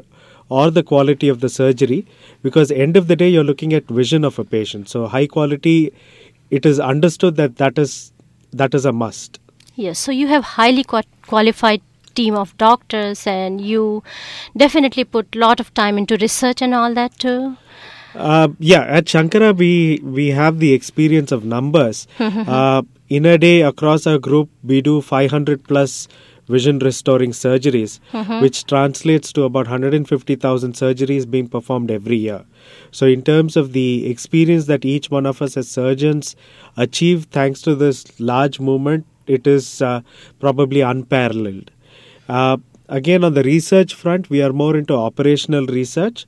or 0.61 0.71
the 0.79 0.83
quality 0.93 1.29
of 1.35 1.41
the 1.45 1.49
surgery 1.57 1.99
because 2.49 2.71
end 2.87 2.97
of 3.03 3.07
the 3.13 3.17
day 3.23 3.29
you're 3.35 3.49
looking 3.53 3.73
at 3.79 3.95
vision 4.01 4.25
of 4.31 4.39
a 4.39 4.45
patient. 4.57 4.89
So 4.95 5.07
high 5.15 5.27
quality 5.37 5.77
it 6.51 6.67
is 6.73 6.81
understood 6.95 7.37
that 7.37 7.57
that 7.65 7.79
is 7.87 7.97
that 8.63 8.75
is 8.81 8.85
a 8.85 8.93
must. 8.93 9.39
Yes, 9.75 9.99
so 9.99 10.13
you 10.13 10.29
have 10.29 10.45
highly 10.45 10.85
qua- 10.85 11.03
qualified 11.27 11.81
team 12.15 12.35
of 12.39 12.51
doctors 12.59 13.27
and 13.27 13.61
you 13.73 14.03
definitely 14.63 15.05
put 15.05 15.35
lot 15.35 15.61
of 15.65 15.73
time 15.83 15.97
into 15.97 16.19
research 16.25 16.61
and 16.61 16.75
all 16.75 16.93
that 17.03 17.19
too. 17.27 17.37
uh, 18.31 18.49
yeah 18.71 18.83
at 18.97 19.07
shankara 19.11 19.47
we 19.61 19.69
we 20.17 20.25
have 20.39 20.59
the 20.65 20.73
experience 20.79 21.33
of 21.37 21.45
numbers. 21.53 22.03
Uh, 22.57 22.83
in 23.19 23.27
a 23.31 23.37
day 23.45 23.55
across 23.71 24.07
our 24.13 24.19
group 24.27 24.51
we 24.73 24.81
do 24.89 25.01
500 25.07 25.65
plus 25.71 25.95
vision 26.55 26.79
restoring 26.87 27.33
surgeries 27.41 27.93
which 28.45 28.59
translates 28.73 29.33
to 29.39 29.45
about 29.49 29.67
150000 29.69 30.75
surgeries 30.83 31.29
being 31.35 31.49
performed 31.57 31.91
every 31.99 32.17
year. 32.17 32.41
So 32.99 33.07
in 33.07 33.23
terms 33.31 33.57
of 33.63 33.73
the 33.79 33.87
experience 34.11 34.67
that 34.73 34.85
each 34.95 35.11
one 35.11 35.27
of 35.33 35.41
us 35.47 35.57
as 35.63 35.69
surgeons 35.69 36.35
achieve 36.89 37.25
thanks 37.39 37.63
to 37.69 37.75
this 37.85 38.05
large 38.33 38.61
movement 38.61 39.07
it 39.27 39.47
is 39.47 39.81
uh, 39.83 40.01
probably 40.41 40.81
unparalleled. 40.93 41.71
Uh, 42.29 42.57
again 42.89 43.25
on 43.27 43.35
the 43.35 43.43
research 43.43 43.95
front 43.95 44.29
we 44.35 44.43
are 44.47 44.53
more 44.53 44.77
into 44.77 44.95
operational 44.95 45.67
research. 45.67 46.27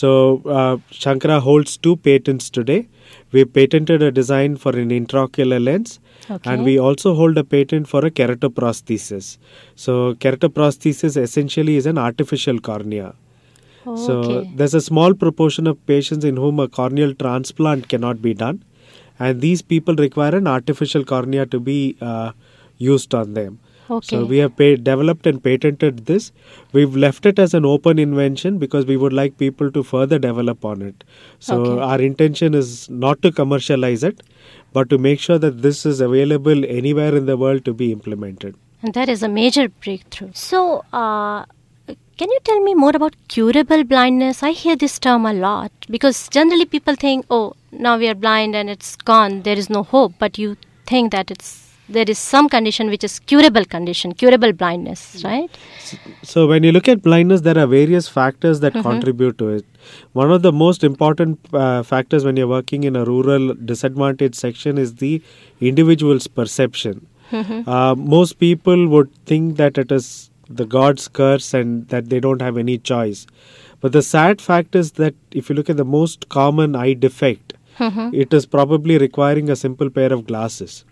So 0.00 0.10
uh, 0.58 0.76
shankara 1.04 1.40
holds 1.40 1.76
two 1.76 1.96
patents 1.96 2.50
today. 2.50 2.88
We 3.32 3.44
patented 3.44 4.02
a 4.02 4.10
design 4.12 4.56
for 4.56 4.72
an 4.82 4.90
intraocular 4.90 5.60
lens 5.68 5.98
Okay. 6.30 6.50
and 6.50 6.64
we 6.64 6.78
also 6.78 7.14
hold 7.14 7.36
a 7.36 7.44
patent 7.44 7.86
for 7.86 8.04
a 8.06 8.10
keratoprosthesis 8.10 9.36
so 9.74 10.14
keratoprosthesis 10.14 11.20
essentially 11.20 11.76
is 11.76 11.86
an 11.86 11.98
artificial 11.98 12.58
cornea 12.58 13.14
so 13.84 14.12
okay. 14.20 14.50
there's 14.54 14.72
a 14.72 14.80
small 14.80 15.12
proportion 15.12 15.66
of 15.66 15.84
patients 15.86 16.24
in 16.24 16.36
whom 16.36 16.58
a 16.58 16.68
corneal 16.68 17.14
transplant 17.14 17.88
cannot 17.88 18.22
be 18.22 18.32
done, 18.32 18.64
and 19.18 19.42
these 19.42 19.60
people 19.60 19.94
require 19.94 20.34
an 20.34 20.46
artificial 20.46 21.04
cornea 21.04 21.44
to 21.46 21.60
be 21.60 21.96
uh, 22.00 22.32
used 22.78 23.14
on 23.14 23.34
them. 23.34 23.58
Okay. 23.90 24.16
So 24.16 24.24
we 24.24 24.38
have 24.38 24.56
developed 24.56 25.26
and 25.26 25.42
patented 25.42 26.06
this. 26.06 26.32
We've 26.72 26.96
left 26.96 27.26
it 27.26 27.38
as 27.38 27.54
an 27.54 27.64
open 27.64 27.98
invention 27.98 28.58
because 28.58 28.86
we 28.86 28.96
would 28.96 29.12
like 29.12 29.36
people 29.38 29.70
to 29.72 29.82
further 29.82 30.18
develop 30.18 30.64
on 30.64 30.82
it. 30.82 31.04
So 31.38 31.60
Okay. 31.60 31.82
our 31.82 32.00
intention 32.00 32.54
is 32.54 32.88
not 32.88 33.20
to 33.22 33.30
commercialize 33.32 34.02
it, 34.02 34.22
but 34.72 34.88
to 34.90 34.98
make 34.98 35.20
sure 35.20 35.38
that 35.38 35.62
this 35.62 35.84
is 35.86 36.00
available 36.00 36.64
anywhere 36.64 37.14
in 37.14 37.26
the 37.26 37.36
world 37.36 37.64
to 37.66 37.74
be 37.74 37.92
implemented. 37.92 38.56
And 38.82 38.94
that 38.94 39.08
is 39.08 39.22
a 39.22 39.28
major 39.28 39.68
breakthrough. 39.68 40.30
So, 40.34 40.84
uh, 40.92 41.44
can 42.16 42.30
you 42.30 42.38
tell 42.44 42.60
me 42.60 42.74
more 42.74 42.92
about 42.94 43.14
curable 43.28 43.82
blindness? 43.84 44.42
I 44.42 44.50
hear 44.52 44.76
this 44.76 44.98
term 44.98 45.26
a 45.26 45.32
lot 45.32 45.72
because 45.90 46.28
generally 46.28 46.64
people 46.64 46.94
think, 46.94 47.26
oh, 47.28 47.54
now 47.72 47.98
we 47.98 48.08
are 48.08 48.14
blind 48.14 48.54
and 48.54 48.70
it's 48.70 48.94
gone, 48.96 49.42
there 49.42 49.58
is 49.58 49.68
no 49.68 49.82
hope. 49.82 50.12
But 50.18 50.38
you 50.38 50.56
think 50.86 51.10
that 51.12 51.30
it's 51.30 51.63
there 51.88 52.04
is 52.08 52.18
some 52.18 52.48
condition 52.48 52.88
which 52.88 53.04
is 53.04 53.18
curable 53.18 53.64
condition, 53.64 54.12
curable 54.12 54.52
blindness, 54.52 55.22
right? 55.24 55.50
So, 56.22 56.46
when 56.46 56.62
you 56.62 56.72
look 56.72 56.88
at 56.88 57.02
blindness, 57.02 57.42
there 57.42 57.58
are 57.58 57.66
various 57.66 58.08
factors 58.08 58.60
that 58.60 58.72
contribute 58.72 59.38
to 59.38 59.48
it. 59.50 59.64
One 60.12 60.30
of 60.32 60.42
the 60.42 60.52
most 60.52 60.82
important 60.82 61.38
uh, 61.52 61.82
factors 61.82 62.24
when 62.24 62.36
you're 62.36 62.48
working 62.48 62.84
in 62.84 62.96
a 62.96 63.04
rural 63.04 63.54
disadvantaged 63.54 64.34
section 64.34 64.78
is 64.78 64.94
the 64.96 65.22
individual's 65.60 66.26
perception. 66.26 67.06
Uh, 67.66 67.94
most 67.96 68.38
people 68.38 68.88
would 68.88 69.12
think 69.26 69.56
that 69.56 69.76
it 69.76 69.90
is 69.90 70.30
the 70.48 70.64
God's 70.64 71.08
curse 71.08 71.52
and 71.52 71.88
that 71.88 72.08
they 72.08 72.20
don't 72.20 72.40
have 72.40 72.56
any 72.56 72.78
choice. 72.78 73.26
But 73.80 73.92
the 73.92 74.02
sad 74.02 74.40
fact 74.40 74.74
is 74.74 74.92
that 74.92 75.14
if 75.32 75.50
you 75.50 75.54
look 75.54 75.68
at 75.68 75.76
the 75.76 75.84
most 75.84 76.28
common 76.28 76.74
eye 76.76 76.94
defect, 76.94 77.54
it 78.14 78.32
is 78.32 78.46
probably 78.46 78.98
requiring 78.98 79.50
a 79.50 79.56
simple 79.56 79.90
pair 79.90 80.12
of 80.12 80.26
glasses. 80.26 80.84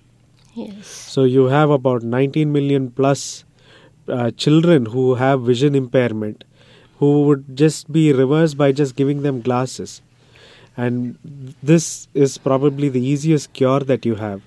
So 0.83 1.25
you 1.25 1.47
have 1.47 1.71
about 1.71 2.03
19 2.03 2.53
million 2.53 2.91
plus 2.91 3.45
uh, 4.09 4.31
children 4.33 4.87
who 4.87 5.15
have 5.15 5.43
vision 5.43 5.75
impairment 5.75 6.45
who 6.99 7.25
would 7.25 7.57
just 7.57 7.91
be 7.91 8.13
reversed 8.13 8.57
by 8.57 8.73
just 8.73 8.95
giving 8.97 9.23
them 9.23 9.41
glasses. 9.41 10.03
And 10.77 11.19
this 11.63 12.09
is 12.15 12.39
probably 12.39 12.89
the 12.89 13.05
easiest 13.05 13.53
cure 13.53 13.81
that 13.81 14.07
you 14.07 14.15
have. 14.17 14.43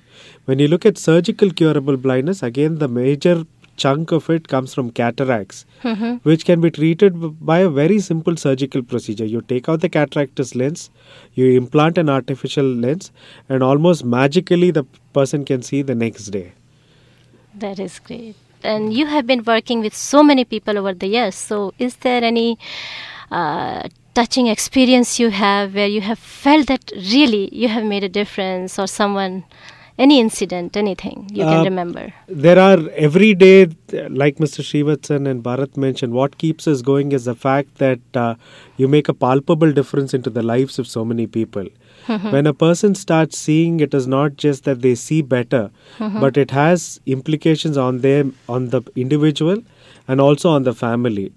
When 0.45 0.59
you 0.59 0.67
look 0.67 0.85
at 0.85 0.97
surgical 0.97 1.51
curable 1.51 1.97
blindness, 1.97 2.41
again, 2.41 2.77
the 2.79 2.87
major 2.87 3.45
chunk 3.77 4.11
of 4.11 4.29
it 4.29 4.47
comes 4.47 4.73
from 4.73 4.91
cataracts, 4.91 5.65
which 6.23 6.45
can 6.45 6.61
be 6.61 6.71
treated 6.71 7.45
by 7.45 7.59
a 7.59 7.69
very 7.69 7.99
simple 7.99 8.37
surgical 8.37 8.81
procedure. 8.83 9.25
You 9.25 9.41
take 9.41 9.67
out 9.69 9.81
the 9.81 9.89
cataractous 9.89 10.55
lens, 10.55 10.89
you 11.33 11.51
implant 11.57 11.97
an 11.97 12.09
artificial 12.09 12.65
lens, 12.65 13.11
and 13.49 13.63
almost 13.63 14.03
magically 14.03 14.71
the 14.71 14.85
person 15.13 15.45
can 15.45 15.61
see 15.61 15.81
the 15.81 15.95
next 15.95 16.27
day. 16.27 16.53
That 17.55 17.79
is 17.79 17.99
great. 17.99 18.35
And 18.63 18.93
you 18.93 19.05
have 19.05 19.27
been 19.27 19.43
working 19.43 19.81
with 19.81 19.95
so 19.95 20.23
many 20.23 20.43
people 20.43 20.77
over 20.77 20.93
the 20.93 21.07
years. 21.07 21.35
So, 21.35 21.73
is 21.77 21.97
there 21.97 22.23
any 22.23 22.57
uh, 23.31 23.87
touching 24.15 24.47
experience 24.47 25.19
you 25.19 25.29
have 25.29 25.75
where 25.75 25.87
you 25.87 26.01
have 26.01 26.17
felt 26.17 26.67
that 26.67 26.91
really 26.95 27.53
you 27.53 27.67
have 27.67 27.83
made 27.83 28.03
a 28.03 28.09
difference, 28.09 28.79
or 28.79 28.87
someone, 28.87 29.43
any 29.97 30.19
incident, 30.19 30.75
anything 30.75 31.27
you 31.33 31.43
can 31.43 31.59
Uh, 31.59 31.63
remember? 31.63 32.13
There 32.27 32.59
are 32.59 32.79
every 33.07 33.33
day, 33.33 33.67
like 34.09 34.37
Mr. 34.37 34.63
Srivatsan 34.69 35.27
and 35.29 35.43
Bharat 35.43 35.77
mentioned, 35.77 36.13
what 36.13 36.37
keeps 36.37 36.67
us 36.67 36.81
going 36.81 37.11
is 37.13 37.25
the 37.25 37.35
fact 37.35 37.77
that 37.77 37.99
uh, 38.15 38.35
you 38.77 38.87
make 38.87 39.07
a 39.07 39.13
palpable 39.13 39.71
difference 39.71 40.13
into 40.13 40.29
the 40.29 40.43
lives 40.43 40.77
of 40.79 40.87
so 40.87 41.05
many 41.05 41.27
people. 41.27 41.67
When 42.07 42.45
a 42.45 42.53
person 42.53 42.93
starts 42.93 43.37
seeing, 43.37 43.79
it 43.79 43.93
is 43.95 44.05
not 44.05 44.35
just 44.37 44.63
that 44.65 44.81
they 44.81 44.93
see 44.95 45.21
better, 45.23 45.71
but 45.97 46.37
it 46.37 46.51
has 46.51 46.99
implications 47.05 47.77
on 47.77 48.01
them, 48.01 48.35
on 48.47 48.69
the 48.69 48.81
individual, 48.95 49.63
and 50.07 50.21
also 50.21 50.49
on 50.49 50.63
the 50.63 50.73
family. 50.73 51.31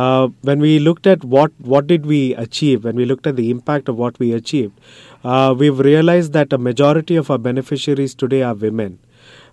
Uh, 0.00 0.28
when 0.42 0.58
we 0.64 0.78
looked 0.78 1.06
at 1.06 1.24
what 1.24 1.50
what 1.70 1.86
did 1.86 2.04
we 2.10 2.34
achieve, 2.42 2.84
when 2.84 2.96
we 2.96 3.04
looked 3.08 3.26
at 3.30 3.36
the 3.36 3.48
impact 3.54 3.88
of 3.92 3.96
what 4.02 4.18
we 4.18 4.28
achieved, 4.32 4.72
uh, 5.24 5.54
we've 5.56 5.78
realized 5.78 6.32
that 6.32 6.52
a 6.52 6.58
majority 6.58 7.16
of 7.16 7.30
our 7.30 7.38
beneficiaries 7.38 8.14
today 8.14 8.42
are 8.42 8.54
women. 8.54 8.98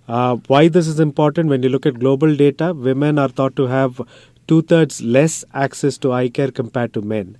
Uh, 0.08 0.36
why 0.48 0.68
this 0.68 0.88
is 0.88 0.98
important? 0.98 1.48
When 1.48 1.62
you 1.62 1.68
look 1.68 1.86
at 1.86 2.00
global 2.00 2.34
data, 2.34 2.72
women 2.74 3.18
are 3.18 3.28
thought 3.28 3.54
to 3.56 3.66
have 3.66 4.00
two 4.48 4.62
thirds 4.62 5.00
less 5.00 5.44
access 5.54 5.96
to 5.98 6.12
eye 6.12 6.28
care 6.28 6.50
compared 6.50 6.92
to 6.94 7.02
men. 7.02 7.38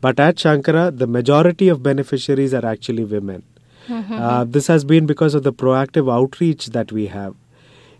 But 0.00 0.20
at 0.20 0.36
Shankara, 0.36 0.96
the 0.96 1.06
majority 1.06 1.68
of 1.68 1.82
beneficiaries 1.82 2.54
are 2.54 2.64
actually 2.64 3.04
women. 3.04 3.42
Uh, 4.18 4.44
this 4.44 4.68
has 4.68 4.84
been 4.84 5.06
because 5.06 5.34
of 5.34 5.42
the 5.42 5.52
proactive 5.52 6.12
outreach 6.12 6.66
that 6.68 6.92
we 6.92 7.06
have. 7.08 7.34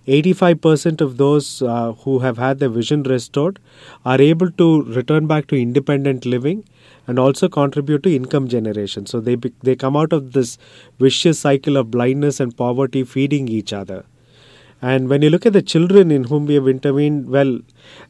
85% 0.07 1.01
of 1.01 1.17
those 1.17 1.63
uh, 1.63 1.93
who 1.93 2.21
have 2.21 2.39
had 2.39 2.59
their 2.59 2.69
vision 2.69 3.03
restored 3.05 3.59
are 4.05 4.21
able 4.21 4.51
to 4.53 4.83
return 4.83 5.27
back 5.27 5.47
to 5.49 5.57
independent 5.57 6.25
living 6.25 6.65
and 7.07 7.19
also 7.19 7.49
contribute 7.49 8.03
to 8.05 8.15
income 8.15 8.49
generation. 8.49 9.07
So 9.07 9.21
they 9.21 9.37
they 9.63 9.77
come 9.77 9.97
out 9.97 10.13
of 10.13 10.33
this 10.33 10.59
vicious 10.99 11.39
cycle 11.41 11.77
of 11.77 11.91
blindness 11.91 12.41
and 12.41 12.57
poverty 12.57 13.05
feeding 13.05 13.49
each 13.49 13.73
other. 13.73 14.05
And 14.81 15.09
when 15.09 15.23
you 15.23 15.31
look 15.31 15.47
at 15.47 15.53
the 15.53 15.63
children 15.63 16.11
in 16.11 16.25
whom 16.25 16.47
we 16.47 16.55
have 16.55 16.67
intervened, 16.67 17.29
well, 17.29 17.61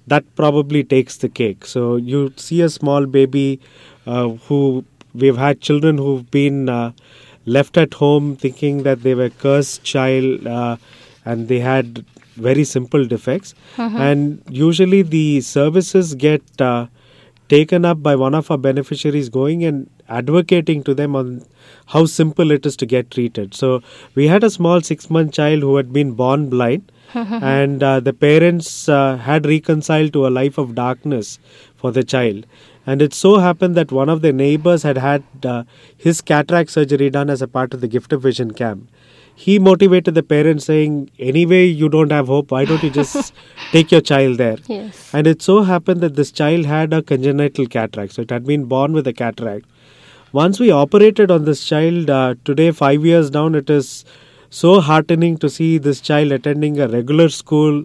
that 0.07 0.25
probably 0.37 0.83
takes 0.83 1.19
the 1.19 1.29
cake. 1.29 1.67
So 1.67 1.97
you 1.97 2.33
see 2.37 2.63
a 2.63 2.69
small 2.71 3.05
baby 3.05 3.61
uh, 4.07 4.29
who 4.49 4.85
we've 5.15 5.37
had 5.37 5.61
children 5.61 5.99
who've 5.99 6.31
been 6.31 6.69
uh, 6.71 6.93
left 7.45 7.77
at 7.77 7.95
home 7.95 8.37
thinking 8.37 8.85
that 8.85 9.03
they 9.03 9.15
were 9.15 9.29
cursed 9.29 9.83
child 9.85 10.47
uh, 10.47 10.77
and 11.27 11.49
they 11.49 11.61
had 11.61 12.05
very 12.37 12.65
simple 12.65 13.05
defects. 13.05 13.55
And 13.99 14.43
usually 14.49 15.03
the 15.03 15.43
services 15.43 16.15
get 16.15 16.43
uh, 16.61 16.87
taken 17.53 17.85
up 17.85 18.03
by 18.03 18.15
one 18.17 18.35
of 18.35 18.51
our 18.51 18.59
beneficiaries 18.59 19.29
going 19.29 19.65
and 19.65 19.89
advocating 20.09 20.83
to 20.85 20.95
them 20.95 21.15
on 21.15 21.45
how 21.95 22.05
simple 22.07 22.51
it 22.51 22.65
is 22.65 22.77
to 22.77 22.87
get 22.87 23.11
treated. 23.11 23.55
So 23.55 23.83
we 24.15 24.27
had 24.29 24.43
a 24.43 24.51
small 24.51 24.81
six 24.81 25.11
month 25.11 25.33
child 25.35 25.61
who 25.63 25.77
had 25.77 25.93
been 25.93 26.13
born 26.13 26.49
blind. 26.49 26.91
and 27.15 27.83
uh, 27.83 28.01
the 28.01 28.13
parents 28.15 28.89
uh, 28.89 29.17
had 29.19 29.45
reconciled 29.45 30.15
to 30.15 30.27
a 30.27 30.31
life 30.31 30.57
of 30.57 30.75
darkness 30.75 31.39
for 31.77 31.93
the 31.93 32.03
child. 32.03 32.47
And 32.87 33.03
it 33.03 33.13
so 33.13 33.39
happened 33.39 33.75
that 33.75 33.93
one 33.93 34.09
of 34.09 34.23
the 34.23 34.33
neighbors 34.33 34.83
had 34.83 34.97
had 34.97 35.23
uh, 35.45 35.65
his 35.97 36.23
cataract 36.23 36.71
surgery 36.71 37.11
done 37.11 37.29
as 37.29 37.43
a 37.43 37.49
part 37.49 37.75
of 37.75 37.83
the 37.83 37.87
Gift 37.87 38.15
of 38.15 38.23
Vision 38.23 38.55
camp. 38.55 38.89
He 39.45 39.59
motivated 39.59 40.15
the 40.15 40.23
parents, 40.23 40.67
saying, 40.67 41.11
Anyway, 41.19 41.65
you 41.67 41.89
don't 41.89 42.13
have 42.13 42.29
hope, 42.29 42.53
why 42.53 42.65
don't 42.65 42.83
you 42.83 42.91
just 42.91 43.33
take 43.73 43.91
your 43.91 44.01
child 44.01 44.39
there? 44.39 44.59
Yes. 44.69 45.13
And 45.13 45.27
it 45.27 45.43
so 45.43 45.63
happened 45.63 46.01
that 46.03 46.17
this 46.17 46.31
child 46.31 46.67
had 46.67 46.93
a 46.93 47.03
congenital 47.03 47.67
cataract, 47.67 48.13
so 48.13 48.23
it 48.23 48.31
had 48.31 48.47
been 48.47 48.65
born 48.65 48.93
with 48.93 49.07
a 49.07 49.13
cataract. 49.13 49.67
Once 50.33 50.61
we 50.61 50.71
operated 50.71 51.31
on 51.31 51.45
this 51.45 51.65
child, 51.65 52.09
uh, 52.09 52.35
today, 52.45 52.71
five 52.71 53.05
years 53.05 53.31
down, 53.31 53.55
it 53.55 53.69
is 53.69 54.05
so 54.51 54.81
heartening 54.81 55.37
to 55.39 55.51
see 55.51 55.79
this 55.79 56.01
child 56.01 56.31
attending 56.33 56.79
a 56.79 56.89
regular 56.89 57.29
school, 57.29 57.85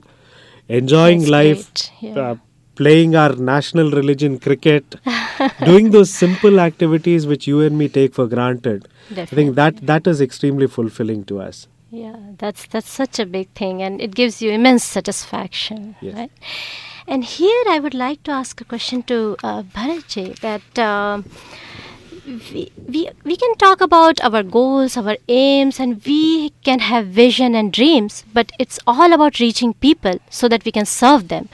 enjoying 0.68 1.20
That's 1.22 1.32
life, 1.32 1.92
yeah. 2.02 2.20
uh, 2.20 2.36
playing 2.78 3.16
our 3.16 3.36
national 3.36 3.92
religion 3.92 4.38
cricket, 4.40 4.96
doing 5.66 5.92
those 5.92 6.10
simple 6.10 6.60
activities 6.60 7.28
which 7.28 7.48
you 7.48 7.62
and 7.62 7.78
me 7.78 7.88
take 7.90 8.14
for 8.14 8.28
granted. 8.28 8.88
I 9.16 9.26
think 9.26 9.56
that 9.56 9.78
that 9.92 10.08
is 10.08 10.22
extremely 10.22 10.68
fulfilling 10.68 11.24
to 11.26 11.40
us. 11.42 11.68
Yeah, 11.90 12.16
that's 12.38 12.66
that's 12.68 12.90
such 12.90 13.20
a 13.20 13.26
big 13.26 13.50
thing, 13.62 13.82
and 13.82 14.02
it 14.08 14.14
gives 14.16 14.42
you 14.42 14.52
immense 14.52 14.84
satisfaction, 14.84 15.96
Yes. 16.02 16.16
right? 16.16 16.32
And 17.08 17.24
here, 17.24 17.64
I 17.70 17.80
would 17.80 17.94
like 17.94 18.24
to 18.24 18.32
ask 18.32 18.60
a 18.60 18.66
question 18.66 19.04
to 19.14 19.20
uh, 19.44 19.64
Bharatji 19.78 20.28
that. 20.48 20.84
um 20.90 21.26
we, 22.28 22.72
we, 22.88 23.10
we 23.24 23.38
can 23.38 23.56
talk 23.56 23.80
about 23.80 24.22
our 24.22 24.44
goals, 24.44 24.98
our 24.98 25.16
aims, 25.30 25.80
and 25.80 26.04
we 26.06 26.50
can 26.64 26.80
have 26.80 27.08
vision 27.08 27.56
and 27.56 27.72
dreams, 27.72 28.26
but 28.34 28.52
it's 28.60 28.80
all 28.86 29.14
about 29.14 29.40
reaching 29.40 29.74
people 29.76 30.20
so 30.30 30.50
that 30.50 30.66
we 30.66 30.72
can 30.74 30.86
serve 30.86 31.30
them. 31.30 31.48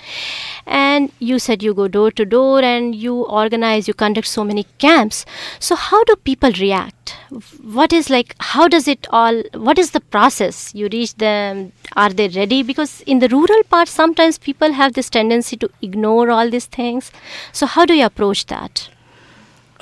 And 0.65 1.11
you 1.19 1.37
said 1.37 1.61
you 1.61 1.75
go 1.75 1.87
door 1.87 2.09
to 2.11 2.25
door 2.25 2.61
and 2.63 2.95
you 2.95 3.23
organize, 3.23 3.87
you 3.87 3.93
conduct 3.93 4.27
so 4.27 4.43
many 4.43 4.65
camps. 4.79 5.25
So, 5.59 5.75
how 5.75 6.03
do 6.05 6.15
people 6.15 6.51
react? 6.59 7.15
What 7.61 7.93
is 7.93 8.09
like, 8.09 8.35
how 8.39 8.67
does 8.67 8.87
it 8.87 9.05
all, 9.11 9.43
what 9.53 9.77
is 9.77 9.91
the 9.91 10.01
process? 10.01 10.73
You 10.73 10.89
reach 10.91 11.15
them, 11.15 11.71
are 11.95 12.09
they 12.09 12.29
ready? 12.29 12.63
Because 12.63 13.01
in 13.01 13.19
the 13.19 13.27
rural 13.27 13.63
part, 13.69 13.87
sometimes 13.87 14.39
people 14.39 14.71
have 14.71 14.93
this 14.93 15.09
tendency 15.09 15.55
to 15.57 15.69
ignore 15.83 16.31
all 16.31 16.49
these 16.49 16.65
things. 16.65 17.11
So, 17.51 17.67
how 17.67 17.85
do 17.85 17.93
you 17.93 18.05
approach 18.05 18.47
that? 18.47 18.89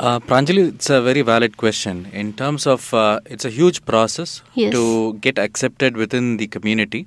Uh, 0.02 0.20
Pranjali, 0.20 0.62
it's 0.74 0.90
a 0.90 1.00
very 1.00 1.22
valid 1.22 1.58
question. 1.58 2.08
In 2.12 2.34
terms 2.34 2.66
of, 2.66 2.92
uh, 2.92 3.20
it's 3.34 3.46
a 3.46 3.52
huge 3.58 3.80
process 3.86 4.42
Yes. 4.56 4.72
to 4.74 5.14
get 5.26 5.38
accepted 5.38 5.96
within 5.96 6.38
the 6.38 6.48
community. 6.56 7.02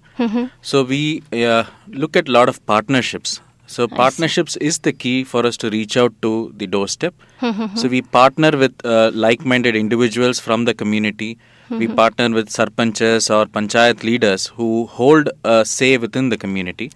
So 0.63 0.85
we 0.85 1.01
uh, 1.33 1.65
look 1.89 2.17
at 2.17 2.29
a 2.29 2.33
lot 2.37 2.49
of 2.49 2.65
partnerships. 2.67 3.41
So 3.67 3.89
partnerships 3.89 4.55
is 4.69 4.79
the 4.87 4.93
key 4.93 5.25
for 5.25 5.45
us 5.45 5.57
to 5.63 5.71
reach 5.71 5.97
out 5.97 6.13
to 6.23 6.53
the 6.57 6.69
doorstep. 6.69 7.15
so 7.81 7.89
we 7.89 8.01
partner 8.03 8.53
with 8.63 8.75
uh, 8.85 9.11
like-minded 9.27 9.75
individuals 9.75 10.39
from 10.39 10.65
the 10.65 10.75
community. 10.75 11.37
We 11.71 11.89
partner 11.89 12.31
with 12.31 12.49
sarpanchas 12.59 13.29
or 13.37 13.47
panchayat 13.47 14.05
leaders 14.05 14.47
who 14.59 14.87
hold 14.87 15.31
a 15.43 15.65
say 15.65 15.97
within 15.99 16.29
the 16.29 16.37
community 16.37 16.93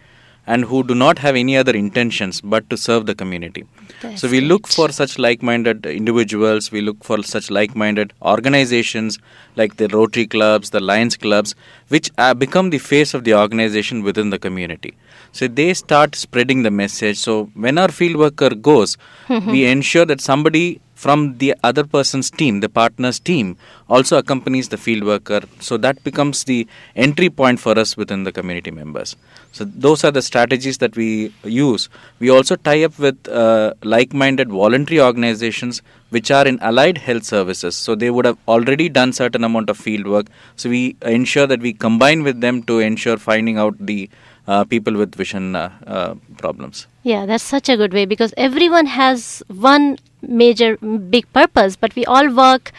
and 0.54 0.64
who 0.64 0.82
do 0.90 0.94
not 0.94 1.18
have 1.24 1.36
any 1.40 1.56
other 1.62 1.74
intentions 1.80 2.40
but 2.52 2.68
to 2.70 2.76
serve 2.84 3.04
the 3.10 3.14
community. 3.22 3.64
That's 4.02 4.22
so 4.22 4.28
we 4.34 4.40
look 4.40 4.66
for 4.76 4.88
such 4.98 5.18
like-minded 5.18 5.86
individuals. 5.86 6.70
We 6.76 6.80
look 6.80 7.04
for 7.08 7.22
such 7.22 7.50
like-minded 7.50 8.14
organizations 8.22 9.18
like 9.56 9.76
the 9.76 9.88
Rotary 9.88 10.26
clubs, 10.26 10.70
the 10.70 10.80
Lions 10.80 11.16
clubs, 11.16 11.54
which 11.88 12.10
uh, 12.16 12.32
become 12.44 12.70
the 12.70 12.78
face 12.78 13.14
of 13.14 13.24
the 13.24 13.34
organization 13.34 14.02
within 14.02 14.30
the 14.30 14.38
community. 14.38 14.94
So 15.32 15.48
they 15.60 15.74
start 15.74 16.14
spreading 16.14 16.62
the 16.62 16.70
message. 16.70 17.18
So 17.18 17.50
when 17.54 17.76
our 17.76 17.92
field 18.00 18.16
worker 18.16 18.50
goes, 18.54 18.96
we 19.28 19.64
ensure 19.66 20.06
that 20.06 20.20
somebody 20.22 20.80
from 21.02 21.38
the 21.38 21.54
other 21.62 21.84
person's 21.84 22.28
team, 22.28 22.54
the 22.58 22.68
partner's 22.68 23.18
team, 23.20 23.56
also 23.88 24.18
accompanies 24.18 24.68
the 24.68 24.76
field 24.76 25.04
worker. 25.04 25.40
So 25.60 25.76
that 25.76 26.02
becomes 26.02 26.42
the 26.42 26.66
entry 26.96 27.30
point 27.30 27.60
for 27.60 27.78
us 27.78 27.96
within 27.96 28.24
the 28.24 28.32
community 28.32 28.72
members. 28.72 29.14
So 29.52 29.64
those 29.64 30.02
are 30.02 30.10
the 30.10 30.22
strategies 30.22 30.78
that 30.78 30.96
we 30.96 31.32
use. 31.44 31.88
We 32.18 32.30
also 32.30 32.56
tie 32.56 32.82
up 32.82 32.98
with 32.98 33.28
uh, 33.28 33.74
like-minded 33.84 34.48
voluntary 34.48 35.00
organizations 35.00 35.82
which 36.10 36.32
are 36.32 36.46
in 36.48 36.58
allied 36.60 36.98
health 36.98 37.24
services. 37.24 37.76
So 37.76 37.94
they 37.94 38.10
would 38.10 38.24
have 38.24 38.38
already 38.48 38.88
done 38.88 39.12
certain 39.12 39.44
amount 39.44 39.70
of 39.70 39.76
field 39.76 40.08
work. 40.08 40.26
So 40.56 40.68
we 40.68 40.96
ensure 41.02 41.46
that 41.46 41.60
we 41.60 41.74
combine 41.74 42.24
with 42.24 42.40
them 42.40 42.64
to 42.64 42.80
ensure 42.80 43.18
finding 43.18 43.56
out 43.56 43.76
the 43.78 44.10
uh, 44.48 44.64
people 44.64 44.94
with 44.94 45.14
vision 45.14 45.54
uh, 45.54 45.70
uh, 45.86 46.14
problems. 46.38 46.86
Yeah, 47.02 47.26
that's 47.26 47.44
such 47.44 47.68
a 47.68 47.76
good 47.76 47.92
way 47.92 48.06
because 48.06 48.32
everyone 48.36 48.86
has 48.86 49.42
one 49.48 49.98
major 50.22 50.76
big 50.78 51.30
purpose, 51.32 51.76
but 51.76 51.94
we 51.94 52.04
all 52.06 52.34
work 52.34 52.72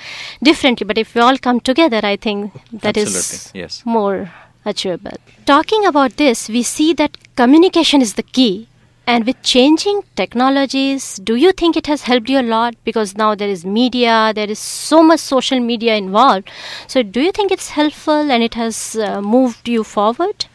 differently. 0.43 0.85
But 0.85 0.97
if 0.97 1.15
we 1.15 1.21
all 1.21 1.37
come 1.37 1.59
together, 1.59 2.01
I 2.03 2.15
think 2.15 2.53
that 2.73 2.97
is 2.97 3.15
Absolutely, 3.15 3.61
yes. 3.61 3.83
more 3.85 4.31
achievable. 4.65 5.17
Talking 5.45 5.85
about 5.85 6.17
this, 6.17 6.49
we 6.49 6.63
see 6.63 6.93
that 6.93 7.17
communication 7.35 8.01
is 8.01 8.15
the 8.15 8.23
key. 8.23 8.67
And 9.07 9.25
with 9.25 9.41
changing 9.41 10.03
technologies, 10.15 11.15
do 11.23 11.35
you 11.35 11.51
think 11.51 11.75
it 11.75 11.87
has 11.87 12.03
helped 12.03 12.29
you 12.29 12.39
a 12.39 12.43
lot? 12.43 12.75
Because 12.83 13.17
now 13.17 13.33
there 13.33 13.49
is 13.49 13.65
media, 13.65 14.33
there 14.35 14.47
is 14.47 14.59
so 14.59 15.01
much 15.01 15.19
social 15.19 15.59
media 15.59 15.95
involved. 15.95 16.47
So, 16.87 17.01
do 17.01 17.19
you 17.19 17.31
think 17.31 17.51
it's 17.51 17.69
helpful 17.69 18.29
and 18.31 18.43
it 18.43 18.53
has 18.53 18.95
uh, 18.95 19.19
moved 19.19 19.67
you 19.67 19.83
forward? 19.83 20.45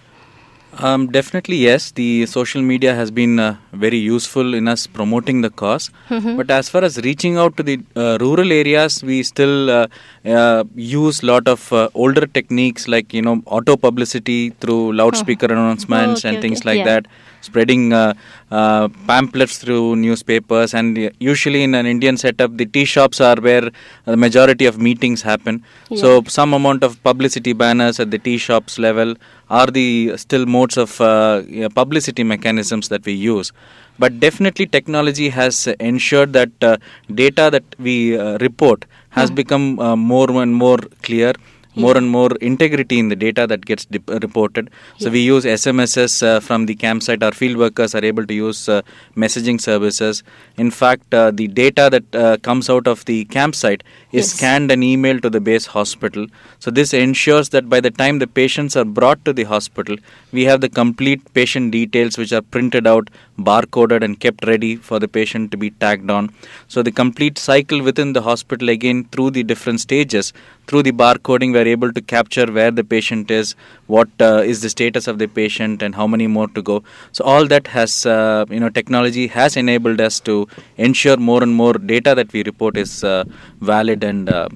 Um, 0.79 1.07
definitely, 1.13 1.57
yes. 1.57 1.93
The 1.93 2.27
social 2.27 2.61
media 2.61 2.95
has 2.95 3.11
been 3.11 3.39
uh, 3.39 3.57
very 3.73 3.97
useful 3.99 4.55
in 4.55 4.67
us 4.67 4.87
promoting 4.87 5.41
the 5.43 5.51
cause. 5.51 5.91
But 6.37 6.51
as 6.51 6.69
far 6.69 6.83
as 6.83 6.99
reaching 6.99 7.37
out 7.37 7.57
to 7.59 7.63
the 7.63 7.81
uh, 7.95 8.19
rural 8.21 8.51
areas, 8.53 9.03
we 9.05 9.23
still 9.23 9.71
uh, 9.71 9.87
uh, 10.25 10.65
use 10.75 11.23
lot 11.23 11.47
of 11.47 11.73
uh, 11.73 11.89
older 11.95 12.27
techniques 12.27 12.89
like 12.89 13.13
you 13.15 13.23
know 13.23 13.43
auto 13.47 13.77
publicity 13.77 14.51
through 14.61 14.93
loudspeaker 14.95 15.47
announcements 15.47 16.25
Oh, 16.25 16.29
okay, 16.29 16.35
and 16.35 16.43
things 16.43 16.61
okay. 16.61 16.71
like 16.71 16.79
Yeah. 16.79 17.01
that. 17.01 17.07
Spreading 17.47 17.83
uh, 17.93 18.15
uh, 18.59 18.89
pamphlets 19.11 19.57
through 19.63 19.97
newspapers, 20.05 20.71
and 20.79 20.99
usually 21.31 21.63
in 21.67 21.73
an 21.81 21.87
Indian 21.95 22.17
setup, 22.25 22.57
the 22.61 22.67
tea 22.75 22.87
shops 22.95 23.21
are 23.29 23.39
where 23.49 23.67
the 24.13 24.17
majority 24.27 24.67
of 24.71 24.77
meetings 24.89 25.23
happen. 25.31 25.57
So 26.03 26.09
some 26.39 26.55
amount 26.61 26.83
of 26.89 27.01
publicity 27.09 27.53
banners 27.63 28.01
at 28.05 28.11
the 28.11 28.21
tea 28.27 28.39
shops 28.49 28.79
level 28.87 29.15
are 29.61 29.67
the 29.79 30.17
still 30.25 30.47
modes 30.57 30.77
of 30.85 31.01
uh, 31.01 31.43
publicity 31.81 32.25
mechanisms 32.35 32.89
that 32.89 33.05
we 33.05 33.13
use. 33.13 33.53
But 33.99 34.19
definitely, 34.27 34.67
technology 34.67 35.29
has 35.29 35.67
ensured 35.91 36.33
that 36.33 36.53
uh, 36.63 36.77
data 37.23 37.51
that 37.57 37.67
we 37.79 37.97
uh, 38.19 38.39
report 38.47 38.87
has 39.11 39.31
become 39.41 39.67
uh, 39.79 39.95
more 39.97 40.31
and 40.43 40.55
more 40.55 40.79
clear. 41.03 41.35
More 41.77 41.97
and 41.97 42.09
more 42.09 42.31
integrity 42.41 42.99
in 42.99 43.09
the 43.09 43.17
data 43.17 43.47
that 43.47 43.67
gets 43.67 43.85
dip- 43.85 44.09
uh, 44.09 44.19
reported. 44.21 44.71
So 44.99 45.11
we 45.11 45.21
use 45.21 45.45
SMSs 45.45 46.23
uh, 46.23 46.41
from 46.41 46.67
the 46.67 46.75
campsite. 46.75 47.23
Our 47.23 47.33
field 47.33 47.57
workers 47.57 47.95
are 47.95 48.05
able 48.05 48.27
to 48.27 48.35
use 48.35 48.69
uh, 48.69 48.83
messaging 49.17 49.61
services. 49.61 50.23
In 50.57 50.71
fact, 50.71 51.13
uh, 51.13 51.31
the 51.33 51.49
data 51.49 51.89
that 51.91 52.15
uh, 52.15 52.37
comes 52.39 52.71
out 52.71 52.87
of 52.87 53.05
the 53.07 53.25
campsite 53.27 53.83
is 54.13 54.25
Yes. 54.25 54.33
scanned 54.35 54.71
and 54.71 54.83
emailed 54.83 55.23
to 55.23 55.31
the 55.31 55.41
base 55.41 55.67
hospital. 55.67 56.27
So 56.61 56.71
this 56.71 56.95
ensures 56.95 57.49
that 57.51 57.69
by 57.69 57.81
the 57.81 57.91
time 57.91 58.21
the 58.21 58.27
patients 58.27 58.77
are 58.77 58.85
brought 58.85 59.25
to 59.25 59.33
the 59.33 59.45
hospital, 59.45 59.97
we 60.33 60.45
have 60.45 60.61
the 60.61 60.69
complete 60.69 61.23
patient 61.35 61.73
details 61.73 62.17
which 62.17 62.33
are 62.33 62.41
printed 62.43 62.87
out, 62.87 63.11
barcoded, 63.39 64.03
and 64.05 64.19
kept 64.21 64.47
ready 64.47 64.77
for 64.77 64.99
the 65.01 65.09
patient 65.09 65.51
to 65.51 65.57
be 65.57 65.71
tagged 65.71 66.11
on. 66.11 66.31
So 66.69 66.83
the 66.83 66.93
complete 66.93 67.39
cycle 67.39 67.83
within 67.83 68.13
the 68.13 68.23
hospital 68.23 68.69
again 68.69 69.05
through 69.11 69.31
the 69.33 69.43
different 69.43 69.81
stages, 69.81 70.33
through 70.67 70.83
the 70.83 70.93
barcoding, 70.93 71.53
we 71.53 71.59
are 71.59 71.67
able 71.67 71.93
to 71.93 72.01
capture 72.01 72.47
where 72.47 72.71
the 72.71 72.85
patient 72.85 73.31
is, 73.31 73.55
what 73.87 74.09
uh, 74.21 74.43
is 74.45 74.63
the 74.63 74.69
status 74.71 75.07
of 75.07 75.19
the 75.19 75.27
patient, 75.27 75.83
and 75.83 75.95
how 75.95 76.07
many 76.07 76.27
more 76.27 76.49
to 76.49 76.63
go. 76.63 76.83
So 77.13 77.25
all 77.25 77.47
that 77.49 77.67
has, 77.69 78.07
uh, 78.07 78.45
you 78.51 78.61
know, 78.61 78.69
technology 78.71 79.27
has 79.29 79.57
enabled 79.57 80.01
us 80.01 80.21
to 80.21 80.49
ensure 80.77 81.17
more 81.17 81.43
and 81.43 81.55
more 81.55 81.75
data 81.75 82.15
that 82.15 82.33
we 82.33 82.43
report 82.45 82.77
is 82.77 83.05
uh, 83.05 83.25
valid 83.61 84.03
and 84.05 84.29
uh, 84.29 84.49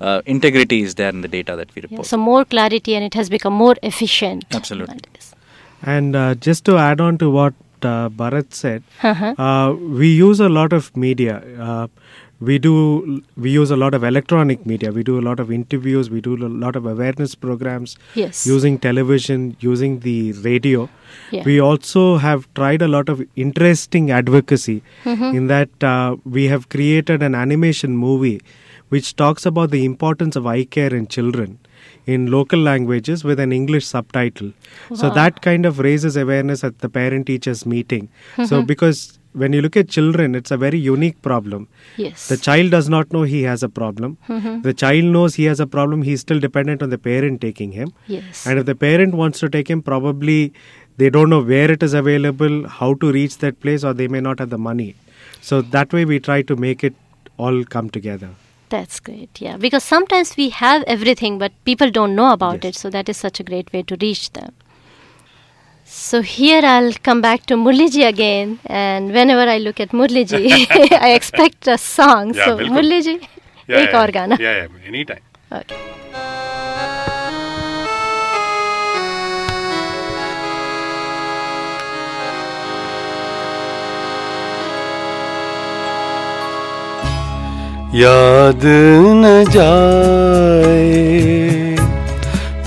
uh, 0.00 0.22
integrity 0.26 0.82
is 0.82 0.94
there 0.96 1.10
in 1.10 1.20
the 1.20 1.28
data 1.28 1.56
that 1.56 1.74
we 1.74 1.80
Yeah, 1.82 1.88
report. 1.90 2.06
so 2.06 2.16
more 2.16 2.44
clarity 2.44 2.94
and 2.94 3.04
it 3.04 3.14
has 3.14 3.30
become 3.30 3.52
more 3.52 3.76
efficient. 3.82 4.44
Absolutely. 4.52 5.00
And 5.82 6.16
uh, 6.16 6.34
just 6.34 6.64
to 6.66 6.76
add 6.78 7.00
on 7.00 7.18
to 7.18 7.30
what 7.30 7.54
uh, 7.82 8.08
Bharat 8.08 8.52
said, 8.54 8.82
Uh-huh. 9.02 9.34
uh, 9.38 9.72
we 9.74 10.08
use 10.14 10.40
a 10.40 10.48
lot 10.48 10.72
of 10.72 10.96
media. 10.96 11.42
Uh, 11.58 11.86
we 12.40 12.58
do 12.58 13.22
we 13.36 13.50
use 13.50 13.70
a 13.70 13.76
lot 13.76 13.94
of 13.94 14.02
electronic 14.02 14.66
media 14.66 14.90
we 14.90 15.02
do 15.04 15.18
a 15.18 15.22
lot 15.26 15.38
of 15.38 15.52
interviews 15.52 16.10
we 16.10 16.20
do 16.20 16.34
a 16.34 16.48
lot 16.64 16.74
of 16.76 16.84
awareness 16.84 17.34
programs 17.36 17.96
Yes. 18.14 18.44
using 18.44 18.76
television 18.86 19.56
using 19.60 20.00
the 20.00 20.32
radio 20.46 20.88
Yeah. 21.30 21.44
we 21.44 21.60
also 21.60 22.16
have 22.24 22.48
tried 22.54 22.82
a 22.82 22.88
lot 22.88 23.08
of 23.08 23.22
interesting 23.36 24.10
advocacy 24.10 24.82
Mm-hmm. 25.04 25.36
in 25.36 25.46
that 25.46 25.84
uh, 25.92 26.16
we 26.24 26.44
have 26.48 26.68
created 26.68 27.22
an 27.22 27.36
animation 27.36 27.96
movie 27.96 28.40
which 28.90 29.16
talks 29.16 29.46
about 29.46 29.70
the 29.70 29.84
importance 29.84 30.36
of 30.36 30.46
eye 30.46 30.64
care 30.64 30.94
in 30.94 31.06
children 31.06 31.58
in 32.06 32.30
local 32.30 32.58
languages 32.58 33.24
with 33.24 33.40
an 33.40 33.52
english 33.52 33.86
subtitle 33.86 34.52
so 35.00 35.10
that 35.18 35.40
kind 35.42 35.66
of 35.66 35.78
raises 35.88 36.16
awareness 36.16 36.62
at 36.68 36.78
the 36.78 36.88
parent 37.00 37.26
teachers 37.26 37.66
meeting 37.74 38.08
so 38.36 38.42
Mm-hmm. 38.44 38.66
because 38.72 39.18
when 39.42 39.52
you 39.56 39.60
look 39.62 39.76
at 39.76 39.88
children 39.88 40.34
it's 40.38 40.52
a 40.56 40.56
very 40.64 40.78
unique 40.78 41.16
problem 41.28 41.62
Yes. 41.96 42.28
the 42.32 42.36
child 42.46 42.70
does 42.76 42.88
not 42.94 43.12
know 43.12 43.22
he 43.32 43.40
has 43.50 43.62
a 43.62 43.68
problem. 43.78 44.12
Mhm. 44.28 44.62
The 44.66 44.74
child 44.82 45.06
knows 45.16 45.34
he 45.40 45.44
has 45.50 45.60
a 45.64 45.66
problem. 45.74 46.02
He's 46.08 46.20
still 46.26 46.40
dependent 46.44 46.84
on 46.86 46.90
the 46.94 46.98
parent 47.06 47.40
taking 47.46 47.72
him. 47.78 47.90
Yes. 48.14 48.46
And 48.46 48.60
if 48.60 48.66
the 48.70 48.76
parent 48.84 49.14
wants 49.22 49.40
to 49.44 49.48
take 49.56 49.68
him, 49.74 49.82
probably 49.90 50.38
they 51.02 51.10
don't 51.16 51.30
know 51.34 51.40
where 51.52 51.68
it 51.76 51.82
is 51.88 51.94
available, 52.02 52.56
how 52.78 52.90
to 53.04 53.10
reach 53.18 53.38
that 53.44 53.58
place, 53.64 53.82
or 53.90 53.92
they 54.02 54.08
may 54.16 54.20
not 54.28 54.38
have 54.44 54.50
the 54.54 54.62
money. 54.70 54.88
So 55.50 55.60
that 55.76 55.92
way 55.98 56.04
we 56.12 56.20
try 56.30 56.40
to 56.52 56.56
make 56.66 56.84
it 56.90 56.94
all 57.36 57.64
come 57.76 57.90
together. 57.98 58.30
That's 58.74 58.98
great. 58.98 59.40
Yeah. 59.40 59.56
Because 59.56 59.84
sometimes 59.84 60.36
we 60.36 60.48
have 60.48 60.82
everything, 60.94 61.38
but 61.38 61.52
people 61.64 61.92
don't 61.92 62.16
know 62.16 62.32
about 62.32 62.64
yes. 62.64 62.76
it. 62.76 62.80
So 62.80 62.90
that 62.90 63.08
is 63.08 63.16
such 63.16 63.38
a 63.38 63.44
great 63.44 63.72
way 63.72 63.82
to 63.84 63.96
reach 64.00 64.32
them. 64.32 64.52
So 65.84 66.22
here 66.22 66.60
I'll 66.64 66.92
come 67.08 67.20
back 67.20 67.46
to 67.46 67.54
Murliji 67.54 68.06
again. 68.08 68.58
And 68.66 69.12
whenever 69.12 69.48
I 69.48 69.58
look 69.58 69.78
at 69.78 69.90
Murliji, 69.90 70.66
I 71.08 71.12
expect 71.12 71.68
a 71.68 71.78
song. 71.78 72.34
Yeah, 72.34 72.46
so 72.46 72.56
Muliji, 72.56 72.70
Murliji, 72.76 73.28
yeah, 73.68 73.76
ek 73.78 73.92
yeah, 73.92 74.10
gana. 74.10 74.38
Yeah, 74.40 74.56
yeah, 74.62 74.88
anytime. 74.88 75.22
Okay. 75.52 76.33
याद 87.94 88.62
न 89.14 89.44
जाए 89.50 90.84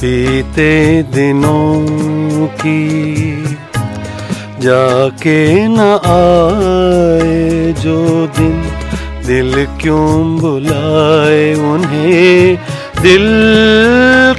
बीते 0.02 1.04
दिनों 1.04 2.48
की, 2.48 3.44
जाके 4.60 5.68
न 5.68 5.80
आए 6.06 7.74
जो 7.74 8.28
दिन 8.28 8.62
दिल 9.28 9.66
क्यों 9.82 10.38
बुलाए 10.38 11.54
उन्हें, 11.54 12.58
दिल 13.02 13.28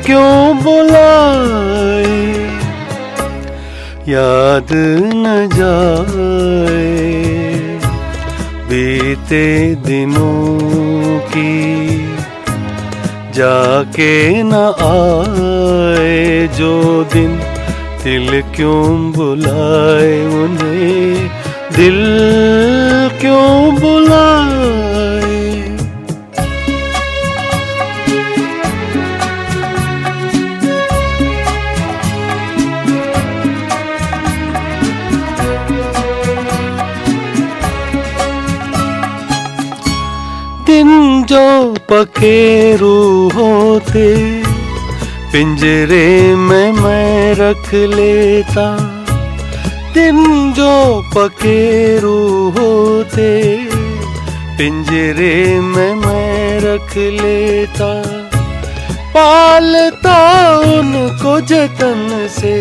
क्यों 0.07 0.59
बुलाए? 0.59 2.17
याद 4.09 4.69
न 5.15 5.49
जाए 5.55 7.38
बीते 8.69 9.45
दिनों 9.85 11.21
की 11.33 11.53
जाके 13.37 14.13
न 14.45 14.55
आए 14.87 16.49
जो 16.59 16.73
दिन 17.15 17.31
दिल 18.05 18.41
क्यों 18.57 19.13
बुलाए 19.13 20.13
उन्हें 20.41 21.29
दिल 21.77 21.99
क्यों 23.21 23.48
पखेरू 42.19 43.29
होते, 43.29 44.07
पिंजरे 45.33 46.35
में 46.37 46.73
मैं 46.73 47.35
रख 47.35 47.75
लेता। 47.75 48.65
दिन 49.95 50.53
जो 50.53 51.03
पखेरू 51.17 52.19
होते, 52.51 53.31
पिंजरे 54.59 55.61
में 55.61 55.95
मैं 55.95 56.61
रख 56.61 56.97
लेता। 56.97 57.93
पालता 59.15 60.19
उनको 60.59 61.41
जतन 61.41 62.29
से, 62.31 62.57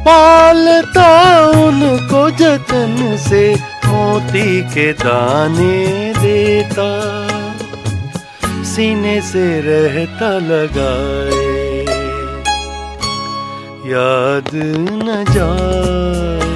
पालता 0.00 1.08
उनको 1.48 2.30
जतन 2.30 3.16
से, 3.28 3.54
मोती 3.86 4.60
के 4.60 4.92
दाने 4.92 6.12
देता। 6.18 6.90
सीने 8.74 9.20
से 9.22 9.44
रहता 9.60 10.28
लगाए। 10.46 11.42
याद 13.86 14.50
न 15.04 15.24
जाए 15.30 16.48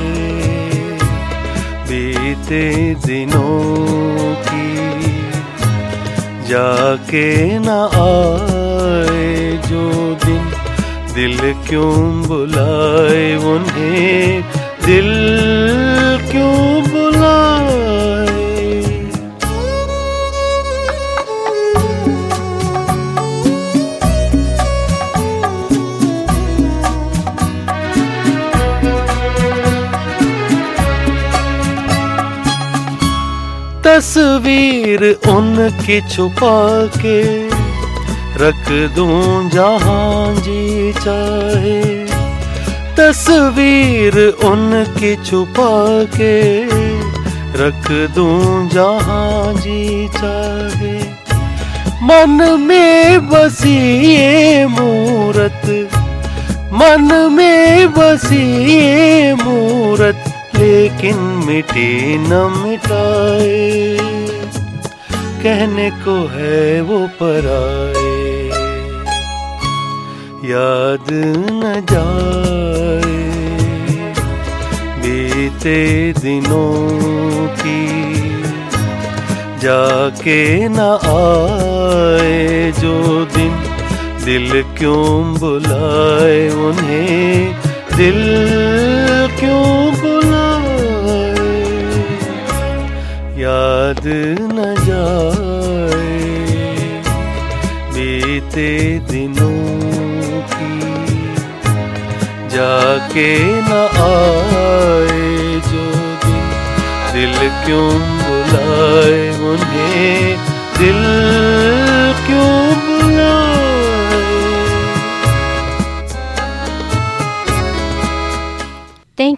बीते 1.89 2.65
दिनों 3.07 4.35
की, 4.49 4.71
जाके 6.49 7.29
न 7.59 7.69
आए 8.03 9.37
जो 9.69 9.85
दिन 10.25 10.45
दिल 11.15 11.39
क्यों 11.69 11.95
बुलाए, 12.27 13.25
उन्हें 13.53 14.43
दिल 14.87 15.11
क्यों 16.31 16.59
बुलाए? 16.91 17.58
तस्वीर 34.09 35.03
उनकी 35.29 36.01
छुपा 36.09 36.57
के 36.97 37.21
रख 38.43 38.69
दूँ 38.97 39.51
जहाँ 39.51 40.35
जी 40.37 40.93
चाहे। 40.93 41.83
तस्वीर 42.97 44.17
उनकी 44.49 45.15
छुपा 45.25 45.69
के 46.17 46.39
रख 47.61 47.91
दूँ 48.15 48.69
जहाँ 48.73 49.53
जी 49.61 50.09
चाहे। 50.17 50.97
मन 52.09 52.41
में 52.61 53.29
बसी 53.29 53.77
ये 54.07 54.67
मूरत, 54.71 55.69
मन 56.73 57.13
में 57.33 57.93
बसी 57.93 58.45
ये 58.73 59.35
मूरत 59.45 60.25
लेकिन 60.59 61.17
मिटी 61.47 62.19
न 62.19 62.61
मिटाए। 62.65 63.99
कहने 65.43 65.91
को 65.91 66.29
है 66.29 66.81
वो 66.81 67.09
पराए। 67.23 68.19
याद 70.45 71.07
न 71.13 71.87
जाए। 71.93 73.29
बीते 75.03 76.13
दिनों 76.13 76.99
की 77.49 77.89
जाके 79.59 80.69
न 80.69 80.81
आए। 81.05 82.73
जो 82.73 83.25
दिन 83.25 83.55
दिल 84.25 84.63
क्यों 84.63 85.35
बुलाए, 85.35 86.49
उन्हें 86.49 87.55
दिल 87.97 88.21
क्यों 89.41 89.93
याद 93.49 94.07
न 94.55 94.65
जाए 94.87 96.17
बीते 97.95 98.73
दिनों 99.11 100.41
की, 100.53 100.75
जाके 102.55 103.31
न 103.69 103.79
आए 104.09 105.23
जो 105.69 105.87
दिन 106.25 106.45
दिल 107.15 107.39
क्यों 107.65 107.89
बुलाए 108.27 109.19
उन्हें 109.53 110.37
दिल 110.79 111.03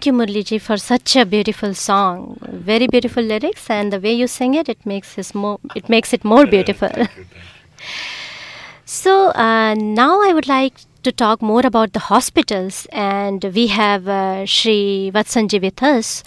Thank 0.01 0.17
you, 0.17 0.19
Murliji, 0.19 0.59
for 0.59 0.77
such 0.77 1.15
a 1.15 1.27
beautiful 1.27 1.75
song. 1.75 2.39
Very 2.41 2.87
beautiful 2.87 3.21
lyrics, 3.21 3.69
and 3.69 3.93
the 3.93 3.99
way 3.99 4.11
you 4.13 4.25
sing 4.25 4.55
it, 4.55 4.67
it 4.67 4.83
makes 4.83 5.15
it 5.15 5.35
more. 5.35 5.59
It 5.75 5.89
makes 5.89 6.11
it 6.11 6.23
more 6.25 6.47
beautiful. 6.47 6.89
so 8.85 9.27
uh, 9.33 9.75
now 9.75 10.23
I 10.27 10.33
would 10.33 10.47
like 10.47 10.73
to 11.03 11.11
talk 11.11 11.43
more 11.43 11.61
about 11.63 11.93
the 11.93 11.99
hospitals, 11.99 12.87
and 12.91 13.43
we 13.53 13.67
have 13.67 14.07
uh, 14.07 14.47
Srivatsanji 14.53 15.61
with 15.61 15.83
us, 15.83 16.23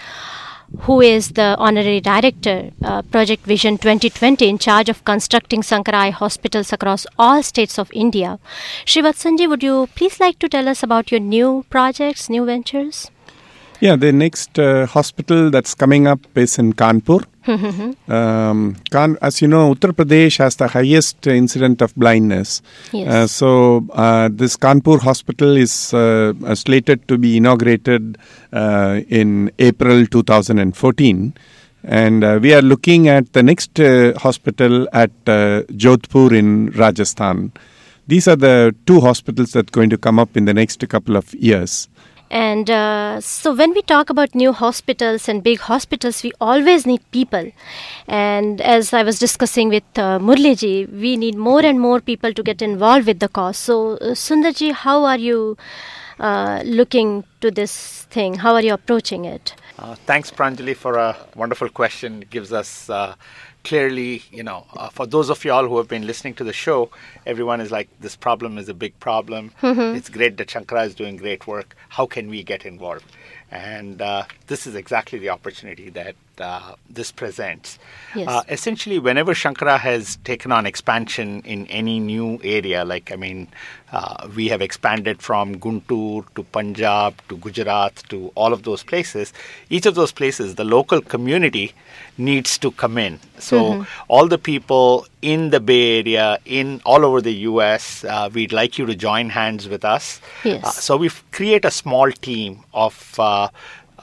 who 0.83 1.01
is 1.01 1.31
the 1.31 1.57
honorary 1.59 2.01
director, 2.01 2.71
uh, 2.85 3.03
Project 3.03 3.45
Vision 3.45 3.77
2020, 3.77 4.49
in 4.49 4.59
charge 4.59 4.89
of 4.89 5.05
constructing 5.05 5.65
Sankara 5.65 5.99
Eye 5.99 6.11
hospitals 6.11 6.73
across 6.73 7.09
all 7.19 7.43
states 7.43 7.77
of 7.77 7.91
India. 7.93 8.39
Srivatsanji, 8.87 9.49
would 9.49 9.65
you 9.65 9.89
please 9.97 10.21
like 10.21 10.39
to 10.39 10.49
tell 10.49 10.69
us 10.69 10.85
about 10.85 11.11
your 11.11 11.19
new 11.19 11.65
projects, 11.71 12.31
new 12.31 12.47
ventures? 12.47 13.11
Yeah, 13.81 13.97
the 13.97 14.13
next 14.13 14.59
uh, 14.59 14.87
hospital 14.87 15.51
that's 15.51 15.75
coming 15.75 16.07
up 16.07 16.21
is 16.37 16.59
in 16.59 16.73
Kanpur. 16.73 17.25
um, 18.09 18.77
Kan- 18.91 19.19
as 19.21 19.43
you 19.43 19.49
know, 19.49 19.75
Uttar 19.75 19.93
Pradesh 19.93 20.39
has 20.39 20.57
the 20.57 20.69
highest 20.69 21.27
incident 21.27 21.83
of 21.83 21.95
blindness. 21.95 22.63
Yes. 22.93 23.09
Uh, 23.13 23.27
so 23.27 23.87
uh, 23.93 24.29
this 24.33 24.57
Kanpur 24.57 25.01
hospital 25.01 25.57
is 25.57 25.93
uh, 25.93 26.33
uh, 26.45 26.55
slated 26.55 27.07
to 27.09 27.19
be 27.19 27.37
inaugurated 27.37 28.17
uh, 28.53 29.01
in 29.09 29.51
April 29.59 30.07
2014. 30.07 31.35
And 31.87 32.25
uh, 32.25 32.39
we 32.41 32.55
are 32.55 32.63
looking 32.63 33.09
at 33.09 33.35
the 33.35 33.43
next 33.43 33.79
uh, 33.79 34.15
hospital 34.19 34.89
at 34.95 35.11
uh, 35.27 35.63
Jodhpur 35.73 36.33
in 36.33 36.71
Rajasthan. 36.71 37.53
These 38.07 38.29
are 38.29 38.37
the 38.37 38.75
two 38.87 39.01
hospitals 39.01 39.53
that 39.53 39.69
are 39.69 39.73
going 39.73 39.91
to 39.91 39.99
come 39.99 40.19
up 40.19 40.37
in 40.37 40.47
the 40.47 40.55
next 40.55 40.87
couple 40.89 41.17
of 41.17 41.35
years. 41.35 41.89
And 42.35 42.69
uh, 42.69 43.21
so, 43.21 43.55
when 43.55 43.75
we 43.75 43.83
talk 43.83 44.11
about 44.11 44.35
new 44.35 44.53
hospitals 44.53 45.29
and 45.29 45.41
big 45.41 45.61
hospitals, 45.61 46.25
we 46.25 46.33
always 46.41 46.85
need 46.85 47.01
people. 47.13 47.53
And 48.09 48.61
as 48.61 48.93
I 48.93 49.05
was 49.05 49.21
discussing 49.21 49.69
with 49.69 49.85
uh, 49.97 50.19
Murliji, 50.19 50.91
we 51.01 51.17
need 51.17 51.37
more 51.37 51.65
and 51.65 51.79
more 51.81 52.01
people 52.01 52.35
to 52.35 52.43
get 52.43 52.61
involved 52.61 53.07
with 53.07 53.21
the 53.21 53.29
cause. 53.29 53.57
So, 53.57 53.93
uh, 53.99 54.17
Sundarji, 54.17 54.73
how 54.73 55.05
are 55.05 55.17
you 55.17 55.57
uh, 56.19 56.63
looking 56.65 57.23
to 57.41 57.53
this 57.53 58.03
thing? 58.11 58.35
How 58.35 58.55
are 58.55 58.63
you 58.63 58.75
approaching 58.75 59.25
it? 59.27 59.55
Uh, 59.79 59.95
thanks, 59.95 60.33
Pranjali, 60.33 60.75
for 60.75 60.95
a 60.95 61.17
wonderful 61.37 61.69
question. 61.69 62.23
It 62.23 62.31
gives 62.31 62.53
us 62.53 62.91
uh, 62.91 63.15
clearly, 63.65 64.23
you 64.31 64.43
know, 64.43 64.67
uh, 64.77 64.89
for 64.91 65.07
those 65.07 65.31
of 65.31 65.45
y'all 65.45 65.67
who 65.67 65.79
have 65.79 65.89
been 65.89 66.07
listening 66.07 66.35
to 66.35 66.45
the 66.45 66.53
show, 66.53 66.91
everyone 67.27 67.61
is 67.61 67.71
like, 67.71 67.89
this 68.01 68.15
problem 68.15 68.59
is 68.59 68.69
a 68.69 68.75
big 68.75 68.99
problem. 69.01 69.51
It's 69.97 70.09
great 70.09 70.37
that 70.37 70.49
Shankara 70.49 70.87
is 70.87 70.95
doing 70.95 71.17
great 71.17 71.47
work. 71.47 71.75
How 71.89 72.07
can 72.07 72.29
we 72.29 72.43
get 72.43 72.65
involved? 72.67 73.05
And 73.51 74.03
uh, 74.03 74.25
this 74.47 74.67
is 74.67 74.75
exactly 74.75 75.19
the 75.19 75.31
opportunity 75.31 75.89
that 75.91 76.15
uh, 76.41 76.75
this 76.89 77.13
presents. 77.13 77.79
Yes. 78.15 78.29
Uh, 78.29 78.43
essentially, 78.49 78.99
whenever 78.99 79.35
Shankara 79.35 79.79
has 79.79 80.17
taken 80.25 80.53
on 80.53 80.67
expansion 80.67 81.43
in 81.45 81.67
any 81.69 82.01
new 82.01 82.41
area, 82.43 82.85
like, 82.85 83.13
I 83.13 83.17
mean, 83.17 83.49
uh, 83.93 84.29
we 84.35 84.49
have 84.49 84.61
expanded 84.61 85.23
from 85.23 85.57
Guntur 85.57 86.25
to 86.35 86.43
Punjab 86.43 87.21
to 87.29 87.37
Gujarat 87.37 88.03
to 88.09 88.33
all 88.35 88.53
of 88.53 88.65
those 88.65 88.83
places. 88.83 89.33
Each 89.71 89.87
of 89.87 89.95
those 89.95 90.13
places, 90.13 90.57
the 90.57 90.65
local 90.65 91.01
community 91.01 91.73
needs 92.19 92.59
to 92.59 92.71
come 92.73 92.99
in. 92.99 93.21
So, 93.39 93.87
all 94.09 94.27
the 94.27 94.39
people 94.39 95.07
in 95.23 95.51
the 95.51 95.61
Bay 95.61 96.01
Area, 96.01 96.39
in 96.45 96.81
all 96.85 97.05
over 97.05 97.21
the 97.21 97.35
US, 97.51 98.05
uh, 98.05 98.29
we'd 98.33 98.53
like 98.53 98.79
you 98.79 98.87
to 98.87 98.95
join 98.95 99.31
hands 99.31 99.69
with 99.69 99.85
us. 99.85 100.21
Yes. 100.45 100.65
Uh, 100.65 100.71
so, 100.71 100.97
we 100.97 101.11
create 101.31 101.65
a 101.65 101.71
small 101.71 102.11
team 102.11 102.61
of 102.73 103.15
uh, 103.19 103.49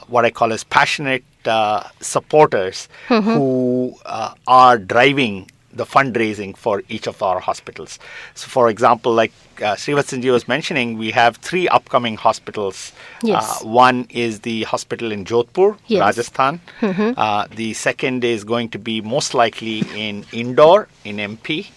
what 0.07 0.25
I 0.25 0.29
call 0.29 0.53
as 0.53 0.63
passionate 0.63 1.23
uh, 1.47 1.83
supporters 1.99 2.87
who 3.07 3.95
uh, 4.05 4.33
are 4.47 4.77
driving 4.77 5.49
the 5.73 5.85
fundraising 5.85 6.55
for 6.57 6.83
each 6.89 7.07
of 7.07 7.23
our 7.23 7.39
hospitals. 7.39 7.97
So, 8.35 8.47
for 8.49 8.69
example, 8.69 9.13
like 9.13 9.31
uh, 9.59 9.75
Srivatsanji 9.75 10.29
was 10.29 10.45
mentioning, 10.45 10.97
we 10.97 11.11
have 11.11 11.37
three 11.37 11.67
upcoming 11.69 12.17
hospitals. 12.17 12.91
Yes. 13.23 13.61
Uh, 13.61 13.65
one 13.67 14.05
is 14.09 14.41
the 14.41 14.63
hospital 14.63 15.13
in 15.13 15.23
Jodhpur, 15.23 15.77
Yes. 15.87 16.01
Rajasthan. 16.01 16.59
Uh, 16.81 17.47
the 17.55 17.73
second 17.73 18.25
is 18.25 18.43
going 18.43 18.67
to 18.69 18.79
be 18.79 18.99
most 18.99 19.33
likely 19.33 19.79
in 19.95 20.25
Indore, 20.33 20.89
in 21.05 21.17
MP. 21.17 21.67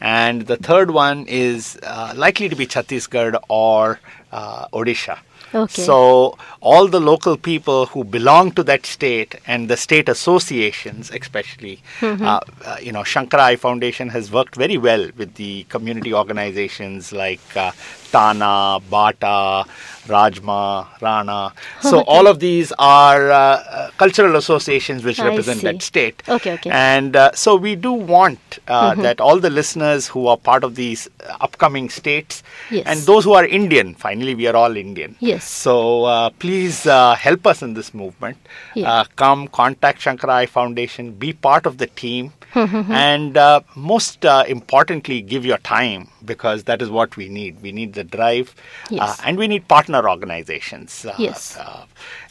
And 0.00 0.46
the 0.46 0.56
third 0.56 0.92
one 0.92 1.26
is 1.28 1.78
uh, 1.82 2.14
likely 2.16 2.48
to 2.48 2.56
be 2.56 2.66
Chhattisgarh 2.66 3.38
or 3.50 4.00
uh, 4.32 4.68
Odisha. 4.68 5.18
Okay. 5.56 5.82
So 5.82 6.36
all 6.60 6.86
the 6.86 7.00
local 7.00 7.38
people 7.38 7.86
who 7.86 8.04
belong 8.04 8.52
to 8.52 8.62
that 8.64 8.84
state 8.84 9.36
and 9.46 9.70
the 9.70 9.76
state 9.76 10.08
associations, 10.08 11.10
especially, 11.10 11.82
uh, 12.02 12.40
uh, 12.64 12.76
you 12.82 12.92
know, 12.92 13.00
Shankara 13.00 13.40
Eye 13.40 13.56
Foundation 13.56 14.10
has 14.10 14.30
worked 14.30 14.54
very 14.54 14.76
well 14.76 15.08
with 15.16 15.34
the 15.36 15.64
community 15.70 16.12
organizations 16.12 17.10
like 17.10 17.56
uh, 17.56 17.72
Tana, 18.12 18.80
Bata, 18.90 19.64
Rajma, 20.06 20.86
Rana. 21.00 21.52
So 21.80 22.00
all 22.02 22.26
of 22.26 22.38
these 22.40 22.72
are 22.78 23.30
uh, 23.30 23.36
uh, 23.36 23.90
cultural 23.98 24.36
associations 24.36 25.04
which 25.04 25.20
I 25.20 25.28
represent 25.28 25.60
see. 25.60 25.66
that 25.66 25.82
state. 25.82 26.22
Okay, 26.28 26.52
okay. 26.54 26.70
And 26.70 27.16
uh, 27.16 27.32
so 27.32 27.56
we 27.56 27.76
do 27.76 27.92
want 27.92 28.38
uh, 28.68 28.94
that 28.96 29.20
all 29.20 29.38
the 29.38 29.50
listeners 29.50 30.06
who 30.08 30.26
are 30.26 30.36
part 30.36 30.64
of 30.64 30.74
these 30.74 31.08
upcoming 31.40 31.88
states 31.90 32.42
Yes. 32.70 32.84
and 32.86 33.00
those 33.00 33.24
who 33.24 33.32
are 33.34 33.44
Indian, 33.44 33.94
finally 33.94 34.34
we 34.34 34.46
are 34.46 34.56
all 34.56 34.76
Indian. 34.76 35.16
Yes. 35.20 35.44
So 35.48 36.04
uh, 36.04 36.30
please 36.30 36.86
uh, 36.86 37.14
help 37.14 37.46
us 37.46 37.62
in 37.62 37.74
this 37.74 37.92
movement. 37.94 38.36
Yeah. 38.74 38.90
Uh, 38.90 39.04
come 39.16 39.48
contact 39.48 40.00
Shankara 40.00 40.30
Eye 40.30 40.46
Foundation, 40.46 41.12
be 41.12 41.32
part 41.32 41.66
of 41.66 41.78
the 41.78 41.86
team, 41.86 42.32
Mm-hmm. 42.54 42.90
and 43.08 43.36
uh, 43.36 43.60
most 43.74 44.24
uh, 44.24 44.44
importantly, 44.48 45.20
give 45.20 45.44
your 45.44 45.58
time 45.58 46.08
because 46.24 46.64
that 46.64 46.80
is 46.80 46.88
what 46.88 47.14
we 47.16 47.28
need. 47.28 47.60
We 47.60 47.70
need 47.70 47.92
the 47.92 48.04
drive, 48.04 48.54
Yes. 48.88 49.02
uh, 49.20 49.22
and 49.26 49.36
we 49.36 49.46
need 49.46 49.68
partner 49.96 50.10
organizations. 50.10 51.04
Uh, 51.04 51.14
Yes. 51.18 51.56
uh, 51.56 51.84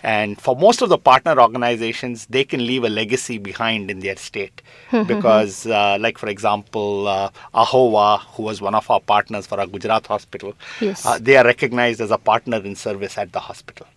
and 0.03 0.39
for 0.39 0.55
most 0.55 0.81
of 0.81 0.89
the 0.89 0.97
partner 0.97 1.39
organizations, 1.41 2.25
they 2.29 2.43
can 2.43 2.65
leave 2.65 2.83
a 2.83 2.89
legacy 2.89 3.37
behind 3.37 3.89
in 3.91 3.99
their 3.99 4.15
state 4.15 4.61
because, 5.07 5.65
uh, 5.65 5.97
like 5.99 6.17
for 6.17 6.29
example, 6.29 7.07
uh, 7.07 7.29
Ahova, 7.53 8.19
who 8.35 8.43
was 8.43 8.61
one 8.61 8.75
of 8.75 8.89
our 8.89 8.99
partners 8.99 9.47
for 9.47 9.59
our 9.59 9.67
Gujarat 9.67 10.07
hospital, 10.07 10.53
Yes. 10.81 11.05
uh, 11.05 11.17
they 11.19 11.37
are 11.37 11.45
recognized 11.45 12.01
as 12.01 12.11
a 12.11 12.17
partner 12.17 12.57
in 12.57 12.75
service 12.75 13.17
at 13.17 13.31
the 13.31 13.39
hospital. 13.39 13.87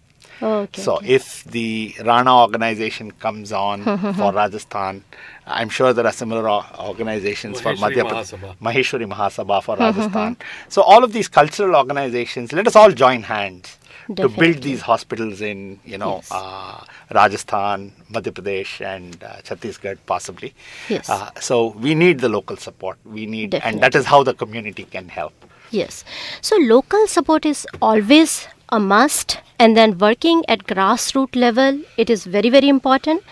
Okay. 0.41 0.83
So 0.83 1.01
if 1.05 1.45
the 1.45 1.95
Rana 2.05 2.37
organization 2.41 3.11
comes 3.11 3.53
on 3.53 3.83
for 4.15 4.33
Rajasthan, 4.33 5.03
I'm 5.47 5.69
sure 5.69 5.93
there 5.93 6.07
are 6.07 6.13
similar 6.13 6.49
o- 6.49 6.65
organizations 6.79 7.61
for 7.61 7.75
Madhya 7.75 8.05
Pradesh, 8.09 8.39
Mahasabha. 8.39 8.57
Maheshwari 8.59 9.11
Mahasabha 9.13 9.63
for 9.63 9.77
Rajasthan. 9.85 10.37
So 10.69 10.83
all 10.83 11.03
of 11.03 11.13
these 11.13 11.29
cultural 11.29 11.75
organizations, 11.75 12.53
let 12.53 12.67
us 12.67 12.77
all 12.77 12.91
join 12.93 13.23
hands 13.23 13.77
to 14.17 14.29
build 14.29 14.63
these 14.63 14.81
hospitals 14.81 15.41
in, 15.43 15.79
you 15.85 15.99
know, 15.99 16.17
Yes. 16.17 16.29
uh, 16.33 16.85
Rajasthan, 17.13 17.93
Madhya 18.13 18.33
Pradesh, 18.33 18.81
and 18.85 19.23
uh, 19.23 19.37
Chhattisgarh 19.43 19.99
possibly. 20.07 20.55
Yes. 20.89 21.11
Uh, 21.11 21.31
so 21.41 21.69
we 21.73 21.95
need 21.95 22.21
the 22.21 22.29
local 22.29 22.57
support. 22.57 22.97
We 23.05 23.27
need, 23.27 23.55
and 23.57 23.83
that 23.83 23.95
is 23.95 24.07
how 24.07 24.23
the 24.23 24.35
community 24.35 24.85
can 24.85 25.09
help. 25.09 25.33
Yes. 25.71 26.05
So 26.41 26.57
local 26.57 27.07
support 27.07 27.45
is 27.45 27.67
always 27.83 28.49
a 28.71 28.81
must 28.81 29.39
and 29.59 29.77
then 29.77 29.99
working 29.99 30.45
at 30.49 30.67
grassroots 30.67 31.37
level 31.37 31.81
it 31.97 32.11
is 32.11 32.25
very 32.25 32.51
very 32.51 32.69
important. 32.69 33.23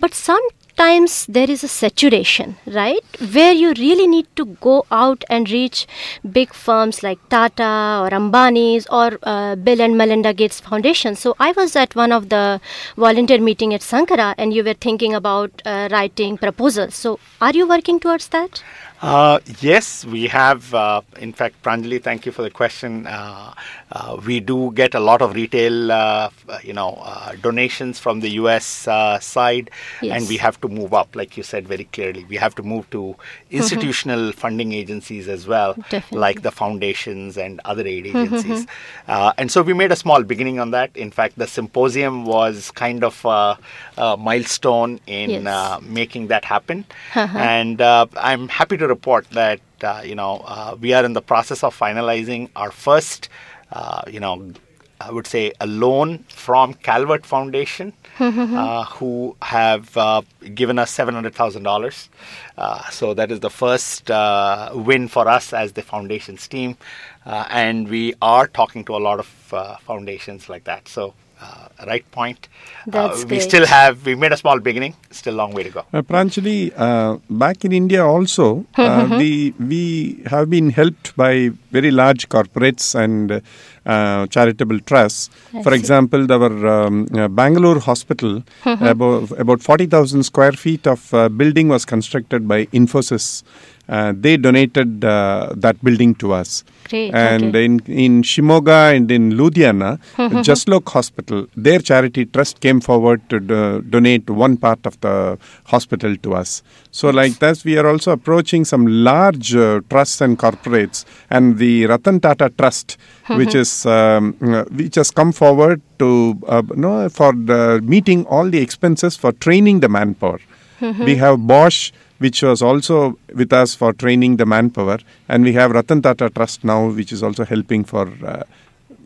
But 0.00 0.14
sometimes 0.14 1.26
there 1.26 1.50
is 1.50 1.64
a 1.64 1.68
saturation 1.68 2.56
right? 2.66 3.00
Where 3.32 3.52
you 3.52 3.72
really 3.74 4.06
need 4.06 4.26
to 4.36 4.44
go 4.44 4.86
out 4.90 5.24
and 5.28 5.50
reach 5.50 5.86
big 6.30 6.52
firms 6.52 7.02
like 7.02 7.18
tata 7.28 8.00
or 8.02 8.10
ambani's 8.10 8.86
or 8.90 9.18
uh, 9.22 9.56
bill 9.56 9.80
and 9.80 9.96
melinda 9.98 10.32
gates 10.32 10.60
foundation. 10.60 11.14
So 11.16 11.34
i 11.38 11.52
was 11.52 11.76
at 11.76 11.94
one 11.94 12.12
of 12.12 12.28
the 12.28 12.60
volunteer 12.96 13.40
meeting 13.40 13.74
at 13.74 13.82
sankara 13.82 14.34
and 14.38 14.52
you 14.54 14.64
were 14.64 14.74
thinking 14.74 15.14
about 15.14 15.62
uh, 15.64 15.88
writing 15.90 16.38
proposals. 16.38 16.94
So 16.94 17.18
are 17.40 17.52
you 17.52 17.68
working 17.68 18.00
towards 18.00 18.28
that 18.28 18.62
Uh, 19.02 19.38
yes, 19.60 20.04
we 20.06 20.26
have. 20.26 20.72
Uh, 20.72 21.02
in 21.18 21.32
fact, 21.32 21.62
Pranjali, 21.62 22.02
thank 22.02 22.24
you 22.24 22.32
for 22.32 22.40
the 22.42 22.50
question. 22.50 23.06
Uh, 23.06 23.52
uh, 23.92 24.18
we 24.26 24.40
do 24.40 24.72
get 24.72 24.94
a 24.94 25.00
lot 25.00 25.20
of 25.20 25.34
retail, 25.34 25.92
uh, 25.92 26.30
you 26.62 26.72
know, 26.72 26.98
uh, 27.04 27.34
donations 27.42 27.98
from 27.98 28.20
the 28.20 28.30
U.S. 28.42 28.88
Uh, 28.88 29.18
side, 29.20 29.70
Yes. 30.00 30.16
and 30.20 30.28
we 30.28 30.38
have 30.38 30.58
to 30.62 30.68
move 30.68 30.94
up, 30.94 31.14
like 31.14 31.36
you 31.36 31.42
said 31.42 31.68
very 31.68 31.84
clearly. 31.84 32.24
We 32.24 32.36
have 32.36 32.54
to 32.54 32.62
move 32.62 32.88
to 32.90 33.16
institutional 33.50 34.32
funding 34.32 34.72
agencies 34.72 35.28
as 35.28 35.46
well, 35.46 35.74
Definitely. 35.90 36.18
like 36.18 36.42
the 36.42 36.50
foundations 36.50 37.36
and 37.36 37.60
other 37.66 37.86
aid 37.86 38.06
agencies. 38.06 38.66
Uh, 39.06 39.32
and 39.36 39.52
so 39.52 39.60
we 39.62 39.74
made 39.74 39.92
a 39.92 39.96
small 39.96 40.22
beginning 40.22 40.58
on 40.58 40.70
that. 40.70 40.96
In 40.96 41.10
fact, 41.10 41.36
the 41.38 41.46
symposium 41.46 42.24
was 42.24 42.70
kind 42.70 43.04
of 43.04 43.22
a, 43.26 43.58
a 43.98 44.16
milestone 44.16 45.00
in 45.06 45.30
Yes. 45.30 45.46
uh, 45.46 45.80
making 45.82 46.28
that 46.28 46.44
happen. 46.46 46.86
and 47.14 47.80
uh, 47.82 48.06
I'm 48.16 48.48
happy 48.48 48.76
to 48.78 48.85
report 48.86 49.28
that 49.30 49.60
uh, 49.82 50.02
you 50.04 50.14
know 50.14 50.42
uh, 50.44 50.76
we 50.80 50.92
are 50.92 51.04
in 51.04 51.12
the 51.12 51.22
process 51.22 51.62
of 51.62 51.78
finalizing 51.78 52.50
our 52.56 52.70
first 52.70 53.28
uh, 53.72 54.02
you 54.08 54.20
know 54.20 54.52
I 55.00 55.12
would 55.12 55.26
say, 55.26 55.52
a 55.60 55.66
loan 55.66 56.24
from 56.28 56.72
Calvert 56.74 57.26
Foundation, 57.26 57.92
uh, 58.18 58.84
who 58.84 59.36
have 59.42 59.94
uh, 59.96 60.22
given 60.54 60.78
us 60.78 60.96
$700,000. 60.96 62.08
Uh, 62.56 62.90
so 62.90 63.12
that 63.12 63.30
is 63.30 63.40
the 63.40 63.50
first 63.50 64.10
uh, 64.10 64.70
win 64.74 65.08
for 65.08 65.28
us 65.28 65.52
as 65.52 65.72
the 65.72 65.82
foundations 65.82 66.48
team. 66.48 66.78
Uh, 67.26 67.46
and 67.50 67.88
we 67.88 68.14
are 68.22 68.46
talking 68.46 68.84
to 68.84 68.96
a 68.96 68.98
lot 68.98 69.18
of 69.18 69.52
uh, 69.52 69.76
foundations 69.78 70.48
like 70.48 70.64
that. 70.64 70.88
So, 70.88 71.12
uh, 71.40 71.68
right 71.86 72.08
point. 72.10 72.48
That's 72.86 73.22
we 73.24 73.28
great. 73.28 73.42
still 73.42 73.66
have, 73.66 74.04
we 74.06 74.14
made 74.14 74.32
a 74.32 74.36
small 74.36 74.58
beginning, 74.60 74.94
still 75.10 75.34
a 75.34 75.36
long 75.36 75.52
way 75.52 75.64
to 75.64 75.70
go. 75.70 75.84
Uh, 75.92 76.02
Pranjali, 76.02 76.72
uh, 76.76 77.18
back 77.28 77.64
in 77.64 77.72
India 77.72 78.04
also, 78.04 78.64
uh, 78.76 79.08
we 79.18 79.54
we 79.58 80.22
have 80.26 80.48
been 80.50 80.70
helped 80.70 81.16
by 81.16 81.50
very 81.72 81.90
large 81.90 82.28
corporates 82.28 82.94
and 82.94 83.42
uh, 83.84 84.26
charitable 84.28 84.78
trusts. 84.80 85.30
I 85.52 85.62
For 85.62 85.72
see. 85.72 85.78
example, 85.78 86.30
our 86.32 86.66
um, 86.66 87.06
uh, 87.14 87.28
Bangalore 87.28 87.80
hospital, 87.80 88.42
about 88.64 89.30
about 89.32 89.60
forty 89.62 89.86
thousand 89.86 90.22
square 90.22 90.52
feet 90.52 90.86
of 90.86 91.12
uh, 91.12 91.28
building 91.28 91.68
was 91.68 91.84
constructed 91.84 92.46
by 92.48 92.66
Infosys. 92.66 93.42
Uh, 93.88 94.12
they 94.16 94.36
donated 94.36 95.04
uh, 95.04 95.52
that 95.56 95.82
building 95.84 96.14
to 96.16 96.32
us. 96.32 96.64
Great, 96.88 97.14
And 97.14 97.44
okay. 97.46 97.64
in 97.64 97.80
in 97.86 98.22
Shimoga 98.22 98.94
and 98.96 99.10
in 99.10 99.32
Ludhiana, 99.32 99.98
Jaslok 100.46 100.88
Hospital, 100.88 101.46
their 101.56 101.78
charity 101.80 102.26
trust 102.26 102.60
came 102.60 102.80
forward 102.80 103.28
to 103.30 103.38
do, 103.40 103.82
donate 103.82 104.28
one 104.28 104.56
part 104.56 104.84
of 104.86 105.00
the 105.00 105.38
hospital 105.64 106.16
to 106.16 106.34
us. 106.34 106.62
So, 106.90 107.10
like 107.10 107.38
that, 107.40 107.62
we 107.64 107.76
are 107.78 107.86
also 107.86 108.12
approaching 108.12 108.64
some 108.64 108.86
large 108.86 109.54
uh, 109.54 109.80
trusts 109.90 110.20
and 110.20 110.38
corporates, 110.38 111.04
and 111.30 111.58
the 111.58 111.86
Ratan 111.86 112.20
Tata 112.20 112.50
Trust, 112.56 112.96
which 113.28 113.54
is 113.54 113.86
um, 113.86 114.36
uh, 114.42 114.64
which 114.64 114.96
has 114.96 115.10
come 115.10 115.32
forward 115.32 115.80
to 115.98 116.38
uh, 116.48 116.62
no 116.74 117.08
for 117.08 117.32
the, 117.32 117.80
meeting 117.84 118.26
all 118.26 118.48
the 118.48 118.58
expenses 118.58 119.16
for 119.16 119.32
training 119.32 119.80
the 119.80 119.88
manpower. 119.88 120.40
We 120.80 121.16
have 121.16 121.46
Bosch 121.46 121.92
which 122.18 122.42
was 122.42 122.62
also 122.62 123.18
with 123.34 123.52
us 123.52 123.74
for 123.74 123.92
training 123.92 124.36
the 124.36 124.46
manpower, 124.46 124.98
and 125.28 125.44
we 125.44 125.52
have 125.52 125.70
Ratan 125.70 126.02
Tata 126.02 126.30
Trust 126.30 126.64
now, 126.64 126.88
which 126.88 127.12
is 127.12 127.22
also 127.22 127.44
helping 127.44 127.84
for 127.84 128.12
uh, 128.24 128.42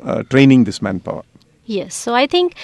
uh, 0.02 0.22
training 0.24 0.64
this 0.64 0.80
manpower. 0.80 1.24
Yes, 1.66 1.94
so 1.94 2.16
I 2.16 2.26
think 2.26 2.54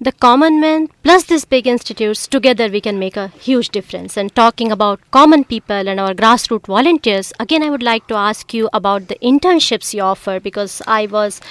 the 0.00 0.12
common 0.12 0.58
man 0.58 0.88
plus 1.02 1.24
these 1.24 1.44
big 1.44 1.66
institutes 1.66 2.26
together 2.26 2.70
we 2.70 2.80
can 2.80 2.98
make 2.98 3.14
a 3.14 3.28
huge 3.28 3.68
difference. 3.68 4.16
And 4.16 4.34
talking 4.34 4.72
about 4.72 5.00
common 5.10 5.44
people 5.44 5.86
and 5.86 6.00
our 6.00 6.14
grassroots 6.14 6.66
volunteers, 6.66 7.30
again 7.38 7.62
I 7.62 7.68
would 7.68 7.82
like 7.82 8.06
to 8.06 8.14
ask 8.14 8.54
you 8.54 8.70
about 8.72 9.08
the 9.08 9.16
internships 9.16 9.92
you 9.92 10.00
offer 10.00 10.40
because 10.40 10.80
I 10.86 11.04
was 11.06 11.42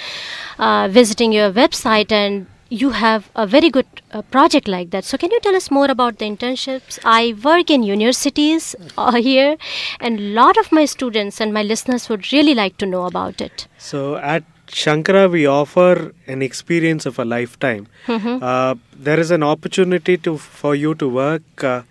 uh, 0.58 0.88
visiting 0.90 1.32
your 1.32 1.52
website 1.52 2.10
and 2.10 2.46
you 2.68 2.90
have 2.90 3.30
a 3.34 3.46
very 3.46 3.70
good 3.70 3.86
uh, 4.12 4.22
project 4.22 4.68
like 4.68 4.90
that. 4.90 5.04
So 5.04 5.18
can 5.18 5.30
you 5.30 5.40
tell 5.40 5.54
us 5.54 5.70
more 5.70 5.90
about 5.90 6.18
the 6.18 6.24
internships? 6.24 6.98
I 7.04 7.34
work 7.42 7.70
in 7.70 7.82
universities 7.82 8.74
uh, 8.96 9.12
here, 9.12 9.56
and 10.00 10.18
a 10.18 10.22
lot 10.22 10.56
of 10.56 10.72
my 10.72 10.84
students 10.84 11.40
and 11.40 11.52
my 11.52 11.62
listeners 11.62 12.08
would 12.08 12.32
really 12.32 12.54
like 12.54 12.78
to 12.78 12.86
know 12.86 13.04
about 13.06 13.40
it. 13.40 13.66
So 13.78 14.16
at 14.16 14.44
Shankara, 14.66 15.30
we 15.30 15.46
offer 15.46 16.12
an 16.26 16.42
experience 16.42 17.06
of 17.06 17.18
a 17.18 17.24
lifetime. 17.24 17.86
Uh, 18.08 18.74
there 18.96 19.20
is 19.20 19.30
an 19.30 19.42
opportunity 19.42 20.16
to 20.18 20.38
for 20.38 20.74
you 20.74 20.94
to 20.96 21.08
work 21.08 21.64
uh, 21.64 21.82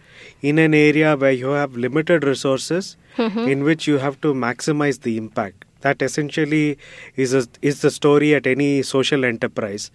in 0.42 0.58
an 0.60 0.74
area 0.74 1.16
where 1.16 1.32
you 1.32 1.50
have 1.50 1.76
limited 1.76 2.24
resources, 2.24 2.98
in 3.18 3.64
which 3.64 3.88
you 3.88 4.00
have 4.00 4.20
to 4.22 4.34
maximize 4.34 5.02
the 5.02 5.18
impact. 5.18 5.66
That 5.86 6.02
essentially 6.08 6.78
is 7.26 7.34
a, 7.34 7.44
is 7.62 7.82
the 7.86 7.92
story 8.00 8.34
at 8.36 8.46
any 8.48 8.82
social 8.90 9.24
enterprise. 9.30 9.86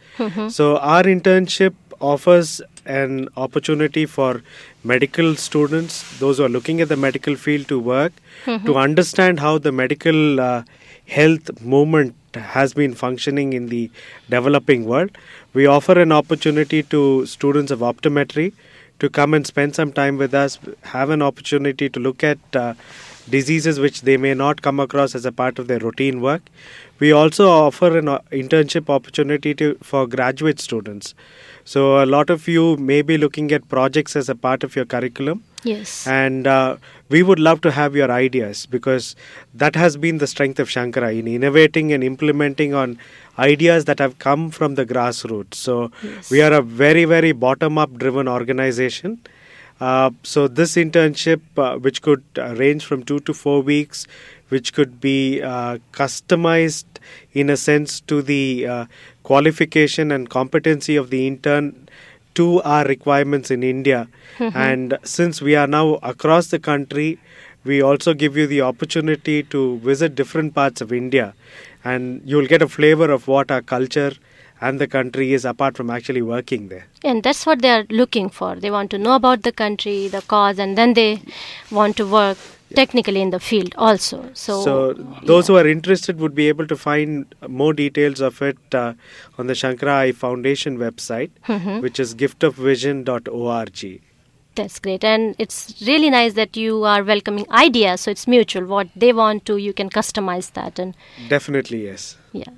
So 0.49 0.77
our 0.95 1.03
internship 1.15 1.75
offers 2.01 2.51
an 2.87 3.29
opportunity 3.45 4.05
for 4.17 4.43
medical 4.85 5.35
students, 5.45 5.97
those 6.21 6.39
who 6.39 6.45
are 6.45 6.55
looking 6.57 6.81
at 6.85 6.89
the 6.89 6.97
medical 7.07 7.35
field 7.45 7.67
to 7.69 7.79
work, 7.93 8.13
to 8.69 8.77
understand 8.87 9.41
how 9.41 9.59
the 9.59 9.73
medical 9.73 10.41
uh, 10.41 10.63
health 11.17 11.51
movement 11.75 12.15
has 12.55 12.75
been 12.75 12.95
functioning 12.95 13.53
in 13.59 13.67
the 13.75 13.91
developing 14.31 14.85
world. 14.93 15.11
We 15.55 15.67
offer 15.67 15.99
an 16.07 16.13
opportunity 16.13 16.83
to 16.95 17.27
students 17.27 17.73
of 17.77 17.81
optometry 17.81 18.53
to 19.01 19.09
come 19.09 19.35
and 19.39 19.47
spend 19.47 19.75
some 19.81 19.93
time 19.93 20.17
with 20.19 20.35
us, 20.35 20.59
have 20.97 21.11
an 21.11 21.23
opportunity 21.23 21.89
to 21.89 22.01
look 22.01 22.23
at 22.23 22.39
uh, 22.55 22.75
diseases 23.31 23.79
which 23.81 24.03
they 24.03 24.17
may 24.17 24.35
not 24.35 24.63
come 24.63 24.81
across 24.81 25.15
as 25.15 25.25
a 25.25 25.33
part 25.33 25.59
of 25.59 25.67
their 25.69 25.79
routine 25.79 26.21
work. 26.21 26.43
We 26.99 27.13
also 27.13 27.49
offer 27.49 27.97
an 27.99 28.09
uh, 28.09 28.19
internship 28.33 28.89
opportunity 28.91 29.55
to, 29.55 29.77
for 29.83 30.07
graduate 30.07 30.61
students. 30.61 31.15
So, 31.65 32.03
a 32.03 32.07
lot 32.07 32.31
of 32.31 32.49
you 32.49 32.77
may 32.77 33.03
be 33.03 33.19
looking 33.19 33.53
at 33.53 33.69
projects 33.69 34.17
as 34.17 34.29
a 34.29 34.35
part 34.35 34.65
of 34.65 34.75
your 34.75 34.85
curriculum 34.87 35.45
Yes. 35.65 36.07
and 36.07 36.47
uh, 36.47 36.77
we 37.09 37.23
would 37.23 37.39
love 37.41 37.61
to 37.63 37.71
have 37.73 37.97
your 37.97 38.11
ideas 38.13 38.65
because 38.67 39.17
that 39.53 39.75
has 39.75 39.97
been 39.97 40.19
the 40.19 40.27
strength 40.29 40.61
of 40.61 40.69
shankara 40.69 41.19
in 41.19 41.27
innovating 41.27 41.93
and 41.93 42.05
implementing 42.05 42.75
on 42.75 42.97
ideas 43.39 43.85
that 43.87 43.99
have 43.99 44.19
come 44.21 44.51
from 44.51 44.77
the 44.77 44.87
grassroots 44.87 45.55
so 45.55 45.91
we 46.31 46.41
are 46.41 46.53
a 46.53 46.63
very 46.63 47.05
very 47.05 47.33
bottom 47.33 47.77
up 47.77 47.93
driven 47.99 48.29
organization 48.29 49.21
uh, 49.81 50.11
so 50.23 50.49
this 50.49 50.75
internship 50.75 51.41
uh, 51.57 51.79
which 51.79 52.03
could 52.03 52.23
uh, 52.37 52.55
range 52.57 52.85
from 52.85 53.03
2 53.03 53.21
to 53.21 53.35
4 53.35 53.63
weeks 53.63 54.07
which 54.49 54.73
could 54.73 55.01
be 55.01 55.43
uh, 55.43 55.79
customized 55.93 56.87
in 57.33 57.51
a 57.51 57.57
sense 57.57 58.01
to 58.01 58.23
the 58.23 58.67
uh, 58.67 58.87
qualification 59.23 60.11
and 60.11 60.31
competency 60.31 60.97
of 60.97 61.11
the 61.11 61.27
intern 61.27 61.89
to 62.35 62.63
our 62.63 62.85
requirements 62.85 63.51
in 63.51 63.63
India. 63.63 64.09
And 64.39 64.97
since 65.03 65.43
we 65.43 65.57
are 65.57 65.67
now 65.67 65.95
across 65.97 66.47
the 66.49 66.59
country, 66.59 67.19
we 67.65 67.83
also 67.83 68.15
give 68.15 68.37
you 68.37 68.47
the 68.47 68.61
opportunity 68.63 69.43
to 69.43 69.79
visit 69.79 70.15
different 70.15 70.55
parts 70.55 70.81
of 70.81 70.93
India 70.93 71.35
and 71.85 72.23
you'll 72.25 72.47
get 72.47 72.63
a 72.63 72.69
flavor 72.69 73.11
of 73.11 73.29
what 73.29 73.51
our 73.51 73.63
culture 73.63 74.13
and 74.61 74.81
the 74.81 74.87
country 74.87 75.33
is 75.33 75.45
apart 75.45 75.77
from 75.77 75.91
actually 75.91 76.23
working 76.23 76.69
there. 76.69 76.87
And 77.05 77.23
that's 77.23 77.47
what 77.47 77.63
they 77.63 77.71
are 77.71 77.85
looking 77.91 78.29
for. 78.29 78.57
They 78.57 78.71
want 78.71 78.91
to 78.91 78.99
know 78.99 79.15
about 79.15 79.43
the 79.43 79.53
country, 79.53 80.09
the 80.09 80.23
cause, 80.23 80.59
and 80.59 80.77
then 80.77 80.95
they 80.95 81.23
want 81.71 81.97
to 81.99 82.07
work 82.07 82.39
technically 82.75 83.23
in 83.23 83.31
the 83.31 83.41
field 83.41 83.75
also. 83.79 84.31
So, 84.35 84.63
So, 84.63 84.93
those 85.25 85.47
who 85.47 85.57
are 85.57 85.67
interested 85.67 86.19
would 86.21 86.35
be 86.35 86.49
able 86.49 86.67
to 86.67 86.77
find 86.77 87.35
more 87.47 87.73
details 87.73 88.21
of 88.21 88.43
it 88.43 88.59
uh, 88.75 88.95
on 89.39 89.47
the 89.47 89.55
Shankara 89.55 89.93
Eye 89.93 90.13
Foundation 90.13 90.77
website, 90.79 91.31
which 91.81 91.99
is 91.99 92.15
giftofvision.org. 92.15 94.01
that's 94.55 94.79
great. 94.81 95.05
And 95.05 95.37
it's 95.39 95.81
really 95.87 96.11
nice 96.11 96.33
that 96.35 96.57
you 96.57 96.85
are 96.85 97.03
welcoming 97.05 97.47
ideas. 97.51 98.01
So 98.03 98.11
it's 98.11 98.27
mutual. 98.27 98.67
What 98.67 98.89
they 98.97 99.13
want 99.13 99.45
to, 99.47 99.57
you 99.57 99.73
can 99.73 99.89
customize 99.89 100.53
that. 100.55 100.79
And 100.79 100.97
Definitely, 101.29 101.85
yes. 101.85 102.17
yeah. 102.33 102.51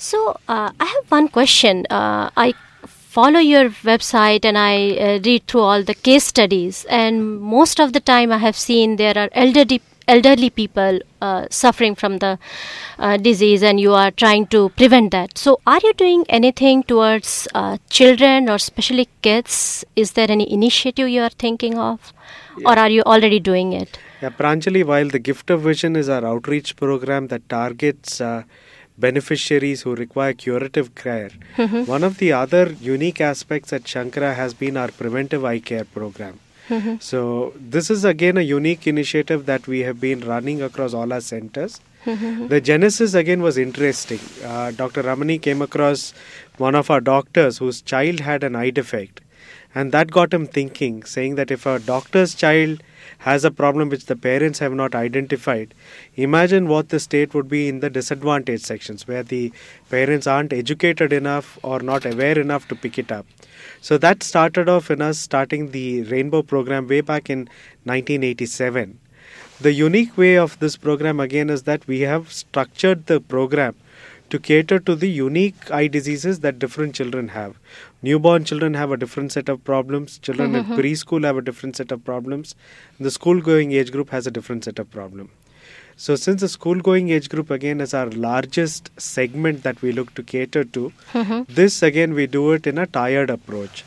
So 0.00 0.30
uh, 0.48 0.70
I 0.80 0.84
have 0.86 1.10
one 1.10 1.28
question. 1.28 1.86
Uh, 1.90 2.30
I 2.34 2.54
follow 2.86 3.38
your 3.38 3.68
website 3.88 4.46
and 4.46 4.56
I 4.56 4.96
uh, 4.96 5.20
read 5.22 5.46
through 5.46 5.60
all 5.60 5.82
the 5.82 5.92
case 5.92 6.24
studies, 6.24 6.86
and 6.88 7.38
most 7.38 7.78
of 7.78 7.92
the 7.92 8.00
time 8.00 8.32
I 8.32 8.38
have 8.38 8.56
seen 8.56 8.96
there 8.96 9.16
are 9.18 9.28
elderly 9.32 9.82
elderly 10.08 10.48
people 10.48 11.00
uh, 11.20 11.46
suffering 11.50 11.94
from 11.94 12.16
the 12.16 12.38
uh, 12.98 13.18
disease, 13.18 13.62
and 13.62 13.78
you 13.78 13.92
are 13.92 14.10
trying 14.10 14.46
to 14.54 14.70
prevent 14.70 15.10
that. 15.10 15.36
So, 15.36 15.60
are 15.66 15.80
you 15.84 15.92
doing 15.92 16.24
anything 16.30 16.82
towards 16.82 17.46
uh, 17.54 17.76
children 17.90 18.48
or 18.48 18.54
especially 18.54 19.06
kids? 19.20 19.84
Is 19.96 20.12
there 20.12 20.30
any 20.30 20.50
initiative 20.50 21.10
you 21.10 21.20
are 21.20 21.36
thinking 21.46 21.78
of, 21.78 22.14
or 22.64 22.78
are 22.78 22.88
you 22.88 23.02
already 23.02 23.38
doing 23.38 23.74
it? 23.74 23.98
Yeah, 24.22 24.30
Pranjali, 24.30 24.82
while 24.82 25.10
the 25.10 25.18
Gift 25.18 25.50
of 25.50 25.60
Vision 25.60 25.94
is 25.94 26.08
our 26.08 26.24
outreach 26.24 26.76
program 26.76 27.28
that 27.28 27.48
targets 27.50 28.20
uh, 28.22 28.44
beneficiaries 29.00 29.82
who 29.82 29.94
require 29.94 30.32
curative 30.32 30.94
care, 30.94 31.30
mm-hmm. 31.56 31.84
one 31.84 32.04
of 32.04 32.18
the 32.18 32.32
other 32.32 32.72
unique 32.80 33.20
aspects 33.20 33.72
at 33.72 33.84
Shankara 33.84 34.34
has 34.34 34.54
been 34.54 34.76
our 34.76 34.88
preventive 34.88 35.44
eye 35.44 35.58
care 35.58 35.84
program. 35.84 36.38
Mm-hmm. 36.68 36.96
So, 37.00 37.52
this 37.56 37.90
is 37.90 38.04
again 38.04 38.36
a 38.36 38.42
unique 38.42 38.86
initiative 38.86 39.46
that 39.46 39.66
we 39.66 39.80
have 39.80 40.00
been 40.00 40.20
running 40.20 40.62
across 40.62 40.94
all 40.94 41.12
our 41.12 41.20
centers. 41.20 41.80
Mm-hmm. 42.04 42.46
The 42.46 42.60
genesis 42.60 43.14
again 43.14 43.42
was 43.42 43.58
interesting. 43.58 44.20
Uh, 44.44 44.70
Dr. 44.70 45.02
Ramani 45.02 45.38
came 45.38 45.62
across 45.62 46.14
one 46.58 46.74
of 46.74 46.90
our 46.90 47.00
doctors 47.00 47.58
whose 47.58 47.82
child 47.82 48.20
had 48.20 48.44
an 48.44 48.54
eye 48.54 48.70
defect. 48.70 49.20
And 49.74 49.92
that 49.92 50.10
got 50.10 50.34
him 50.34 50.46
thinking, 50.46 51.04
saying 51.04 51.36
that 51.36 51.50
if 51.50 51.64
a 51.64 51.78
doctor's 51.78 52.34
child 52.34 52.82
has 53.18 53.44
a 53.44 53.50
problem 53.50 53.88
which 53.88 54.06
the 54.06 54.16
parents 54.16 54.58
have 54.58 54.72
not 54.72 54.94
identified, 54.94 55.74
imagine 56.16 56.66
what 56.66 56.88
the 56.88 56.98
state 56.98 57.34
would 57.34 57.48
be 57.48 57.68
in 57.68 57.80
the 57.80 57.90
disadvantaged 57.90 58.64
sections 58.64 59.06
where 59.06 59.22
the 59.22 59.52
parents 59.88 60.26
aren't 60.26 60.52
educated 60.52 61.12
enough 61.12 61.58
or 61.62 61.80
not 61.80 62.04
aware 62.04 62.38
enough 62.38 62.66
to 62.68 62.74
pick 62.74 62.98
it 62.98 63.12
up. 63.12 63.26
So 63.80 63.96
that 63.98 64.22
started 64.22 64.68
off 64.68 64.90
in 64.90 65.00
us 65.00 65.18
starting 65.18 65.70
the 65.70 66.02
Rainbow 66.02 66.42
program 66.42 66.88
way 66.88 67.00
back 67.00 67.30
in 67.30 67.48
1987. 67.84 68.98
The 69.60 69.72
unique 69.72 70.16
way 70.16 70.36
of 70.36 70.58
this 70.58 70.76
program 70.76 71.20
again 71.20 71.50
is 71.50 71.64
that 71.64 71.86
we 71.86 72.00
have 72.00 72.32
structured 72.32 73.06
the 73.06 73.20
program 73.20 73.76
to 74.30 74.38
cater 74.38 74.78
to 74.78 74.94
the 74.94 75.10
unique 75.10 75.70
eye 75.70 75.88
diseases 75.88 76.40
that 76.40 76.58
different 76.58 76.94
children 76.94 77.28
have. 77.28 77.58
Newborn 78.02 78.44
children 78.44 78.74
have 78.74 78.90
a 78.92 78.96
different 78.96 79.32
set 79.32 79.48
of 79.48 79.62
problems, 79.62 80.18
children 80.18 80.54
in 80.54 80.64
mm-hmm. 80.64 80.74
preschool 80.74 81.24
have 81.24 81.36
a 81.36 81.42
different 81.42 81.76
set 81.76 81.92
of 81.92 82.02
problems, 82.04 82.54
the 82.98 83.10
school 83.10 83.40
going 83.40 83.72
age 83.72 83.92
group 83.92 84.10
has 84.10 84.26
a 84.26 84.30
different 84.30 84.64
set 84.64 84.78
of 84.78 84.90
problem. 84.90 85.30
So, 85.96 86.16
since 86.16 86.40
the 86.40 86.48
school 86.48 86.80
going 86.80 87.10
age 87.10 87.28
group 87.28 87.50
again 87.50 87.78
is 87.82 87.92
our 87.92 88.06
largest 88.06 88.90
segment 88.98 89.62
that 89.64 89.82
we 89.82 89.92
look 89.92 90.14
to 90.14 90.22
cater 90.22 90.64
to, 90.64 90.92
mm-hmm. 91.12 91.52
this 91.52 91.82
again 91.82 92.14
we 92.14 92.26
do 92.26 92.52
it 92.52 92.66
in 92.66 92.78
a 92.78 92.86
tiered 92.86 93.28
approach. 93.28 93.84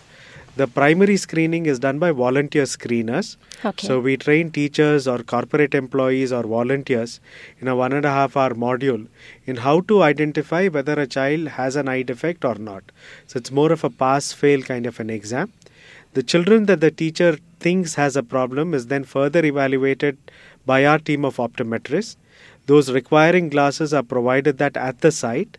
The 0.55 0.67
primary 0.67 1.17
screening 1.17 1.65
is 1.65 1.79
done 1.79 1.97
by 1.97 2.11
volunteer 2.11 2.63
screeners. 2.63 3.37
Okay. 3.65 3.87
So, 3.87 3.99
we 3.99 4.17
train 4.17 4.51
teachers 4.51 5.07
or 5.07 5.23
corporate 5.23 5.73
employees 5.73 6.31
or 6.31 6.43
volunteers 6.43 7.19
in 7.59 7.67
a 7.67 7.75
one 7.75 7.91
and 7.91 8.05
a 8.05 8.11
half 8.11 8.37
hour 8.37 8.51
module 8.51 9.07
in 9.45 9.55
how 9.55 9.81
to 9.81 10.03
identify 10.03 10.67
whether 10.67 10.93
a 10.93 11.07
child 11.07 11.47
has 11.47 11.75
an 11.75 11.89
eye 11.89 12.03
defect 12.03 12.45
or 12.45 12.53
not. 12.55 12.83
So, 13.25 13.37
it's 13.37 13.51
more 13.51 13.71
of 13.71 13.83
a 13.83 13.89
pass 13.89 14.31
fail 14.31 14.61
kind 14.61 14.85
of 14.85 14.99
an 14.99 15.09
exam. 15.09 15.51
The 16.13 16.21
children 16.21 16.67
that 16.67 16.81
the 16.81 16.91
teacher 16.91 17.39
thinks 17.59 17.95
has 17.95 18.15
a 18.15 18.21
problem 18.21 18.75
is 18.75 18.87
then 18.87 19.05
further 19.05 19.43
evaluated 19.43 20.19
by 20.67 20.85
our 20.85 20.99
team 20.99 21.25
of 21.25 21.37
optometrists. 21.37 22.15
Those 22.67 22.91
requiring 22.91 23.49
glasses 23.49 23.91
are 23.91 24.03
provided 24.03 24.59
that 24.59 24.77
at 24.77 25.01
the 25.01 25.11
site. 25.11 25.57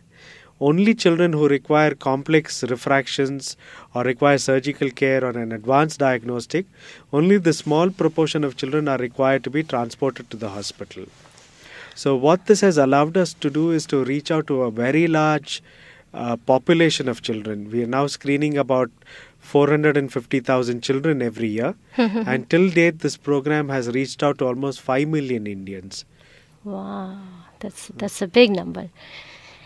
Only 0.61 0.95
children 0.95 1.33
who 1.33 1.47
require 1.49 1.93
complex 1.93 2.63
refractions 2.63 3.57
or 3.93 4.03
require 4.03 4.37
surgical 4.37 4.89
care 4.89 5.23
or 5.23 5.31
an 5.31 5.51
advanced 5.51 5.99
diagnostic, 5.99 6.65
only 7.11 7.37
the 7.37 7.51
small 7.53 7.89
proportion 7.89 8.43
of 8.43 8.55
children 8.55 8.87
are 8.87 8.97
required 8.97 9.43
to 9.43 9.49
be 9.49 9.63
transported 9.63 10.29
to 10.29 10.37
the 10.37 10.49
hospital. 10.49 11.05
So, 11.93 12.15
what 12.15 12.45
this 12.45 12.61
has 12.61 12.77
allowed 12.77 13.17
us 13.17 13.33
to 13.33 13.49
do 13.49 13.71
is 13.71 13.85
to 13.87 14.03
reach 14.03 14.31
out 14.31 14.47
to 14.47 14.63
a 14.63 14.71
very 14.71 15.07
large 15.07 15.61
uh, 16.13 16.37
population 16.37 17.09
of 17.09 17.21
children. 17.21 17.69
We 17.69 17.83
are 17.83 17.87
now 17.87 18.07
screening 18.07 18.57
about 18.57 18.89
450,000 19.39 20.81
children 20.81 21.21
every 21.21 21.49
year, 21.49 21.75
and 21.97 22.49
till 22.49 22.69
date, 22.69 22.99
this 22.99 23.17
program 23.17 23.69
has 23.69 23.89
reached 23.89 24.23
out 24.23 24.39
to 24.39 24.45
almost 24.45 24.81
5 24.81 25.07
million 25.07 25.47
Indians. 25.47 26.05
Wow, 26.63 27.17
that's 27.59 27.91
that's 27.95 28.21
a 28.21 28.27
big 28.27 28.51
number. 28.51 28.89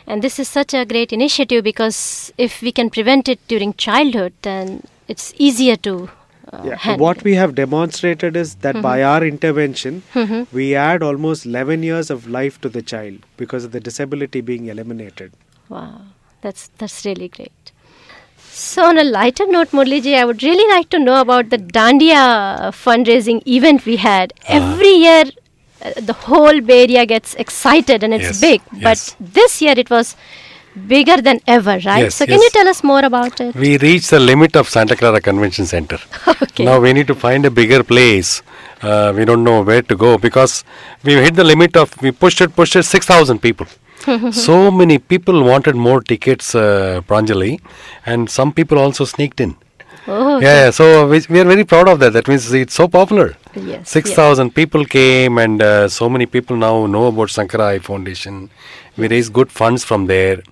And 0.09 0.23
this 0.23 0.39
is 0.39 0.47
such 0.47 0.73
a 0.73 0.85
great 0.85 1.13
initiative 1.13 1.63
because 1.63 2.33
if 2.37 2.61
we 2.63 2.71
can 2.71 2.89
prevent 2.89 3.29
it 3.29 3.39
during 3.47 3.73
childhood, 3.75 4.33
then 4.41 4.81
it's 5.07 5.33
easier 5.37 5.75
to 5.87 6.09
uh, 6.51 6.63
Yeah, 6.65 6.95
what 6.97 7.23
we 7.23 7.35
have 7.35 7.53
demonstrated 7.53 8.35
is 8.35 8.55
that 8.55 8.73
mm-hmm. 8.73 8.81
by 8.81 9.03
our 9.03 9.23
intervention, 9.23 10.01
mm-hmm. 10.15 10.43
we 10.55 10.73
add 10.73 11.03
almost 11.03 11.45
11 11.45 11.83
years 11.83 12.09
of 12.09 12.27
life 12.27 12.59
to 12.61 12.69
the 12.69 12.81
child 12.81 13.19
because 13.37 13.63
of 13.65 13.71
the 13.71 13.79
disability 13.79 14.41
being 14.41 14.65
eliminated. 14.65 15.31
Wow, 15.69 16.01
that's 16.41 16.69
that's 16.79 17.05
really 17.05 17.27
great. 17.27 17.71
So, 18.51 18.85
on 18.85 18.97
a 18.97 19.03
lighter 19.03 19.45
note, 19.45 19.69
Murliji, 19.69 20.15
I 20.17 20.25
would 20.25 20.41
really 20.41 20.67
like 20.73 20.89
to 20.89 20.99
know 20.99 21.21
about 21.21 21.51
the 21.51 21.57
Dandiya 21.59 22.71
fundraising 22.85 23.45
event 23.47 23.85
we 23.85 23.97
had. 23.97 24.33
Ah. 24.41 24.55
Every 24.57 24.93
year, 25.03 25.25
uh, 25.81 25.91
the 26.09 26.13
whole 26.13 26.61
Bay 26.61 26.83
Area 26.83 27.05
gets 27.05 27.35
excited 27.35 28.03
and 28.03 28.13
it's 28.13 28.23
Yes, 28.23 28.41
big. 28.41 28.61
yes. 28.73 28.83
But 29.17 29.31
this 29.33 29.61
year 29.61 29.75
it 29.77 29.89
was 29.89 30.15
bigger 30.87 31.17
than 31.21 31.39
ever, 31.47 31.71
right? 31.85 32.03
Yes, 32.05 32.15
so, 32.15 32.25
can 32.25 32.41
you 32.41 32.49
tell 32.51 32.67
us 32.67 32.83
more 32.83 33.03
about 33.03 33.39
it? 33.41 33.55
We 33.55 33.77
reached 33.77 34.09
the 34.11 34.19
limit 34.19 34.55
of 34.55 34.69
Santa 34.69 34.95
Clara 34.95 35.19
Convention 35.21 35.65
Center. 35.65 35.99
Okay. 36.41 36.63
Now 36.65 36.79
we 36.79 36.91
need 36.93 37.07
to 37.07 37.15
find 37.15 37.45
a 37.45 37.51
bigger 37.51 37.83
place. 37.83 38.41
Uh, 38.81 39.13
we 39.15 39.25
don't 39.25 39.43
know 39.43 39.61
where 39.61 39.81
to 39.81 39.95
go 39.95 40.17
because 40.17 40.63
we 41.03 41.13
hit 41.13 41.35
the 41.35 41.43
limit 41.43 41.75
of 41.75 42.01
we 42.01 42.11
pushed 42.11 42.39
it, 42.41 42.55
pushed 42.55 42.75
it, 42.75 42.83
six 42.83 43.05
thousand 43.05 43.39
people. 43.39 43.67
so 44.31 44.71
many 44.71 44.97
people 44.97 45.43
wanted 45.43 45.75
more 45.75 46.01
tickets, 46.01 46.55
uh, 46.55 47.01
Pranjali, 47.07 47.59
and 48.05 48.29
some 48.29 48.53
people 48.53 48.77
also 48.79 49.03
sneaked 49.05 49.41
in. 49.41 49.55
Oh, 50.07 50.39
Yeah, 50.39 50.69
so 50.71 51.07
we, 51.09 51.21
we 51.29 51.39
are 51.41 51.45
very 51.45 51.65
proud 51.65 51.87
of 51.89 51.99
that. 51.99 52.13
That 52.13 52.27
means 52.29 52.51
it's 52.53 52.73
so 52.73 52.87
popular. 52.87 53.35
Yes, 53.55 53.89
Six 53.89 54.13
thousand 54.13 54.53
people 54.53 54.85
came, 54.85 55.37
and 55.37 55.61
uh, 55.61 55.87
so 55.89 56.09
many 56.09 56.25
people 56.25 56.55
now 56.55 56.85
know 56.85 57.07
about 57.07 57.29
Sankara 57.31 57.79
Foundation. 57.79 58.49
We 58.97 59.07
raise 59.07 59.29
good 59.29 59.51
funds 59.51 59.83
from 59.83 60.05
there. 60.07 60.43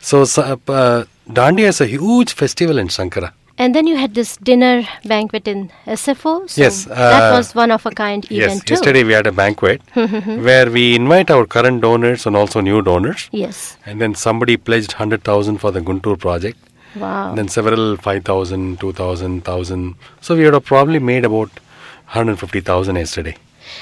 So 0.00 0.22
uh, 0.22 1.04
Dandiya 1.28 1.68
is 1.68 1.80
a 1.80 1.86
huge 1.86 2.32
festival 2.32 2.78
in 2.78 2.88
Sankara. 2.88 3.34
And 3.58 3.74
then 3.74 3.86
you 3.86 3.96
had 3.96 4.14
this 4.14 4.36
dinner 4.36 4.86
banquet 5.04 5.48
in 5.48 5.70
SFO. 5.86 6.48
So 6.48 6.60
Yes, 6.60 6.84
that 6.84 7.32
uh, 7.32 7.36
was 7.36 7.54
one 7.54 7.70
of 7.70 7.86
a 7.86 7.90
kind 7.90 8.26
Yes, 8.30 8.44
event 8.46 8.66
too. 8.66 8.74
yesterday 8.74 9.02
we 9.02 9.12
had 9.12 9.26
a 9.26 9.32
banquet 9.32 9.80
where 9.94 10.70
we 10.70 10.94
invite 10.94 11.30
our 11.30 11.46
current 11.46 11.80
donors 11.80 12.26
and 12.26 12.36
also 12.36 12.60
new 12.60 12.82
donors. 12.82 13.28
Yes. 13.32 13.78
And 13.86 14.00
then 14.00 14.14
somebody 14.14 14.56
pledged 14.58 14.92
100,000 14.92 15.58
for 15.58 15.70
the 15.70 15.80
Guntur 15.80 16.18
project. 16.18 16.58
Wow. 16.96 17.30
And 17.30 17.38
then 17.38 17.48
several 17.48 17.96
5,000, 17.96 18.78
2,000, 18.78 19.32
1,000. 19.36 19.94
So 20.20 20.36
we 20.36 20.44
would 20.44 20.54
have 20.54 20.64
probably 20.64 20.98
made 20.98 21.24
about 21.24 21.50
150,000 22.06 22.96
yesterday. 22.96 23.36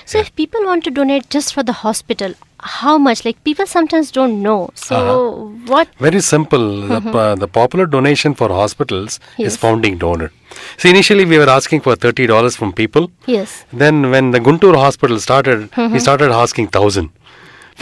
So 0.06 0.18
if 0.18 0.34
people 0.34 0.64
want 0.64 0.82
to 0.84 0.90
donate 0.90 1.28
just 1.30 1.52
for 1.52 1.62
the 1.62 1.72
hospital, 1.72 2.34
how 2.60 2.96
much? 2.96 3.24
Like 3.24 3.42
people 3.44 3.66
sometimes 3.66 4.10
don't 4.10 4.42
know. 4.42 4.70
So 4.74 4.96
Uh-huh. 4.96 5.72
what? 5.72 5.88
Very 5.98 6.20
simple. 6.22 6.64
The, 6.92 6.96
uh, 7.18 7.34
the 7.34 7.48
popular 7.48 7.86
donation 7.86 8.34
for 8.34 8.48
hospitals 8.48 9.20
Yes. 9.36 9.52
is 9.52 9.56
founding 9.58 9.98
donor. 9.98 10.30
So 10.78 10.88
initially 10.88 11.26
we 11.26 11.36
were 11.42 11.50
asking 11.58 11.82
for 11.82 11.94
$30 11.96 12.56
from 12.56 12.72
people. 12.72 13.10
Yes. 13.26 13.64
Then 13.72 14.10
when 14.10 14.30
the 14.30 14.40
Guntur 14.40 14.74
hospital 14.74 15.20
started, 15.20 15.68
we 15.76 15.98
started 15.98 16.30
asking 16.32 16.68
1000. 16.68 17.10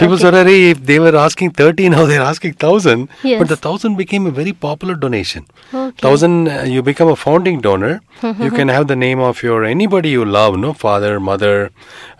People 0.01 0.15
Okay. 0.15 0.23
said, 0.23 0.35
"Arey, 0.35 0.71
if 0.71 0.79
they 0.91 0.99
were 0.99 1.15
asking 1.23 1.51
30, 1.51 1.89
now 1.95 2.05
they're 2.07 2.23
asking 2.23 2.55
1000. 2.55 3.09
Yes. 3.23 3.39
But 3.41 3.49
the 3.49 3.57
1000 3.57 3.97
became 3.97 4.27
a 4.27 4.31
very 4.31 4.53
popular 4.53 4.95
donation. 4.95 5.45
Okay. 5.73 6.07
1000, 6.07 6.49
uh, 6.49 6.63
you 6.75 6.83
become 6.83 7.09
a 7.09 7.17
founding 7.25 7.61
donor. 7.61 8.01
you 8.47 8.51
can 8.57 8.69
have 8.69 8.87
the 8.87 8.97
name 8.97 9.19
of 9.29 9.43
your 9.43 9.65
anybody 9.65 10.11
you 10.11 10.25
love, 10.25 10.57
no? 10.65 10.73
Father, 10.73 11.19
mother, 11.29 11.71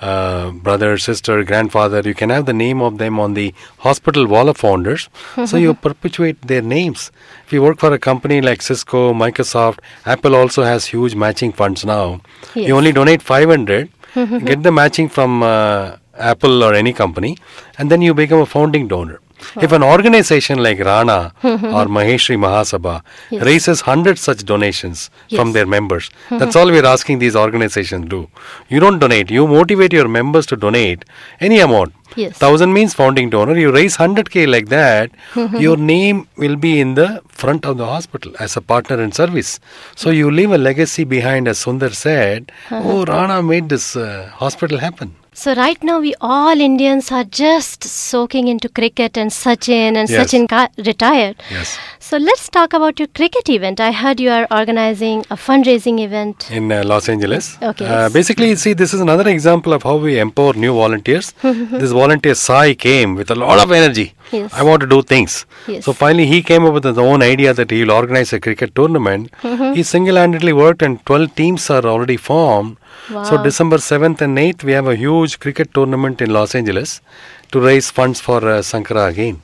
uh, 0.01 0.51
brother, 0.51 0.99
sister, 0.99 1.43
grandfather. 1.45 2.01
You 2.05 2.15
can 2.15 2.31
have 2.31 2.45
the 2.47 2.53
name 2.53 2.83
of 2.83 2.99
them 2.99 3.21
on 3.21 3.35
the 3.35 3.55
hospital 3.89 4.27
wall 4.27 4.49
of 4.49 4.57
founders. 4.57 5.09
so 5.47 5.57
you 5.57 5.75
perpetuate 5.75 6.43
their 6.53 6.63
names. 6.63 7.11
If 7.47 7.53
you 7.53 7.63
work 7.63 7.79
for 7.79 7.93
a 7.93 7.99
company 8.11 8.41
like 8.41 8.63
Cisco, 8.63 9.13
Microsoft, 9.25 9.79
Apple 10.05 10.35
also 10.35 10.65
has 10.65 10.87
huge 10.87 11.15
matching 11.15 11.53
funds 11.53 11.85
now. 11.85 12.21
Yes. 12.55 12.69
You 12.69 12.77
only 12.77 12.93
donate 12.93 13.23
500, 13.23 13.89
get 14.45 14.63
the 14.63 14.73
matching 14.73 15.09
from 15.09 15.43
uh, 15.43 15.97
Apple 16.23 16.63
or 16.65 16.73
any 16.75 16.93
company, 16.93 17.37
and 17.79 17.91
then 17.91 18.03
you 18.03 18.15
become 18.15 18.41
a 18.41 18.47
founding 18.47 18.89
donor. 18.89 19.21
If 19.67 19.73
an 19.73 19.83
organization 19.83 20.63
like 20.63 20.79
Rana 20.79 21.33
or 21.43 21.87
Maheshwari 21.95 22.37
Mahasabha 22.43 23.03
Yes. 23.31 23.45
raises 23.45 23.81
100 23.85 24.17
such 24.17 24.45
donations 24.45 25.11
from 25.35 25.51
their 25.57 25.67
members, 25.67 26.11
that's 26.31 26.55
all 26.55 26.71
we're 26.71 26.87
asking 26.87 27.19
these 27.19 27.35
organizations 27.35 28.09
do. 28.09 28.21
You 28.69 28.79
don't 28.79 29.01
donate, 29.01 29.33
you 29.33 29.49
motivate 29.49 29.93
your 29.93 30.07
members 30.07 30.47
to 30.47 30.57
donate 30.57 31.05
any 31.41 31.59
amount. 31.59 31.93
Yes. 32.15 32.37
Thousand 32.39 32.73
means 32.73 32.95
founding 32.95 33.31
donor. 33.31 33.57
You 33.59 33.73
raise 33.73 33.97
100k 33.97 34.47
like 34.55 34.69
that, 34.69 35.11
your 35.67 35.77
name 35.77 36.29
will 36.37 36.57
be 36.57 36.79
in 36.79 36.95
the 36.95 37.09
front 37.29 37.65
of 37.67 37.79
the 37.79 37.87
hospital 37.87 38.33
as 38.39 38.57
a 38.57 38.61
partner 38.61 39.03
in 39.03 39.11
service. 39.13 39.59
So 39.97 40.11
you 40.11 40.31
leave 40.31 40.53
a 40.53 40.59
legacy 40.59 41.03
behind, 41.17 41.49
as 41.49 41.59
Sundar 41.65 41.93
said. 41.95 42.53
Oh, 42.71 43.05
Rana 43.07 43.43
made 43.43 43.69
this 43.71 43.97
uh, 43.97 44.31
hospital 44.43 44.79
happen. 44.79 45.17
So 45.35 45.55
right 45.55 45.83
now 45.83 45.99
we 45.99 46.15
all 46.21 46.61
Indians 46.61 47.11
are 47.11 47.25
just 47.25 47.85
soaking 47.85 48.49
into 48.49 48.69
cricket 48.69 49.17
and 49.17 49.31
Sachin 49.31 49.97
and 49.97 50.09
Yes. 50.11 50.31
Sachin 50.33 50.47
got 50.47 50.73
retired. 50.77 51.37
Yes. 51.51 51.79
So 52.01 52.19
let's 52.19 52.51
talk 52.51 52.75
about 52.75 52.99
your 52.99 53.09
cricket 53.09 53.49
event. 53.49 53.81
I 53.81 53.93
heard 53.93 54.21
you 54.21 54.29
are 54.29 54.47
organizing 54.51 55.21
a 55.31 55.37
fundraising 55.37 56.01
event. 56.01 56.51
in 56.51 56.71
uh, 56.71 56.83
Los 56.85 57.09
Angeles. 57.09 57.57
Okay. 57.63 57.87
Uh, 57.87 58.11
basically, 58.11 58.55
see, 58.57 58.75
this 58.75 58.93
is 58.93 59.01
another 59.01 59.27
example 59.31 59.73
of 59.73 59.83
how 59.85 59.97
we 59.97 60.19
empower 60.19 60.53
new 60.53 60.75
volunteers. 60.75 61.33
this 61.43 61.93
volunteer 61.93 62.35
Sai 62.35 62.75
came 62.75 63.15
with 63.15 63.31
a 63.31 63.35
lot 63.35 63.59
of 63.59 63.73
energy. 63.73 64.15
Yes. 64.33 64.53
I 64.53 64.63
want 64.63 64.81
to 64.83 64.87
do 64.87 65.01
things. 65.03 65.47
Yes. 65.67 65.87
So 65.87 65.95
finally, 65.95 66.27
he 66.27 66.43
came 66.43 66.67
up 66.67 66.75
with 66.75 66.85
his 66.85 66.99
own 66.99 67.23
idea 67.23 67.55
that 67.55 67.71
he 67.71 67.83
will 67.83 67.93
organize 67.93 68.35
a 68.35 68.41
cricket 68.41 68.75
tournament. 68.75 69.31
He 69.75 69.83
single-handedly 69.83 70.53
worked, 70.53 70.83
and 70.83 71.05
12 71.07 71.35
teams 71.35 71.71
are 71.71 71.85
already 71.87 72.19
formed. 72.19 72.77
So 73.13 73.43
December 73.43 73.77
7th 73.77 74.21
and 74.23 74.39
8th, 74.39 74.65
we 74.65 74.73
have 74.73 74.87
a 74.87 74.97
huge 74.97 75.39
cricket 75.39 75.73
tournament 75.75 76.21
in 76.23 76.31
Los 76.31 76.55
Angeles 76.55 77.01
to 77.53 77.61
raise 77.61 77.91
funds 77.91 78.21
for 78.21 78.39
uh, 78.49 78.63
Sankara 78.63 79.07
again. 79.07 79.43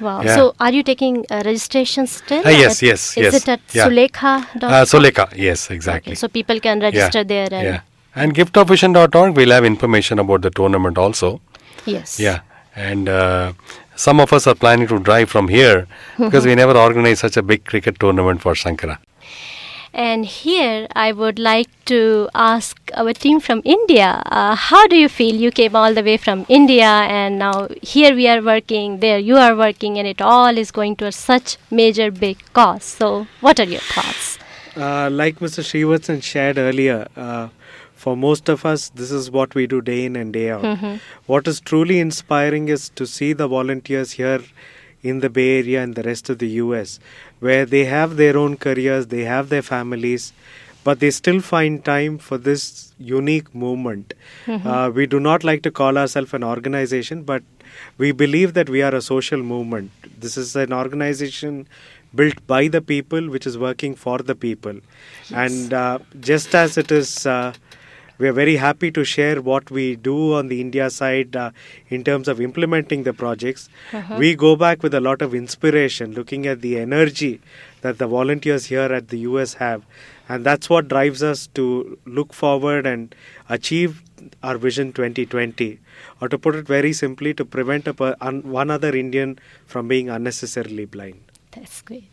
Wow. 0.00 0.22
Yeah. 0.22 0.34
So 0.36 0.54
are 0.60 0.72
you 0.72 0.82
taking 0.82 1.24
uh, 1.30 1.42
registration 1.44 2.06
still? 2.06 2.42
Ah, 2.44 2.50
yes, 2.50 2.82
At- 2.82 2.86
yes, 2.88 3.16
Is 3.16 3.24
yes. 3.24 3.34
it 3.34 3.48
at 3.48 3.60
Yeah. 3.72 3.86
Sulekha? 3.88 5.22
Uh, 5.22 5.26
yes, 5.36 5.70
exactly. 5.70 6.10
Okay, 6.12 6.14
so 6.16 6.28
people 6.28 6.60
can 6.60 6.80
register 6.80 7.24
there 7.24 7.48
and 7.50 7.66
yeah. 7.66 7.80
And 8.14 8.34
giftofvision.org, 8.34 9.36
we'll 9.36 9.50
have 9.50 9.64
information 9.64 10.18
about 10.18 10.42
the 10.42 10.50
tournament 10.50 10.98
also. 10.98 11.40
yes. 11.86 12.18
Yeah. 12.18 12.40
And 12.74 13.08
uh, 13.08 13.52
some 13.94 14.20
of 14.20 14.32
us 14.32 14.46
are 14.46 14.54
planning 14.54 14.86
to 14.88 14.98
drive 14.98 15.30
from 15.30 15.48
here 15.48 15.86
because 16.18 16.44
we 16.44 16.54
never 16.54 16.76
organized 16.76 17.20
such 17.20 17.36
a 17.36 17.42
big 17.42 17.64
cricket 17.64 17.98
tournament 17.98 18.42
for 18.42 18.54
Sankara. 18.54 18.98
And 19.96 20.26
here 20.26 20.86
I 20.94 21.12
would 21.12 21.38
like 21.38 21.68
to 21.86 22.28
ask 22.34 22.90
our 22.94 23.14
team 23.14 23.40
from 23.40 23.62
India 23.64 24.22
uh, 24.26 24.54
how 24.54 24.86
do 24.86 24.96
you 24.96 25.08
feel? 25.08 25.34
You 25.34 25.50
came 25.50 25.74
all 25.74 25.94
the 25.94 26.02
way 26.02 26.18
from 26.18 26.44
India, 26.50 26.90
and 27.18 27.38
now 27.38 27.68
here 27.80 28.14
we 28.14 28.28
are 28.28 28.42
working, 28.42 28.98
there 29.00 29.18
you 29.18 29.36
are 29.36 29.56
working, 29.56 29.98
and 29.98 30.06
it 30.06 30.20
all 30.20 30.58
is 30.58 30.70
going 30.70 30.96
to 30.96 31.10
such 31.10 31.56
major 31.70 32.10
big 32.10 32.36
cause. 32.52 32.84
So, 32.84 33.26
what 33.40 33.58
are 33.58 33.64
your 33.64 33.80
thoughts? 33.80 34.38
Uh, 34.76 35.08
like 35.10 35.38
Mr. 35.38 35.64
Srivatsan 35.70 36.22
shared 36.22 36.58
earlier, 36.58 37.08
uh, 37.16 37.48
for 37.94 38.14
most 38.18 38.50
of 38.50 38.66
us, 38.66 38.90
this 38.90 39.10
is 39.10 39.30
what 39.30 39.54
we 39.54 39.66
do 39.66 39.80
day 39.80 40.04
in 40.04 40.14
and 40.16 40.30
day 40.34 40.50
out. 40.50 40.62
Mhm. 40.62 41.00
What 41.24 41.48
is 41.48 41.58
truly 41.72 41.98
inspiring 42.00 42.68
is 42.68 42.90
to 43.00 43.06
see 43.06 43.32
the 43.32 43.48
volunteers 43.48 44.12
here 44.22 44.42
in 45.08 45.20
the 45.20 45.30
Bay 45.38 45.48
Area 45.58 45.82
and 45.82 45.94
the 45.94 46.02
rest 46.02 46.30
of 46.30 46.38
the 46.38 46.48
US, 46.60 46.98
where 47.40 47.64
they 47.74 47.84
have 47.84 48.16
their 48.16 48.36
own 48.36 48.56
careers, 48.56 49.06
they 49.08 49.24
have 49.24 49.48
their 49.48 49.62
families, 49.62 50.32
but 50.84 51.00
they 51.00 51.10
still 51.10 51.40
find 51.40 51.84
time 51.84 52.18
for 52.18 52.38
this 52.48 52.64
unique 52.98 53.52
movement. 53.64 54.14
Mhm. 54.46 54.66
Uh, 54.74 54.90
we 54.98 55.06
do 55.14 55.20
not 55.28 55.44
like 55.50 55.62
to 55.68 55.70
call 55.80 55.98
ourselves 56.02 56.34
an 56.40 56.44
organization, 56.44 57.22
but 57.32 57.42
we 57.98 58.12
believe 58.12 58.54
that 58.58 58.68
we 58.76 58.82
are 58.88 58.94
a 58.94 59.02
social 59.02 59.42
movement. 59.52 59.90
This 60.26 60.36
is 60.42 60.54
an 60.64 60.72
organization 60.72 61.66
built 62.14 62.38
by 62.46 62.68
the 62.68 62.80
people, 62.80 63.28
which 63.36 63.46
is 63.46 63.58
working 63.58 63.94
for 63.94 64.18
the 64.18 64.34
people. 64.34 64.76
And 65.44 65.72
uh, 65.74 65.98
just 66.20 66.54
as 66.54 66.78
it 66.78 66.90
is, 66.90 67.26
uh, 67.26 67.52
we 68.18 68.28
are 68.28 68.32
very 68.32 68.56
happy 68.56 68.90
to 68.90 69.04
share 69.04 69.40
what 69.42 69.70
we 69.70 69.96
do 69.96 70.34
on 70.34 70.48
the 70.48 70.60
India 70.60 70.88
side 70.90 71.36
uh, 71.36 71.50
in 71.88 72.04
terms 72.04 72.28
of 72.28 72.40
implementing 72.40 73.02
the 73.02 73.12
projects. 73.12 73.68
Uh-huh. 73.92 74.16
We 74.18 74.34
go 74.34 74.56
back 74.56 74.82
with 74.82 74.94
a 74.94 75.00
lot 75.00 75.22
of 75.22 75.34
inspiration, 75.34 76.12
looking 76.12 76.46
at 76.46 76.60
the 76.60 76.78
energy 76.78 77.40
that 77.82 77.98
the 77.98 78.06
volunteers 78.06 78.66
here 78.66 78.92
at 78.92 79.08
the 79.08 79.18
US 79.18 79.54
have. 79.54 79.84
And 80.28 80.44
that's 80.44 80.68
what 80.68 80.88
drives 80.88 81.22
us 81.22 81.46
to 81.48 81.98
look 82.04 82.32
forward 82.32 82.86
and 82.86 83.14
achieve 83.48 84.02
our 84.42 84.58
Vision 84.58 84.92
2020. 84.92 85.78
Or 86.20 86.28
to 86.28 86.38
put 86.38 86.54
it 86.56 86.66
very 86.66 86.92
simply, 86.92 87.34
to 87.34 87.44
prevent 87.44 87.86
a 87.86 87.94
per- 87.94 88.16
un- 88.20 88.42
one 88.50 88.70
other 88.70 88.96
Indian 88.96 89.38
from 89.66 89.88
being 89.88 90.08
unnecessarily 90.08 90.86
blind. 90.86 91.20
That's 91.52 91.80
great. 91.82 92.12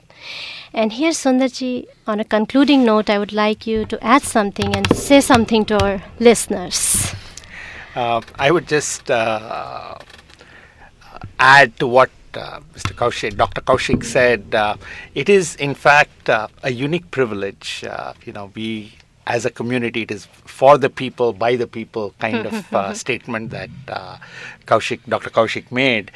And 0.76 0.92
here, 0.92 1.12
Sundarji, 1.12 1.86
on 2.08 2.20
a 2.20 2.26
concluding 2.26 2.84
note, 2.84 3.08
I 3.08 3.20
would 3.20 3.32
like 3.32 3.68
you 3.68 3.86
to 3.86 4.04
add 4.04 4.24
something 4.24 4.76
and 4.76 4.92
say 4.96 5.22
something 5.22 5.66
to 5.66 5.80
our 5.80 6.04
listeners. 6.20 7.14
Uh, 7.96 8.22
I 8.40 8.50
would 8.50 8.68
just 8.68 9.12
uh, 9.12 10.00
add 11.38 11.78
to 11.78 11.86
what 11.86 12.10
uh, 12.34 12.62
Mr. 12.74 12.96
Kaushik, 12.96 13.38
Dr. 13.38 13.62
Kaushik 13.62 14.04
said. 14.04 14.56
Uh, 14.56 14.76
it 15.14 15.30
is, 15.30 15.56
in 15.58 15.76
fact, 15.76 16.28
uh, 16.28 16.48
a 16.64 16.72
unique 16.72 17.12
privilege. 17.12 17.84
Uh, 17.88 18.14
you 18.26 18.34
know, 18.34 18.52
we 18.56 18.94
as 19.26 19.46
a 19.46 19.50
community, 19.50 20.04
it 20.04 20.12
is 20.12 20.26
for 20.46 20.78
the 20.78 20.90
people, 20.90 21.34
by 21.34 21.56
the 21.56 21.68
people 21.68 22.14
kind 22.20 22.46
of 22.46 22.74
uh, 22.74 22.94
statement 23.04 23.52
that 23.52 23.70
uh, 23.88 24.18
Kaushik, 24.66 25.00
Dr. 25.08 25.30
Kaushik 25.30 25.72
made. 25.72 26.12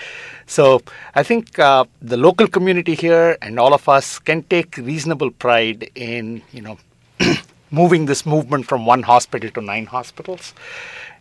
So 0.45 0.81
I 1.15 1.23
think 1.23 1.57
uh, 1.59 1.85
the 2.01 2.17
local 2.17 2.47
community 2.47 2.95
here 2.95 3.37
and 3.41 3.59
all 3.59 3.73
of 3.73 3.87
us 3.87 4.19
can 4.19 4.43
take 4.43 4.77
reasonable 4.77 5.31
pride 5.31 5.89
in, 5.95 6.41
you 6.51 6.61
know, 6.61 6.77
moving 7.71 8.05
this 8.05 8.25
movement 8.25 8.65
from 8.65 8.85
one 8.85 9.03
hospital 9.03 9.49
to 9.51 9.61
nine 9.61 9.85
hospitals. 9.85 10.53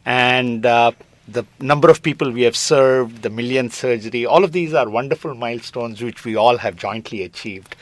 And 0.05 0.65
uh, 0.65 0.93
the 1.29 1.45
number 1.61 1.91
of 1.91 2.03
people 2.03 2.31
we 2.31 2.43
have 2.43 2.57
served, 2.57 3.23
the 3.23 3.31
million 3.31 3.71
surgery, 3.71 4.25
all 4.27 4.45
of 4.45 4.53
these 4.53 4.75
are 4.75 4.89
wonderful 4.89 5.35
milestones 5.35 6.03
which 6.03 6.25
we 6.25 6.37
all 6.37 6.59
have 6.59 6.77
jointly 6.77 7.23
achieved. 7.23 7.75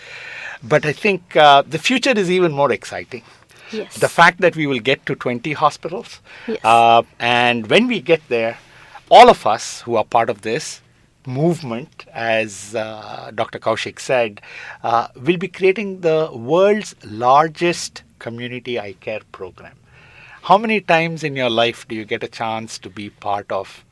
But 0.63 0.87
I 0.87 0.93
think 0.93 1.37
uh, 1.37 1.63
the 1.63 1.79
future 1.79 2.13
is 2.13 2.31
even 2.31 2.53
more 2.53 2.73
exciting. 2.73 3.23
Yes. 3.75 3.99
The 3.99 4.09
fact 4.09 4.41
that 4.41 4.57
we 4.57 4.67
will 4.67 4.79
get 4.81 5.05
to 5.07 5.15
20 5.15 5.53
hospitals, 5.53 6.21
Yes. 6.47 6.59
uh, 6.65 7.03
and 7.19 7.67
when 7.69 7.87
we 7.87 8.01
get 8.01 8.23
there, 8.29 8.59
all 9.11 9.29
of 9.29 9.47
us 9.47 9.83
who 9.83 9.97
are 9.97 10.05
part 10.05 10.31
of 10.31 10.43
this 10.43 10.81
movement, 11.27 12.05
as 12.13 12.75
uh, 12.75 13.31
Dr. 13.35 13.59
Kaushik 13.59 13.99
said, 14.01 14.41
uh, 14.83 15.09
will 15.17 15.37
be 15.39 15.49
creating 15.49 16.01
the 16.01 16.31
world's 16.33 16.95
largest 17.05 18.03
community 18.19 18.79
eye 18.79 18.95
care 19.01 19.21
program. 19.33 19.77
How 20.43 20.59
many 20.59 20.81
times 20.81 21.25
in 21.25 21.37
your 21.37 21.49
life 21.51 21.89
do 21.89 21.95
you 21.95 22.05
get 22.05 22.23
a 22.23 22.29
chance 22.29 22.79
to 22.81 22.91
be 22.91 23.09
part 23.11 23.51
of 23.51 23.85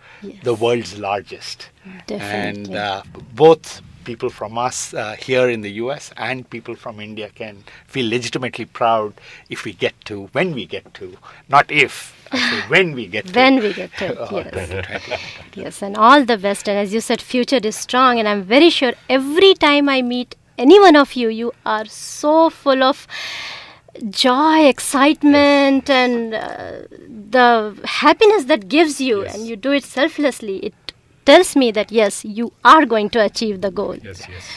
the 0.42 0.52
world's 0.54 0.98
largest? 0.98 1.70
Definitely. 2.06 2.74
And 2.74 2.76
uh, 2.76 3.02
both 3.34 3.80
people 4.04 4.30
from 4.30 4.58
us 4.58 4.94
uh, 4.94 5.16
here 5.18 5.48
in 5.48 5.60
the 5.62 5.72
US 5.82 6.12
and 6.16 6.48
people 6.48 6.74
from 6.74 7.00
India 7.00 7.30
can 7.34 7.64
feel 7.86 8.08
legitimately 8.08 8.66
proud 8.66 9.14
if 9.48 9.64
we 9.64 9.72
get 9.72 9.94
to, 10.06 10.28
when 10.32 10.52
we 10.54 10.66
get 10.66 10.92
to, 10.94 11.16
not 11.48 11.70
if, 11.70 12.14
when 12.68 12.92
we 12.92 13.06
get 13.06 13.26
to. 13.26 13.32
When 13.32 13.60
we 13.62 13.72
get 13.72 13.92
to 13.98 14.20
uh, 14.20 14.50
yes. 14.54 15.20
Yes, 15.54 15.82
and 15.82 15.96
all 15.96 16.24
the 16.24 16.38
best. 16.38 16.68
And 16.68 16.78
as 16.78 16.92
you 16.94 17.00
said, 17.00 17.20
future 17.20 17.60
is 17.62 17.76
strong. 17.76 18.18
And 18.18 18.28
I'm 18.28 18.42
very 18.42 18.70
sure 18.70 18.92
every 19.08 19.54
time 19.54 19.88
I 19.88 20.02
meet 20.02 20.34
any 20.58 20.78
one 20.80 20.96
of 20.96 21.14
you, 21.14 21.28
you 21.28 21.52
are 21.64 21.84
so 21.86 22.50
full 22.50 22.82
of 22.82 23.06
joy, 24.10 24.66
excitement, 24.66 25.90
and 25.90 26.34
uh, 26.34 26.82
the 27.30 27.78
happiness 27.84 28.44
that 28.44 28.68
gives 28.68 29.00
you, 29.00 29.24
and 29.24 29.46
you 29.46 29.56
do 29.56 29.72
it 29.72 29.84
selflessly. 29.84 30.56
It 30.58 30.74
tells 31.24 31.56
me 31.56 31.70
that 31.72 31.92
yes, 31.92 32.24
you 32.24 32.52
are 32.64 32.84
going 32.86 33.10
to 33.10 33.22
achieve 33.22 33.60
the 33.60 33.70
goal. 33.70 33.96
Yes, 33.96 34.26
yes. 34.28 34.48